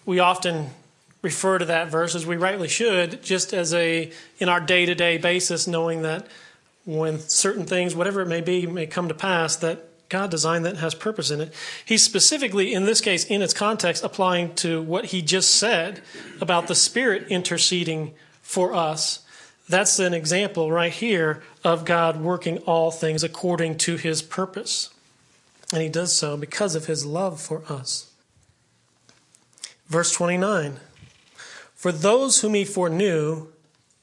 we 0.05 0.19
often 0.19 0.71
refer 1.23 1.59
to 1.59 1.65
that 1.65 1.89
verse 1.89 2.15
as 2.15 2.27
we 2.27 2.37
rightly 2.37 2.69
should, 2.69 3.23
just 3.23 3.53
as 3.53 3.73
a 3.73 4.11
in 4.39 4.49
our 4.49 4.61
day 4.61 4.87
to 4.87 4.95
day 4.95 5.19
basis, 5.19 5.67
knowing 5.67 6.03
that 6.03 6.27
when 6.85 7.19
certain 7.21 7.65
things, 7.65 7.95
whatever 7.95 8.21
it 8.21 8.29
may 8.29 8.41
be, 8.41 8.67
may 8.67 8.87
come 8.87 9.09
to 9.09 9.15
pass, 9.15 9.57
that 9.57 9.89
God 10.09 10.31
designed 10.31 10.67
that 10.67 10.71
and 10.71 10.79
has 10.81 10.95
purpose 10.95 11.31
in 11.31 11.41
it. 11.41 11.55
He's 11.85 12.03
specifically, 12.03 12.75
in 12.75 12.85
this 12.85 13.01
case, 13.01 13.25
in 13.25 13.41
its 13.41 13.55
context, 13.55 14.05
applying 14.05 14.55
to 14.57 14.83
what 14.83 15.07
he 15.07 15.23
just 15.23 15.53
said 15.53 16.03
about 16.41 16.67
the 16.67 16.75
Spirit 16.75 17.29
interceding 17.29 18.13
for 18.43 18.75
us. 18.75 19.25
That's 19.69 19.99
an 19.99 20.13
example 20.13 20.71
right 20.71 20.93
here 20.93 21.43
of 21.65 21.87
God 21.87 22.21
working 22.21 22.59
all 22.59 22.91
things 22.91 23.25
according 23.25 23.79
to 23.79 23.97
his 23.97 24.21
purpose. 24.21 24.91
And 25.73 25.81
he 25.81 25.89
does 25.89 26.13
so 26.13 26.37
because 26.37 26.75
of 26.75 26.87
his 26.87 27.07
love 27.07 27.41
for 27.41 27.63
us. 27.69 28.12
Verse 29.93 30.11
29 30.13 30.81
For 31.75 31.93
those 31.93 32.41
whom 32.41 32.55
he 32.55 32.65
foreknew, 32.65 33.49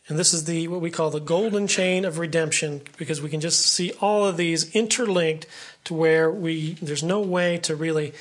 and 0.08 0.20
this 0.20 0.36
is 0.36 0.46
the 0.46 0.68
what 0.68 0.82
we 0.82 0.92
call 0.92 1.10
the 1.10 1.20
golden 1.20 1.66
chain 1.66 2.06
of 2.06 2.20
redemption, 2.20 2.84
because 2.98 3.24
we 3.24 3.30
can 3.32 3.42
just 3.42 3.66
see 3.66 3.92
all 4.00 4.24
of 4.24 4.38
these 4.38 4.76
interlinked 4.76 5.48
to 5.86 5.96
where 5.96 6.30
we 6.30 6.74
there's 6.76 7.02
no 7.02 7.20
way 7.20 7.58
to 7.58 7.76
really 7.76 8.14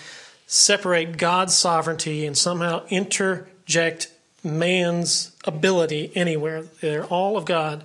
separate 0.47 1.19
God's 1.19 1.55
sovereignty 1.59 2.25
and 2.25 2.39
somehow 2.39 2.87
interject 2.89 4.11
man's 4.43 5.37
ability 5.45 6.11
anywhere. 6.15 6.63
They're 6.81 7.05
all 7.05 7.37
of 7.37 7.45
God. 7.45 7.85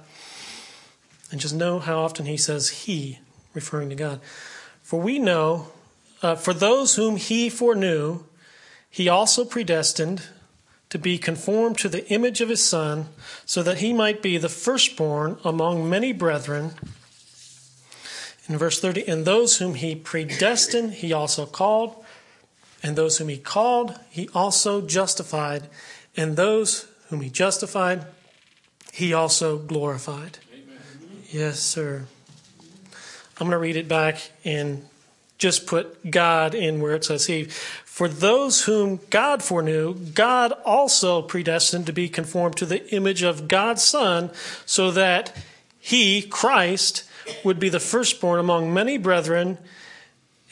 And 1.30 1.42
just 1.42 1.56
know 1.56 1.80
how 1.80 2.00
often 2.00 2.26
he 2.26 2.38
says 2.38 2.70
he, 2.70 3.20
referring 3.54 3.90
to 3.90 3.96
God. 3.96 4.22
For 4.82 5.02
we 5.02 5.20
know, 5.20 5.74
uh, 6.22 6.36
for 6.36 6.54
those 6.54 6.96
whom 6.96 7.18
he 7.18 7.50
foreknew, 7.50 8.24
he 8.94 9.10
also 9.10 9.44
predestined 9.44 10.22
to 10.90 11.00
be 11.00 11.18
conformed 11.18 11.80
to 11.80 11.90
the 11.90 12.08
image 12.10 12.42
of 12.42 12.50
his 12.50 12.64
Son, 12.64 13.08
so 13.44 13.64
that 13.64 13.80
he 13.80 13.92
might 13.92 14.22
be 14.22 14.38
the 14.38 14.48
firstborn 14.48 15.40
among 15.44 15.90
many 15.90 16.14
brethren. 16.14 16.76
In 18.48 18.56
verse 18.56 18.80
30, 18.80 19.08
and 19.08 19.26
those 19.26 19.58
whom 19.58 19.74
he 19.74 19.96
predestined, 19.96 20.94
he 20.94 21.12
also 21.12 21.48
called, 21.48 22.06
and 22.84 22.96
those 22.96 23.18
whom 23.18 23.30
he 23.30 23.38
called, 23.38 24.00
he 24.12 24.30
also 24.36 24.80
justified, 24.80 25.70
and 26.16 26.38
those 26.38 26.86
whom 27.10 27.22
he 27.22 27.32
justified, 27.32 28.06
he 28.92 29.12
also 29.12 29.58
glorified. 29.58 30.38
Amen. 30.54 30.78
Yes, 31.32 31.60
sir. 31.60 32.06
I'm 33.40 33.48
going 33.48 33.52
to 33.52 33.58
read 33.58 33.76
it 33.76 33.88
back 33.88 34.30
and 34.46 34.86
just 35.40 35.66
put 35.66 36.12
God 36.12 36.54
in 36.54 36.80
where 36.80 36.94
it 36.94 37.04
says 37.04 37.26
he. 37.26 37.50
For 37.94 38.08
those 38.08 38.64
whom 38.64 39.02
God 39.12 39.44
foreknew, 39.44 39.94
God 39.94 40.52
also 40.66 41.22
predestined 41.22 41.86
to 41.86 41.94
be 41.94 42.10
conformed 42.10 42.58
to 42.58 42.66
the 42.66 42.92
image 42.92 43.22
of 43.22 43.48
God's 43.48 43.84
Son, 43.84 44.32
so 44.66 44.90
that 44.90 45.38
he, 45.80 46.24
Christ, 46.24 47.04
would 47.44 47.60
be 47.60 47.70
the 47.70 47.80
firstborn 47.80 48.40
among 48.40 48.74
many 48.74 48.98
brethren. 48.98 49.60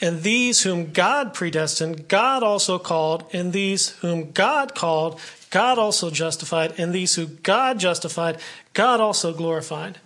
And 0.00 0.22
these 0.22 0.62
whom 0.62 0.92
God 0.92 1.34
predestined, 1.34 2.06
God 2.06 2.44
also 2.44 2.78
called. 2.78 3.24
And 3.32 3.52
these 3.52 3.88
whom 3.88 4.30
God 4.30 4.76
called, 4.76 5.18
God 5.50 5.78
also 5.78 6.12
justified. 6.12 6.78
And 6.78 6.94
these 6.94 7.16
who 7.16 7.26
God 7.26 7.80
justified, 7.80 8.38
God 8.72 9.00
also 9.00 9.32
glorified. 9.32 9.98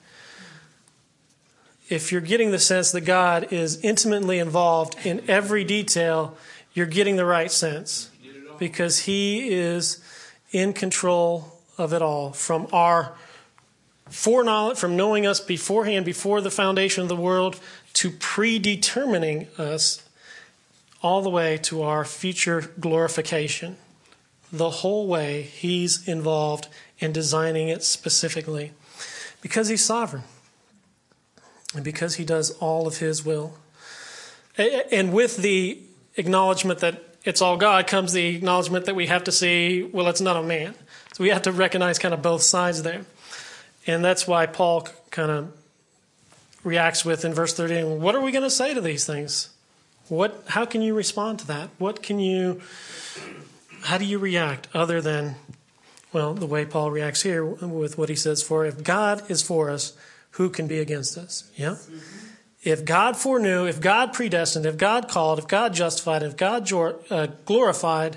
If 1.91 2.11
you're 2.11 2.22
getting 2.22 2.51
the 2.51 2.59
sense 2.59 2.93
that 2.93 3.03
God 3.03 3.53
is 3.53 3.78
intimately 3.84 4.39
involved 4.39 4.97
in 5.05 5.22
every 5.28 5.64
detail, 5.64 6.39
you're 6.76 6.84
getting 6.84 7.16
the 7.16 7.24
right 7.24 7.50
sense 7.50 8.10
because 8.58 9.00
He 9.00 9.48
is 9.48 10.04
in 10.52 10.74
control 10.74 11.58
of 11.78 11.94
it 11.94 12.02
all 12.02 12.32
from 12.32 12.68
our 12.70 13.14
foreknowledge, 14.10 14.76
from 14.76 14.94
knowing 14.94 15.26
us 15.26 15.40
beforehand, 15.40 16.04
before 16.04 16.42
the 16.42 16.50
foundation 16.50 17.02
of 17.02 17.08
the 17.08 17.16
world, 17.16 17.58
to 17.94 18.10
predetermining 18.10 19.48
us 19.56 20.06
all 21.02 21.22
the 21.22 21.30
way 21.30 21.56
to 21.56 21.80
our 21.82 22.04
future 22.04 22.70
glorification. 22.78 23.78
The 24.52 24.70
whole 24.70 25.06
way, 25.06 25.42
He's 25.42 26.06
involved 26.06 26.68
in 26.98 27.10
designing 27.10 27.68
it 27.70 27.84
specifically 27.84 28.72
because 29.40 29.68
He's 29.68 29.84
sovereign 29.84 30.24
and 31.74 31.82
because 31.82 32.16
He 32.16 32.24
does 32.26 32.50
all 32.58 32.86
of 32.86 32.98
His 32.98 33.24
will. 33.24 33.54
And 34.58 35.14
with 35.14 35.38
the 35.38 35.80
acknowledgement 36.16 36.80
that 36.80 37.02
it's 37.24 37.42
all 37.42 37.56
God 37.56 37.86
comes 37.86 38.12
the 38.12 38.36
acknowledgement 38.36 38.86
that 38.86 38.94
we 38.94 39.06
have 39.08 39.24
to 39.24 39.32
see, 39.32 39.82
well, 39.82 40.08
it's 40.08 40.20
not 40.20 40.36
a 40.36 40.42
man. 40.42 40.74
So 41.14 41.24
we 41.24 41.30
have 41.30 41.42
to 41.42 41.52
recognize 41.52 41.98
kind 41.98 42.14
of 42.14 42.22
both 42.22 42.42
sides 42.42 42.82
there. 42.82 43.04
And 43.86 44.04
that's 44.04 44.26
why 44.26 44.46
Paul 44.46 44.88
kind 45.10 45.30
of 45.30 45.52
reacts 46.62 47.04
with 47.04 47.24
in 47.24 47.34
verse 47.34 47.54
13, 47.54 48.00
what 48.00 48.14
are 48.14 48.20
we 48.20 48.32
going 48.32 48.44
to 48.44 48.50
say 48.50 48.74
to 48.74 48.80
these 48.80 49.06
things? 49.06 49.50
What, 50.08 50.44
how 50.48 50.64
can 50.64 50.82
you 50.82 50.94
respond 50.94 51.40
to 51.40 51.46
that? 51.48 51.70
What 51.78 52.02
can 52.02 52.20
you, 52.20 52.60
how 53.82 53.98
do 53.98 54.04
you 54.04 54.18
react 54.18 54.68
other 54.72 55.00
than, 55.00 55.36
well, 56.12 56.34
the 56.34 56.46
way 56.46 56.64
Paul 56.64 56.90
reacts 56.90 57.22
here 57.22 57.44
with 57.44 57.98
what 57.98 58.08
he 58.08 58.14
says, 58.16 58.42
for 58.42 58.64
if 58.64 58.84
God 58.84 59.28
is 59.28 59.42
for 59.42 59.70
us, 59.70 59.96
who 60.32 60.48
can 60.48 60.66
be 60.66 60.78
against 60.78 61.16
us? 61.16 61.50
Yeah? 61.56 61.76
If 62.66 62.84
God 62.84 63.16
foreknew, 63.16 63.64
if 63.64 63.80
God 63.80 64.12
predestined, 64.12 64.66
if 64.66 64.76
God 64.76 65.08
called, 65.08 65.38
if 65.38 65.46
God 65.46 65.72
justified, 65.72 66.24
if 66.24 66.36
God 66.36 66.68
uh, 66.72 67.28
glorified, 67.44 68.16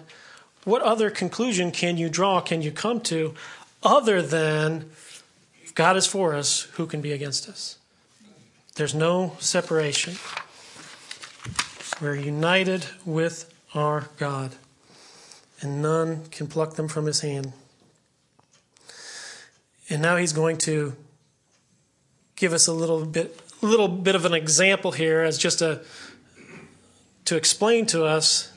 what 0.63 0.81
other 0.81 1.11
conclusion 1.11 1.71
can 1.71 1.97
you 1.97 2.09
draw, 2.09 2.41
can 2.41 2.63
you 2.63 2.71
come 2.71 2.99
to, 3.01 3.35
other 3.83 4.23
than 4.23 4.89
if 5.61 5.75
God 5.75 5.95
is 5.97 6.07
for 6.07 6.33
us, 6.33 6.61
who 6.61 6.87
can 6.87 6.99
be 6.99 7.11
against 7.11 7.47
us? 7.47 7.77
There's 8.73 8.95
no 8.95 9.37
separation. 9.37 10.15
We're 12.01 12.15
united 12.15 12.87
with 13.05 13.53
our 13.75 14.09
God, 14.17 14.55
and 15.61 15.79
none 15.79 16.25
can 16.31 16.47
pluck 16.47 16.73
them 16.73 16.87
from 16.87 17.05
his 17.05 17.21
hand. 17.21 17.53
And 19.91 20.01
now 20.01 20.15
he's 20.15 20.33
going 20.33 20.57
to 20.59 20.95
give 22.35 22.51
us 22.51 22.65
a 22.65 22.73
little 22.73 23.05
bit 23.05 23.39
little 23.65 23.87
bit 23.87 24.15
of 24.15 24.25
an 24.25 24.33
example 24.33 24.91
here 24.91 25.21
as 25.21 25.37
just 25.37 25.61
a 25.61 25.81
to 27.25 27.35
explain 27.35 27.85
to 27.85 28.05
us 28.05 28.51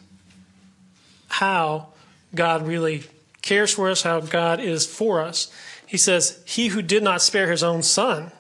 how 1.29 1.89
God 2.35 2.67
really 2.67 3.03
cares 3.43 3.73
for 3.73 3.91
us, 3.91 4.03
how 4.03 4.21
God 4.21 4.61
is 4.61 4.87
for 4.87 5.21
us. 5.21 5.53
He 5.87 5.99
says, 5.99 6.43
He 6.47 6.69
who 6.69 6.81
did 6.81 7.03
not 7.03 7.21
spare 7.21 7.51
his 7.51 7.63
own 7.63 7.83
son, 7.83 8.33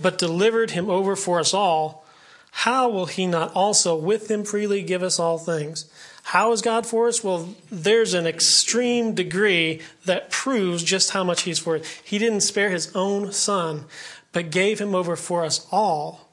but 0.00 0.18
delivered 0.18 0.72
him 0.72 0.90
over 0.90 1.14
for 1.14 1.38
us 1.38 1.54
all, 1.54 2.04
how 2.50 2.88
will 2.88 3.06
he 3.06 3.26
not 3.26 3.52
also 3.54 3.94
with 3.94 4.30
him 4.30 4.42
freely 4.42 4.82
give 4.82 5.02
us 5.02 5.20
all 5.20 5.38
things? 5.38 5.88
How 6.24 6.50
is 6.52 6.62
God 6.62 6.86
for 6.86 7.06
us? 7.06 7.22
Well, 7.22 7.54
there's 7.70 8.14
an 8.14 8.26
extreme 8.26 9.14
degree 9.14 9.80
that 10.06 10.30
proves 10.30 10.82
just 10.82 11.10
how 11.10 11.22
much 11.22 11.42
he's 11.42 11.58
for 11.58 11.76
us. 11.76 11.86
He 12.02 12.18
didn't 12.18 12.40
spare 12.40 12.70
his 12.70 12.90
own 12.96 13.30
son, 13.30 13.84
but 14.32 14.50
gave 14.50 14.78
him 14.78 14.94
over 14.94 15.16
for 15.16 15.44
us 15.44 15.66
all. 15.70 16.28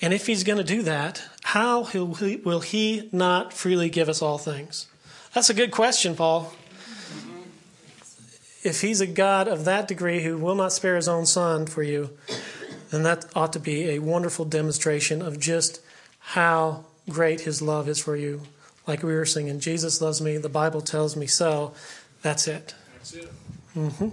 And 0.00 0.14
if 0.14 0.26
he's 0.26 0.44
going 0.44 0.58
to 0.58 0.64
do 0.64 0.82
that, 0.82 1.22
how 1.42 1.88
will 1.92 2.60
he 2.60 3.08
not 3.12 3.52
freely 3.52 3.90
give 3.90 4.08
us 4.08 4.22
all 4.22 4.38
things? 4.38 4.86
That's 5.34 5.50
a 5.50 5.54
good 5.54 5.70
question, 5.70 6.14
Paul. 6.14 6.52
If 8.62 8.80
he's 8.80 9.00
a 9.00 9.06
God 9.06 9.48
of 9.48 9.64
that 9.64 9.88
degree 9.88 10.22
who 10.22 10.36
will 10.36 10.54
not 10.54 10.72
spare 10.72 10.96
his 10.96 11.08
own 11.08 11.26
son 11.26 11.66
for 11.66 11.82
you, 11.82 12.10
then 12.90 13.02
that 13.02 13.24
ought 13.34 13.52
to 13.52 13.60
be 13.60 13.90
a 13.90 13.98
wonderful 13.98 14.44
demonstration 14.44 15.22
of 15.22 15.38
just 15.38 15.80
how 16.18 16.84
great 17.08 17.42
his 17.42 17.62
love 17.62 17.88
is 17.88 17.98
for 17.98 18.16
you. 18.16 18.42
Like 18.86 19.02
we 19.02 19.14
were 19.14 19.26
singing, 19.26 19.60
Jesus 19.60 20.00
loves 20.00 20.20
me, 20.20 20.38
the 20.38 20.48
Bible 20.48 20.80
tells 20.80 21.16
me 21.16 21.26
so. 21.26 21.72
That's 22.22 22.48
it. 22.48 22.74
That's 22.94 23.14
it. 23.14 23.32
Mm-hmm. 23.76 24.08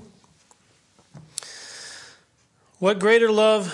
What 2.79 2.99
greater 2.99 3.31
love, 3.31 3.73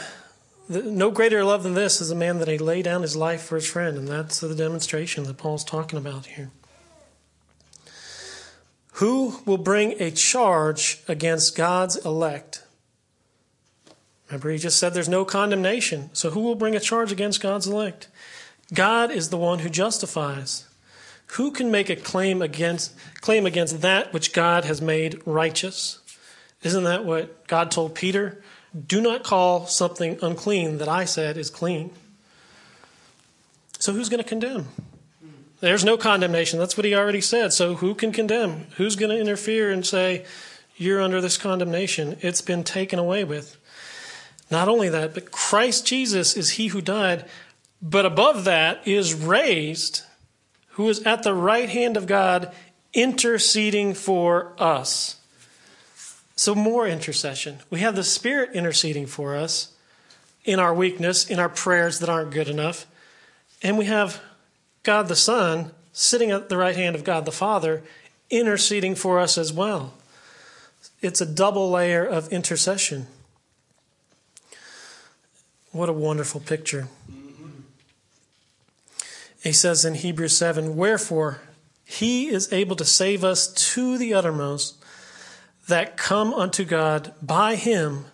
no 0.70 1.10
greater 1.10 1.43
love 1.43 1.64
than 1.64 1.74
this 1.74 2.02
is 2.02 2.12
a 2.12 2.16
man 2.16 2.38
that 2.38 2.47
he 2.47 2.60
lay 2.60 2.84
down 2.84 3.02
his 3.02 3.16
life 3.16 3.41
for 3.41 3.56
his 3.56 3.68
friend. 3.68 3.97
And 3.97 4.08
that's 4.08 4.39
the 4.39 4.54
demonstration 4.54 5.24
that 5.24 5.38
Paul's 5.38 5.64
talking 5.64 5.97
about 5.97 6.28
here. 6.28 6.52
Who 8.93 9.39
will 9.45 9.58
bring 9.58 9.99
a 9.99 10.12
charge 10.12 11.02
against 11.08 11.56
God's 11.56 11.97
elect? 12.06 12.64
Remember, 14.28 14.52
he 14.52 14.60
just 14.60 14.78
said 14.78 14.93
there's 14.93 15.10
no 15.10 15.26
condemnation. 15.26 16.12
So 16.14 16.30
who 16.30 16.41
will 16.41 16.56
bring 16.56 16.76
a 16.76 16.80
charge 16.80 17.12
against 17.12 17.41
God's 17.41 17.68
elect? 17.68 18.08
God 18.72 19.10
is 19.12 19.30
the 19.30 19.38
one 19.38 19.60
who 19.60 19.70
justifies. 19.70 20.68
Who 21.38 21.52
can 21.52 21.72
make 21.72 21.89
a 21.89 21.95
claim 21.95 22.41
against 22.41 22.93
claim 23.22 23.45
against 23.45 23.82
that 23.82 24.14
which 24.14 24.32
God 24.32 24.66
has 24.66 24.82
made 24.82 25.22
righteous? 25.26 25.99
Isn't 26.62 26.84
that 26.84 27.04
what 27.04 27.47
God 27.47 27.72
told 27.72 27.95
Peter? 27.95 28.43
Do 28.88 29.01
not 29.01 29.24
call 29.24 29.65
something 29.67 30.17
unclean 30.22 30.78
that 30.78 30.88
I 30.88 31.05
said 31.05 31.38
is 31.38 31.49
clean. 31.49 31.91
So 33.80 33.93
who's 33.93 34.09
going 34.09 34.24
to 34.24 34.28
condemn? 34.28 34.67
There's 35.59 35.86
no 35.86 35.97
condemnation. 35.97 36.57
That's 36.57 36.78
what 36.78 36.86
he 36.86 36.95
already 36.95 37.22
said. 37.22 37.53
So 37.53 37.76
who 37.76 37.93
can 37.93 38.11
condemn? 38.11 38.67
Who's 38.78 38.95
going 38.95 39.11
to 39.11 39.19
interfere 39.19 39.72
and 39.72 39.86
say, 39.86 40.26
you're 40.76 41.01
under 41.01 41.22
this 41.22 41.38
condemnation? 41.38 42.17
It's 42.22 42.41
been 42.41 42.63
taken 42.63 42.97
away 42.97 43.24
with. 43.24 43.57
Not 44.49 44.67
only 44.67 44.89
that, 44.89 45.13
but 45.13 45.32
Christ 45.32 45.86
Jesus 45.86 46.36
is 46.36 46.51
he 46.51 46.67
who 46.67 46.82
died, 46.82 47.26
but 47.82 48.05
above 48.05 48.43
that 48.45 48.88
is 48.88 49.13
raised, 49.13 50.03
who 50.72 50.89
is 50.89 51.03
at 51.03 51.24
the 51.24 51.34
right 51.34 51.69
hand 51.69 51.95
of 51.95 52.07
God, 52.07 52.51
interceding 52.93 53.93
for 53.93 54.53
us. 54.57 55.20
So, 56.42 56.56
more 56.56 56.88
intercession. 56.88 57.60
We 57.70 57.82
have 57.82 57.96
the 57.96 58.04
Spirit 58.04 58.56
interceding 58.56 59.06
for 59.06 59.36
us 59.36 59.76
in 60.44 60.58
our 60.58 60.74
weakness, 60.74 61.30
in 61.30 61.38
our 61.38 61.50
prayers 61.50 62.00
that 62.00 62.10
aren't 62.10 62.32
good 62.32 62.48
enough. 62.50 62.88
And 63.62 63.78
we 63.78 63.86
have 63.86 64.20
God 64.82 65.08
the 65.08 65.16
Son 65.16 65.70
sitting 65.94 66.32
at 66.32 66.50
the 66.50 66.58
right 66.58 66.76
hand 66.76 66.96
of 66.96 67.04
God 67.04 67.26
the 67.26 67.32
Father, 67.32 67.84
interceding 68.32 68.96
for 68.96 69.20
us 69.20 69.38
as 69.38 69.54
well. 69.54 69.94
It's 71.00 71.22
a 71.22 71.28
double 71.28 71.70
layer 71.70 72.04
of 72.04 72.28
intercession. 72.30 73.06
What 75.72 75.89
a 75.89 75.94
wonderful 75.94 76.42
picture. 76.42 76.88
He 79.44 79.52
says 79.52 79.86
in 79.86 79.94
Hebrews 79.94 80.36
7 80.36 80.76
Wherefore, 80.76 81.42
he 81.86 82.30
is 82.30 82.52
able 82.52 82.78
to 82.78 82.86
save 82.86 83.24
us 83.24 83.54
to 83.74 84.00
the 84.00 84.16
uttermost 84.16 84.81
that 85.72 85.95
come 85.95 86.34
unto 86.34 86.65
God 86.65 87.13
by 87.22 87.55
him, 87.55 88.05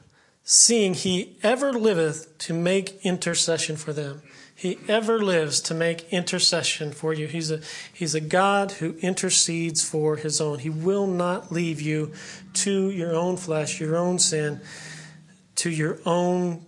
seeing 0.44 0.94
he 0.94 1.38
ever 1.42 1.74
liveth 1.74 2.38
to 2.38 2.54
make 2.54 3.04
intercession 3.04 3.76
for 3.76 3.92
them. 3.92 4.22
He 4.54 4.78
ever 4.88 5.20
lives 5.20 5.60
to 5.62 5.74
make 5.74 6.12
intercession 6.12 6.92
for 6.92 7.14
you. 7.14 7.28
He's 7.28 7.50
a, 7.50 7.60
he's 7.92 8.14
a 8.14 8.22
God 8.22 8.74
who 8.74 8.96
intercedes 9.02 9.84
for 9.84 10.18
his 10.18 10.40
own. 10.40 10.60
He 10.60 10.70
will 10.70 11.08
not 11.08 11.52
leave 11.52 11.82
you 11.82 12.14
to 12.54 12.90
your 12.92 13.16
own 13.16 13.38
flesh, 13.38 13.80
your 13.80 13.98
own 13.98 14.20
sin, 14.20 14.62
to 15.56 15.70
your 15.72 16.00
own 16.06 16.64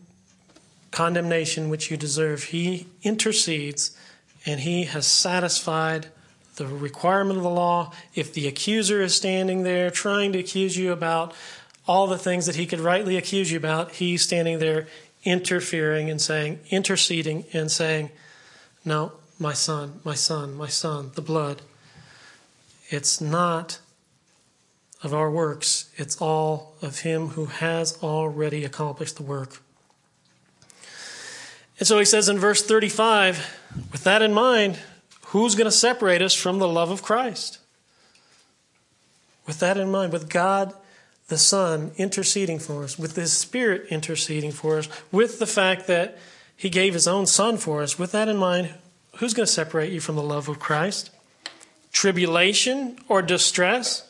condemnation 0.92 1.70
which 1.70 1.92
you 1.92 1.98
deserve. 1.98 2.46
He 2.46 2.88
intercedes 3.04 3.96
and 4.46 4.60
he 4.62 4.86
has 4.86 5.06
satisfied 5.06 6.08
the 6.60 6.68
requirement 6.68 7.38
of 7.38 7.44
the 7.44 7.50
law. 7.50 7.92
If 8.14 8.34
the 8.34 8.48
accuser 8.48 9.02
is 9.02 9.16
standing 9.16 9.64
there 9.64 9.90
trying 9.90 10.34
to 10.34 10.40
accuse 10.40 10.78
you 10.78 10.92
about 10.92 11.34
all 11.88 12.06
the 12.06 12.18
things 12.18 12.46
that 12.46 12.56
he 12.56 12.68
could 12.68 12.82
rightly 12.82 13.18
accuse 13.18 13.52
you 13.52 13.58
about, 13.58 13.94
he's 13.94 14.22
standing 14.22 14.60
there 14.60 14.88
interfering 15.24 16.10
and 16.10 16.22
saying, 16.22 16.60
interceding 16.70 17.46
and 17.54 17.72
saying, 17.72 18.12
No, 18.86 19.14
my 19.40 19.54
son, 19.54 20.02
my 20.04 20.14
son, 20.14 20.54
my 20.54 20.68
son, 20.68 21.12
the 21.16 21.22
blood. 21.22 21.62
It's 22.90 23.22
not 23.22 23.80
of 25.02 25.14
our 25.14 25.32
works, 25.32 25.90
it's 25.96 26.18
all 26.18 26.76
of 26.82 27.00
him 27.00 27.30
who 27.30 27.46
has 27.46 27.98
already 28.04 28.66
accomplished 28.66 29.16
the 29.16 29.24
work. 29.24 29.62
And 31.80 31.88
so 31.88 31.98
he 31.98 32.04
says 32.04 32.28
in 32.28 32.38
verse 32.38 32.62
35, 32.62 33.58
with 33.94 34.04
that 34.04 34.22
in 34.22 34.34
mind, 34.34 34.78
who's 35.30 35.56
going 35.56 35.66
to 35.66 35.72
separate 35.72 36.22
us 36.22 36.34
from 36.34 36.60
the 36.60 36.68
love 36.68 36.92
of 36.92 37.04
Christ? 37.04 37.60
With 39.46 39.60
that 39.60 39.78
in 39.78 39.90
mind, 39.90 40.14
with 40.14 40.30
God 40.30 40.74
the 41.28 41.38
Son 41.38 41.92
interceding 41.98 42.60
for 42.60 42.84
us, 42.84 42.98
with 42.98 43.16
His 43.16 43.32
Spirit 43.32 43.86
interceding 43.90 44.52
for 44.52 44.80
us, 44.80 44.90
with 45.12 45.40
the 45.40 45.46
fact 45.46 45.88
that 45.88 46.18
He 46.56 46.70
gave 46.70 46.94
His 46.94 47.08
own 47.08 47.26
Son 47.28 47.58
for 47.58 47.82
us, 47.82 47.98
with 47.98 48.12
that 48.12 48.28
in 48.28 48.38
mind, 48.38 48.74
who's 49.18 49.34
going 49.34 49.46
to 49.46 49.52
separate 49.52 49.92
you 49.92 50.00
from 50.00 50.16
the 50.16 50.24
love 50.24 50.50
of 50.50 50.60
Christ? 50.60 51.12
Tribulation 51.92 52.98
or 53.08 53.22
distress? 53.22 54.08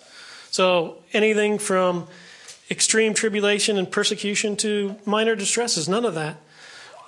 So, 0.52 0.98
anything 1.14 1.60
from 1.60 2.08
extreme 2.72 3.14
tribulation 3.14 3.78
and 3.78 3.92
persecution 3.92 4.56
to 4.58 4.96
minor 5.06 5.36
distresses, 5.36 5.90
none 5.90 6.06
of 6.06 6.16
that. 6.16 6.38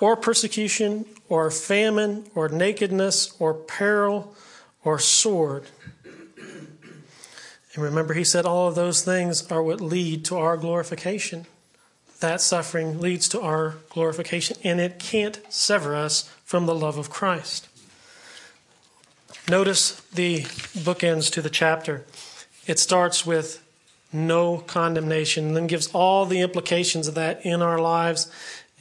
Or 0.02 0.18
persecution, 0.18 1.06
or 1.30 1.50
famine, 1.50 2.26
or 2.36 2.50
nakedness, 2.50 3.34
or 3.40 3.54
peril, 3.54 4.36
or 4.84 5.00
sword. 5.00 5.64
And 7.74 7.84
remember, 7.84 8.14
he 8.14 8.26
said 8.26 8.46
all 8.46 8.68
of 8.68 8.76
those 8.76 9.04
things 9.04 9.50
are 9.50 9.64
what 9.64 9.80
lead 9.80 10.26
to 10.26 10.38
our 10.38 10.58
glorification. 10.58 11.46
That 12.20 12.42
suffering 12.42 13.00
leads 13.00 13.30
to 13.30 13.42
our 13.42 13.76
glorification, 13.90 14.58
and 14.64 14.82
it 14.82 15.00
can't 15.00 15.40
sever 15.50 15.96
us 15.96 16.24
from 16.44 16.66
the 16.66 16.76
love 16.76 16.98
of 16.98 17.10
Christ. 17.10 17.70
Notice 19.50 20.02
the 20.14 20.42
bookends 20.42 21.32
to 21.32 21.42
the 21.42 21.50
chapter. 21.50 22.06
It 22.68 22.80
starts 22.80 23.26
with 23.26 23.64
no 24.14 24.58
condemnation, 24.58 25.48
and 25.48 25.56
then 25.56 25.68
gives 25.68 25.88
all 25.94 26.26
the 26.26 26.42
implications 26.42 27.08
of 27.08 27.16
that 27.16 27.46
in 27.46 27.62
our 27.62 27.80
lives 27.80 28.30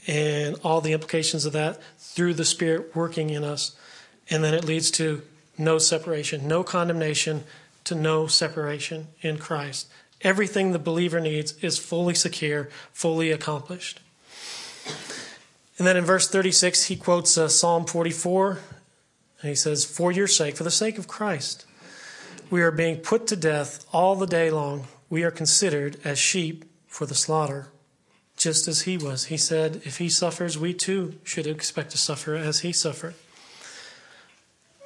and 0.06 0.56
all 0.62 0.80
the 0.80 0.92
implications 0.92 1.44
of 1.44 1.52
that 1.52 1.80
through 1.98 2.34
the 2.34 2.44
Spirit 2.44 2.94
working 2.94 3.30
in 3.30 3.44
us. 3.44 3.76
And 4.28 4.42
then 4.42 4.54
it 4.54 4.64
leads 4.64 4.90
to 4.92 5.22
no 5.58 5.78
separation, 5.78 6.48
no 6.48 6.62
condemnation 6.62 7.44
to 7.84 7.94
no 7.94 8.26
separation 8.26 9.08
in 9.20 9.38
Christ. 9.38 9.88
Everything 10.22 10.72
the 10.72 10.78
believer 10.78 11.20
needs 11.20 11.52
is 11.62 11.78
fully 11.78 12.14
secure, 12.14 12.68
fully 12.92 13.30
accomplished. 13.30 14.00
And 15.78 15.86
then 15.86 15.96
in 15.96 16.04
verse 16.04 16.28
36, 16.28 16.84
he 16.86 16.96
quotes 16.96 17.38
uh, 17.38 17.48
Psalm 17.48 17.86
44, 17.86 18.58
and 19.40 19.48
he 19.48 19.54
says, 19.54 19.84
For 19.84 20.12
your 20.12 20.26
sake, 20.26 20.56
for 20.56 20.64
the 20.64 20.70
sake 20.70 20.98
of 20.98 21.08
Christ, 21.08 21.64
we 22.50 22.60
are 22.60 22.70
being 22.70 22.96
put 22.96 23.26
to 23.28 23.36
death 23.36 23.86
all 23.92 24.14
the 24.14 24.26
day 24.26 24.50
long. 24.50 24.88
We 25.08 25.22
are 25.22 25.30
considered 25.30 25.96
as 26.04 26.18
sheep 26.18 26.64
for 26.86 27.06
the 27.06 27.14
slaughter, 27.14 27.68
just 28.40 28.66
as 28.66 28.82
he 28.82 28.96
was. 28.96 29.26
He 29.26 29.36
said, 29.36 29.82
If 29.84 29.98
he 29.98 30.08
suffers, 30.08 30.58
we 30.58 30.72
too 30.72 31.14
should 31.22 31.46
expect 31.46 31.90
to 31.90 31.98
suffer 31.98 32.34
as 32.34 32.60
he 32.60 32.72
suffered. 32.72 33.14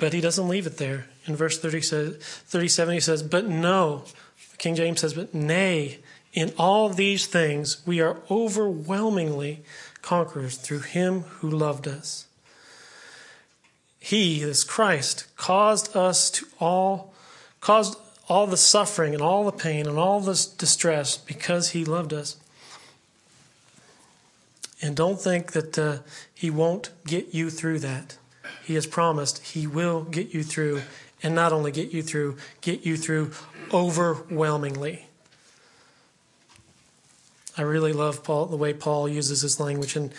But 0.01 0.13
he 0.13 0.21
doesn't 0.21 0.49
leave 0.49 0.67
it 0.67 0.77
there. 0.79 1.07
In 1.27 1.37
verse 1.37 1.59
30 1.59 1.81
says, 1.81 2.17
37, 2.17 2.95
he 2.95 3.01
says, 3.01 3.23
But 3.23 3.47
no, 3.47 4.05
King 4.59 4.75
James 4.75 5.01
says, 5.01 5.15
But 5.15 5.33
nay, 5.33 6.01
in 6.33 6.53
all 6.59 6.89
these 6.89 7.27
things 7.27 7.81
we 7.87 8.01
are 8.01 8.19
overwhelmingly 8.29 9.63
conquerors 10.03 10.57
through 10.57 10.81
him 10.81 11.21
who 11.21 11.49
loved 11.49 11.87
us. 11.87 12.27
He, 14.01 14.43
this 14.43 14.65
Christ, 14.65 15.29
caused 15.37 15.97
us 15.97 16.29
to 16.33 16.47
all, 16.59 17.15
caused 17.61 17.97
all 18.29 18.49
the 18.49 18.57
suffering 18.57 19.15
and 19.15 19.23
all 19.23 19.45
the 19.45 19.53
pain 19.53 19.87
and 19.87 19.97
all 19.97 20.21
this 20.21 20.45
distress 20.45 21.17
because 21.17 21.71
he 21.71 21.85
loved 21.85 22.13
us. 22.13 22.37
And 24.85 24.95
don't 24.95 25.19
think 25.19 25.53
that 25.53 25.79
uh, 25.79 25.99
he 26.35 26.51
won't 26.51 26.91
get 27.07 27.33
you 27.33 27.49
through 27.49 27.79
that. 27.79 28.19
He 28.63 28.75
has 28.75 28.87
promised 28.87 29.39
he 29.39 29.67
will 29.67 30.03
get 30.03 30.35
you 30.35 30.43
through, 30.43 30.83
and 31.23 31.35
not 31.35 31.55
only 31.55 31.73
get 31.73 31.93
you 31.93 32.03
through, 32.03 32.37
get 32.61 32.85
you 32.85 32.99
through 32.99 33.31
overwhelmingly. 33.73 35.07
I 37.57 37.63
really 37.63 37.95
love 37.95 38.23
Paul, 38.23 38.45
the 38.45 38.59
way 38.59 38.75
Paul 38.75 39.09
uses 39.09 39.41
his 39.41 39.59
language, 39.59 39.97
and 39.97 40.13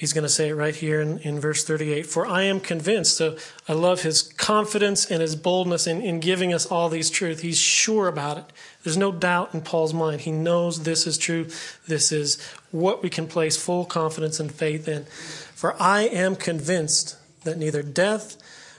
he's 0.00 0.14
going 0.14 0.22
to 0.22 0.30
say 0.30 0.48
it 0.48 0.54
right 0.54 0.74
here 0.74 1.02
in, 1.02 1.18
in 1.18 1.38
verse 1.38 1.62
38. 1.62 2.06
For 2.06 2.26
I 2.26 2.44
am 2.44 2.58
convinced. 2.58 3.18
So 3.18 3.36
I 3.68 3.74
love 3.74 4.00
his 4.00 4.22
confidence 4.22 5.04
and 5.10 5.20
his 5.20 5.36
boldness 5.36 5.86
in, 5.86 6.00
in 6.00 6.20
giving 6.20 6.54
us 6.54 6.64
all 6.64 6.88
these 6.88 7.10
truths. 7.10 7.42
He's 7.42 7.58
sure 7.58 8.08
about 8.08 8.38
it. 8.38 8.44
There's 8.82 8.96
no 8.96 9.12
doubt 9.12 9.52
in 9.52 9.60
Paul's 9.60 9.92
mind. 9.92 10.22
He 10.22 10.30
knows 10.30 10.84
this 10.84 11.06
is 11.06 11.18
true. 11.18 11.48
This 11.86 12.12
is 12.12 12.42
what 12.70 13.02
we 13.02 13.10
can 13.10 13.26
place 13.26 13.58
full 13.58 13.84
confidence 13.84 14.40
and 14.40 14.50
faith 14.50 14.88
in. 14.88 15.04
For 15.04 15.76
I 15.78 16.04
am 16.04 16.34
convinced 16.34 17.18
that 17.44 17.58
neither 17.58 17.82
death, 17.82 18.38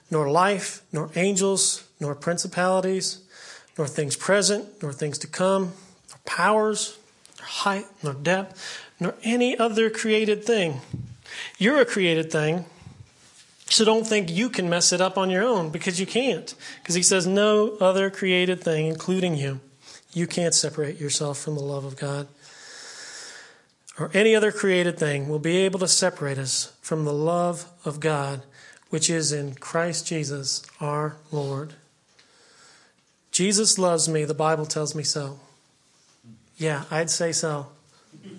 nor 0.10 0.28
life, 0.28 0.82
nor 0.92 1.12
angels, 1.16 1.88
nor 2.00 2.16
principalities, 2.16 3.20
nor 3.78 3.86
things 3.86 4.16
present, 4.16 4.82
nor 4.82 4.92
things 4.92 5.20
to 5.20 5.28
come, 5.28 5.74
nor 6.10 6.20
powers, 6.26 6.98
nor 7.38 7.48
height, 7.48 7.86
nor 8.02 8.16
depth, 8.16 8.90
nor 9.00 9.14
any 9.24 9.56
other 9.56 9.92
created 9.92 10.44
thing. 10.44 10.82
You're 11.62 11.80
a 11.80 11.86
created 11.86 12.32
thing, 12.32 12.66
so 13.68 13.86
don't 13.86 14.08
think 14.08 14.32
you 14.32 14.50
can 14.50 14.68
mess 14.68 14.92
it 14.92 15.00
up 15.00 15.16
on 15.16 15.30
your 15.30 15.44
own 15.44 15.70
because 15.70 16.00
you 16.00 16.08
can't. 16.08 16.56
Because 16.82 16.96
he 16.96 17.04
says, 17.04 17.28
no 17.28 17.78
other 17.80 18.10
created 18.10 18.64
thing, 18.64 18.88
including 18.88 19.36
you, 19.36 19.60
you 20.12 20.26
can't 20.26 20.56
separate 20.56 21.00
yourself 21.00 21.38
from 21.38 21.54
the 21.54 21.62
love 21.62 21.86
of 21.86 21.98
God. 21.98 22.28
Or 24.00 24.10
any 24.12 24.36
other 24.36 24.52
created 24.52 24.98
thing 24.98 25.30
will 25.30 25.38
be 25.38 25.58
able 25.58 25.78
to 25.82 25.88
separate 25.88 26.40
us 26.40 26.76
from 26.82 27.06
the 27.06 27.14
love 27.14 27.70
of 27.86 28.00
God, 28.00 28.42
which 28.90 29.08
is 29.08 29.32
in 29.32 29.54
Christ 29.54 30.08
Jesus 30.08 30.64
our 30.80 31.18
Lord. 31.32 31.76
Jesus 33.32 33.78
loves 33.78 34.10
me, 34.10 34.26
the 34.26 34.34
Bible 34.34 34.66
tells 34.66 34.96
me 34.96 35.04
so. 35.04 35.40
Yeah, 36.58 36.86
I'd 36.90 37.12
say 37.12 37.32
so. 37.32 37.68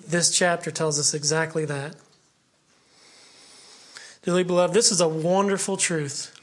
This 0.08 0.36
chapter 0.36 0.72
tells 0.72 0.98
us 0.98 1.14
exactly 1.14 1.64
that. 1.66 1.94
Dearly 4.22 4.44
beloved, 4.44 4.72
this 4.72 4.92
is 4.92 5.00
a 5.00 5.08
wonderful 5.08 5.76
truth. 5.76 6.38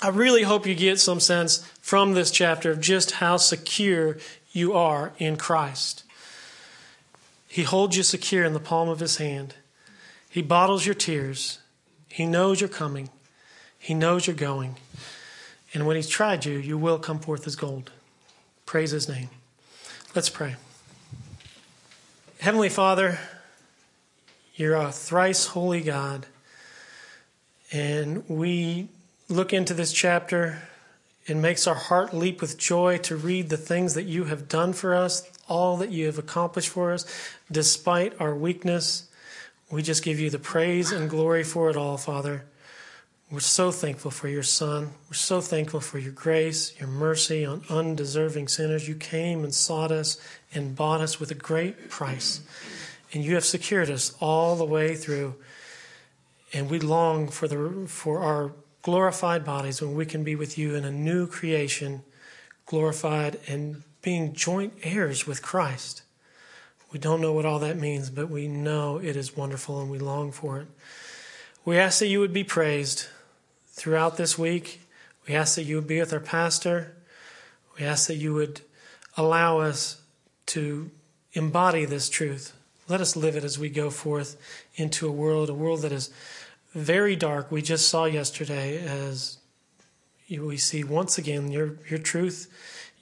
I 0.00 0.08
really 0.10 0.44
hope 0.44 0.64
you 0.64 0.76
get 0.76 1.00
some 1.00 1.18
sense 1.18 1.58
from 1.80 2.14
this 2.14 2.30
chapter 2.30 2.70
of 2.70 2.80
just 2.80 3.12
how 3.12 3.36
secure 3.36 4.18
you 4.52 4.74
are 4.74 5.12
in 5.18 5.36
Christ. 5.36 6.04
He 7.48 7.64
holds 7.64 7.96
you 7.96 8.04
secure 8.04 8.44
in 8.44 8.52
the 8.52 8.60
palm 8.60 8.88
of 8.88 9.00
his 9.00 9.16
hand. 9.16 9.54
He 10.30 10.40
bottles 10.40 10.86
your 10.86 10.94
tears. 10.94 11.58
He 12.08 12.26
knows 12.26 12.60
you're 12.60 12.68
coming. 12.68 13.10
He 13.78 13.94
knows 13.94 14.26
you're 14.26 14.36
going. 14.36 14.76
And 15.74 15.86
when 15.86 15.96
he's 15.96 16.08
tried 16.08 16.44
you, 16.44 16.58
you 16.58 16.78
will 16.78 16.98
come 16.98 17.18
forth 17.18 17.46
as 17.46 17.56
gold. 17.56 17.90
Praise 18.66 18.92
his 18.92 19.08
name. 19.08 19.30
Let's 20.14 20.28
pray. 20.28 20.56
Heavenly 22.40 22.68
Father, 22.68 23.18
you're 24.54 24.74
a 24.74 24.92
thrice 24.92 25.46
holy 25.46 25.80
God. 25.80 26.26
And 27.72 28.28
we 28.28 28.88
look 29.28 29.52
into 29.52 29.74
this 29.74 29.92
chapter. 29.92 30.62
It 31.26 31.36
makes 31.36 31.66
our 31.66 31.74
heart 31.74 32.14
leap 32.14 32.40
with 32.40 32.58
joy 32.58 32.98
to 32.98 33.16
read 33.16 33.50
the 33.50 33.56
things 33.56 33.94
that 33.94 34.04
you 34.04 34.24
have 34.24 34.48
done 34.48 34.72
for 34.72 34.94
us, 34.94 35.28
all 35.48 35.76
that 35.78 35.90
you 35.90 36.06
have 36.06 36.18
accomplished 36.18 36.70
for 36.70 36.92
us, 36.92 37.04
despite 37.52 38.18
our 38.20 38.34
weakness. 38.34 39.08
We 39.70 39.82
just 39.82 40.02
give 40.02 40.18
you 40.18 40.30
the 40.30 40.38
praise 40.38 40.92
and 40.92 41.10
glory 41.10 41.44
for 41.44 41.68
it 41.68 41.76
all, 41.76 41.98
Father. 41.98 42.44
We're 43.30 43.40
so 43.40 43.70
thankful 43.70 44.10
for 44.10 44.28
your 44.28 44.42
Son. 44.42 44.92
We're 45.10 45.14
so 45.14 45.42
thankful 45.42 45.80
for 45.80 45.98
your 45.98 46.12
grace, 46.12 46.72
your 46.80 46.88
mercy 46.88 47.44
on 47.44 47.62
undeserving 47.68 48.48
sinners. 48.48 48.88
You 48.88 48.94
came 48.94 49.44
and 49.44 49.54
sought 49.54 49.92
us 49.92 50.18
and 50.54 50.74
bought 50.74 51.02
us 51.02 51.20
with 51.20 51.30
a 51.30 51.34
great 51.34 51.90
price. 51.90 52.40
And 53.12 53.22
you 53.22 53.34
have 53.34 53.44
secured 53.44 53.90
us 53.90 54.16
all 54.18 54.56
the 54.56 54.64
way 54.64 54.94
through. 54.94 55.34
And 56.52 56.70
we 56.70 56.78
long 56.78 57.28
for, 57.28 57.46
the, 57.46 57.86
for 57.86 58.20
our 58.20 58.52
glorified 58.82 59.44
bodies 59.44 59.82
when 59.82 59.94
we 59.94 60.06
can 60.06 60.24
be 60.24 60.34
with 60.34 60.56
you 60.56 60.74
in 60.74 60.84
a 60.84 60.90
new 60.90 61.26
creation, 61.26 62.02
glorified 62.66 63.38
and 63.46 63.82
being 64.02 64.32
joint 64.32 64.72
heirs 64.82 65.26
with 65.26 65.42
Christ. 65.42 66.02
We 66.92 66.98
don't 66.98 67.20
know 67.20 67.32
what 67.32 67.44
all 67.44 67.58
that 67.58 67.76
means, 67.76 68.08
but 68.08 68.30
we 68.30 68.48
know 68.48 68.98
it 68.98 69.16
is 69.16 69.36
wonderful 69.36 69.80
and 69.80 69.90
we 69.90 69.98
long 69.98 70.32
for 70.32 70.60
it. 70.60 70.68
We 71.64 71.76
ask 71.76 71.98
that 71.98 72.06
you 72.06 72.20
would 72.20 72.32
be 72.32 72.44
praised 72.44 73.06
throughout 73.66 74.16
this 74.16 74.38
week. 74.38 74.80
We 75.26 75.34
ask 75.34 75.56
that 75.56 75.64
you 75.64 75.76
would 75.76 75.86
be 75.86 76.00
with 76.00 76.12
our 76.14 76.20
pastor. 76.20 76.96
We 77.78 77.84
ask 77.84 78.06
that 78.06 78.16
you 78.16 78.32
would 78.32 78.62
allow 79.16 79.58
us 79.58 80.00
to 80.46 80.90
embody 81.34 81.84
this 81.84 82.08
truth. 82.08 82.54
Let 82.88 83.02
us 83.02 83.16
live 83.16 83.36
it 83.36 83.44
as 83.44 83.58
we 83.58 83.68
go 83.68 83.90
forth 83.90 84.40
into 84.76 85.06
a 85.06 85.12
world, 85.12 85.50
a 85.50 85.54
world 85.54 85.82
that 85.82 85.92
is 85.92 86.10
very 86.72 87.16
dark. 87.16 87.50
We 87.50 87.62
just 87.62 87.88
saw 87.88 88.04
yesterday 88.04 88.78
as 88.78 89.38
we 90.30 90.56
see 90.56 90.84
once 90.84 91.18
again 91.18 91.50
your, 91.50 91.76
your 91.88 91.98
truth, 91.98 92.52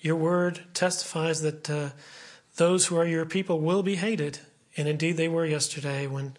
your 0.00 0.16
word 0.16 0.60
testifies 0.74 1.42
that 1.42 1.68
uh, 1.68 1.90
those 2.56 2.86
who 2.86 2.96
are 2.96 3.06
your 3.06 3.26
people 3.26 3.60
will 3.60 3.82
be 3.82 3.96
hated. 3.96 4.38
And 4.76 4.88
indeed, 4.88 5.16
they 5.16 5.28
were 5.28 5.46
yesterday 5.46 6.06
when 6.06 6.36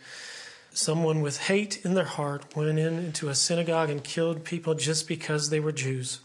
someone 0.71 1.21
with 1.21 1.47
hate 1.47 1.83
in 1.83 1.95
their 1.95 2.05
heart 2.05 2.55
went 2.55 2.77
in 2.77 2.99
into 2.99 3.29
a 3.29 3.35
synagogue 3.35 3.89
and 3.89 4.03
killed 4.03 4.43
people 4.43 4.75
just 4.75 5.07
because 5.07 5.49
they 5.49 5.59
were 5.59 5.71
Jews. 5.71 6.19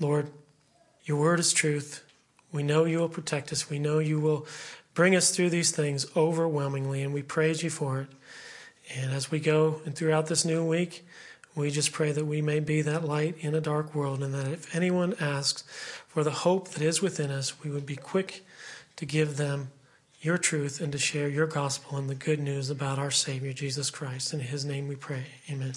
Lord, 0.00 0.30
your 1.04 1.18
word 1.18 1.40
is 1.40 1.52
truth. 1.52 2.04
We 2.52 2.62
know 2.62 2.84
you 2.84 2.98
will 2.98 3.08
protect 3.08 3.52
us. 3.52 3.68
We 3.68 3.78
know 3.78 3.98
you 3.98 4.20
will 4.20 4.46
bring 4.94 5.16
us 5.16 5.34
through 5.34 5.50
these 5.50 5.70
things 5.70 6.06
overwhelmingly, 6.16 7.02
and 7.02 7.12
we 7.12 7.22
praise 7.22 7.62
you 7.62 7.70
for 7.70 8.02
it. 8.02 8.08
And 8.94 9.12
as 9.12 9.30
we 9.30 9.40
go 9.40 9.80
and 9.84 9.94
throughout 9.94 10.26
this 10.26 10.44
new 10.44 10.64
week, 10.64 11.06
we 11.54 11.70
just 11.70 11.92
pray 11.92 12.12
that 12.12 12.24
we 12.24 12.40
may 12.40 12.60
be 12.60 12.82
that 12.82 13.04
light 13.04 13.36
in 13.40 13.54
a 13.54 13.60
dark 13.60 13.94
world, 13.94 14.22
and 14.22 14.32
that 14.32 14.46
if 14.46 14.74
anyone 14.74 15.14
asks 15.20 15.64
for 16.06 16.22
the 16.22 16.30
hope 16.30 16.68
that 16.68 16.82
is 16.82 17.02
within 17.02 17.30
us, 17.30 17.62
we 17.62 17.70
would 17.70 17.86
be 17.86 17.96
quick 17.96 18.44
to 18.96 19.04
give 19.04 19.36
them 19.36 19.70
your 20.20 20.38
truth 20.38 20.80
and 20.80 20.92
to 20.92 20.98
share 20.98 21.28
your 21.28 21.46
gospel 21.46 21.98
and 21.98 22.08
the 22.08 22.14
good 22.14 22.40
news 22.40 22.70
about 22.70 22.98
our 22.98 23.10
Savior, 23.10 23.52
Jesus 23.52 23.90
Christ. 23.90 24.32
In 24.32 24.40
his 24.40 24.64
name 24.64 24.88
we 24.88 24.96
pray. 24.96 25.26
Amen. 25.50 25.72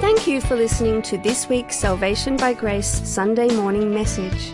Thank 0.00 0.26
you 0.26 0.40
for 0.40 0.56
listening 0.56 1.02
to 1.02 1.18
this 1.18 1.48
week's 1.48 1.76
Salvation 1.76 2.36
by 2.36 2.54
Grace 2.54 3.08
Sunday 3.08 3.54
morning 3.54 3.92
message. 3.92 4.52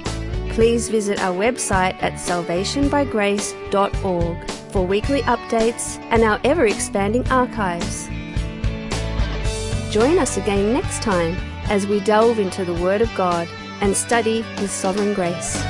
Please 0.57 0.89
visit 0.89 1.21
our 1.21 1.37
website 1.37 2.03
at 2.03 2.15
salvationbygrace.org 2.15 4.51
for 4.73 4.87
weekly 4.87 5.21
updates 5.21 5.99
and 6.11 6.25
our 6.25 6.41
ever 6.45 6.65
expanding 6.65 7.29
archives. 7.29 8.07
Join 9.93 10.19
us 10.19 10.39
again 10.39 10.73
next 10.73 11.03
time 11.03 11.37
as 11.69 11.87
we 11.87 12.01
delve 12.01 12.39
into 12.39 12.65
the 12.65 12.73
Word 12.73 13.03
of 13.03 13.15
God 13.15 13.47
and 13.83 13.95
study 13.95 14.41
His 14.57 14.71
sovereign 14.71 15.13
grace. 15.13 15.63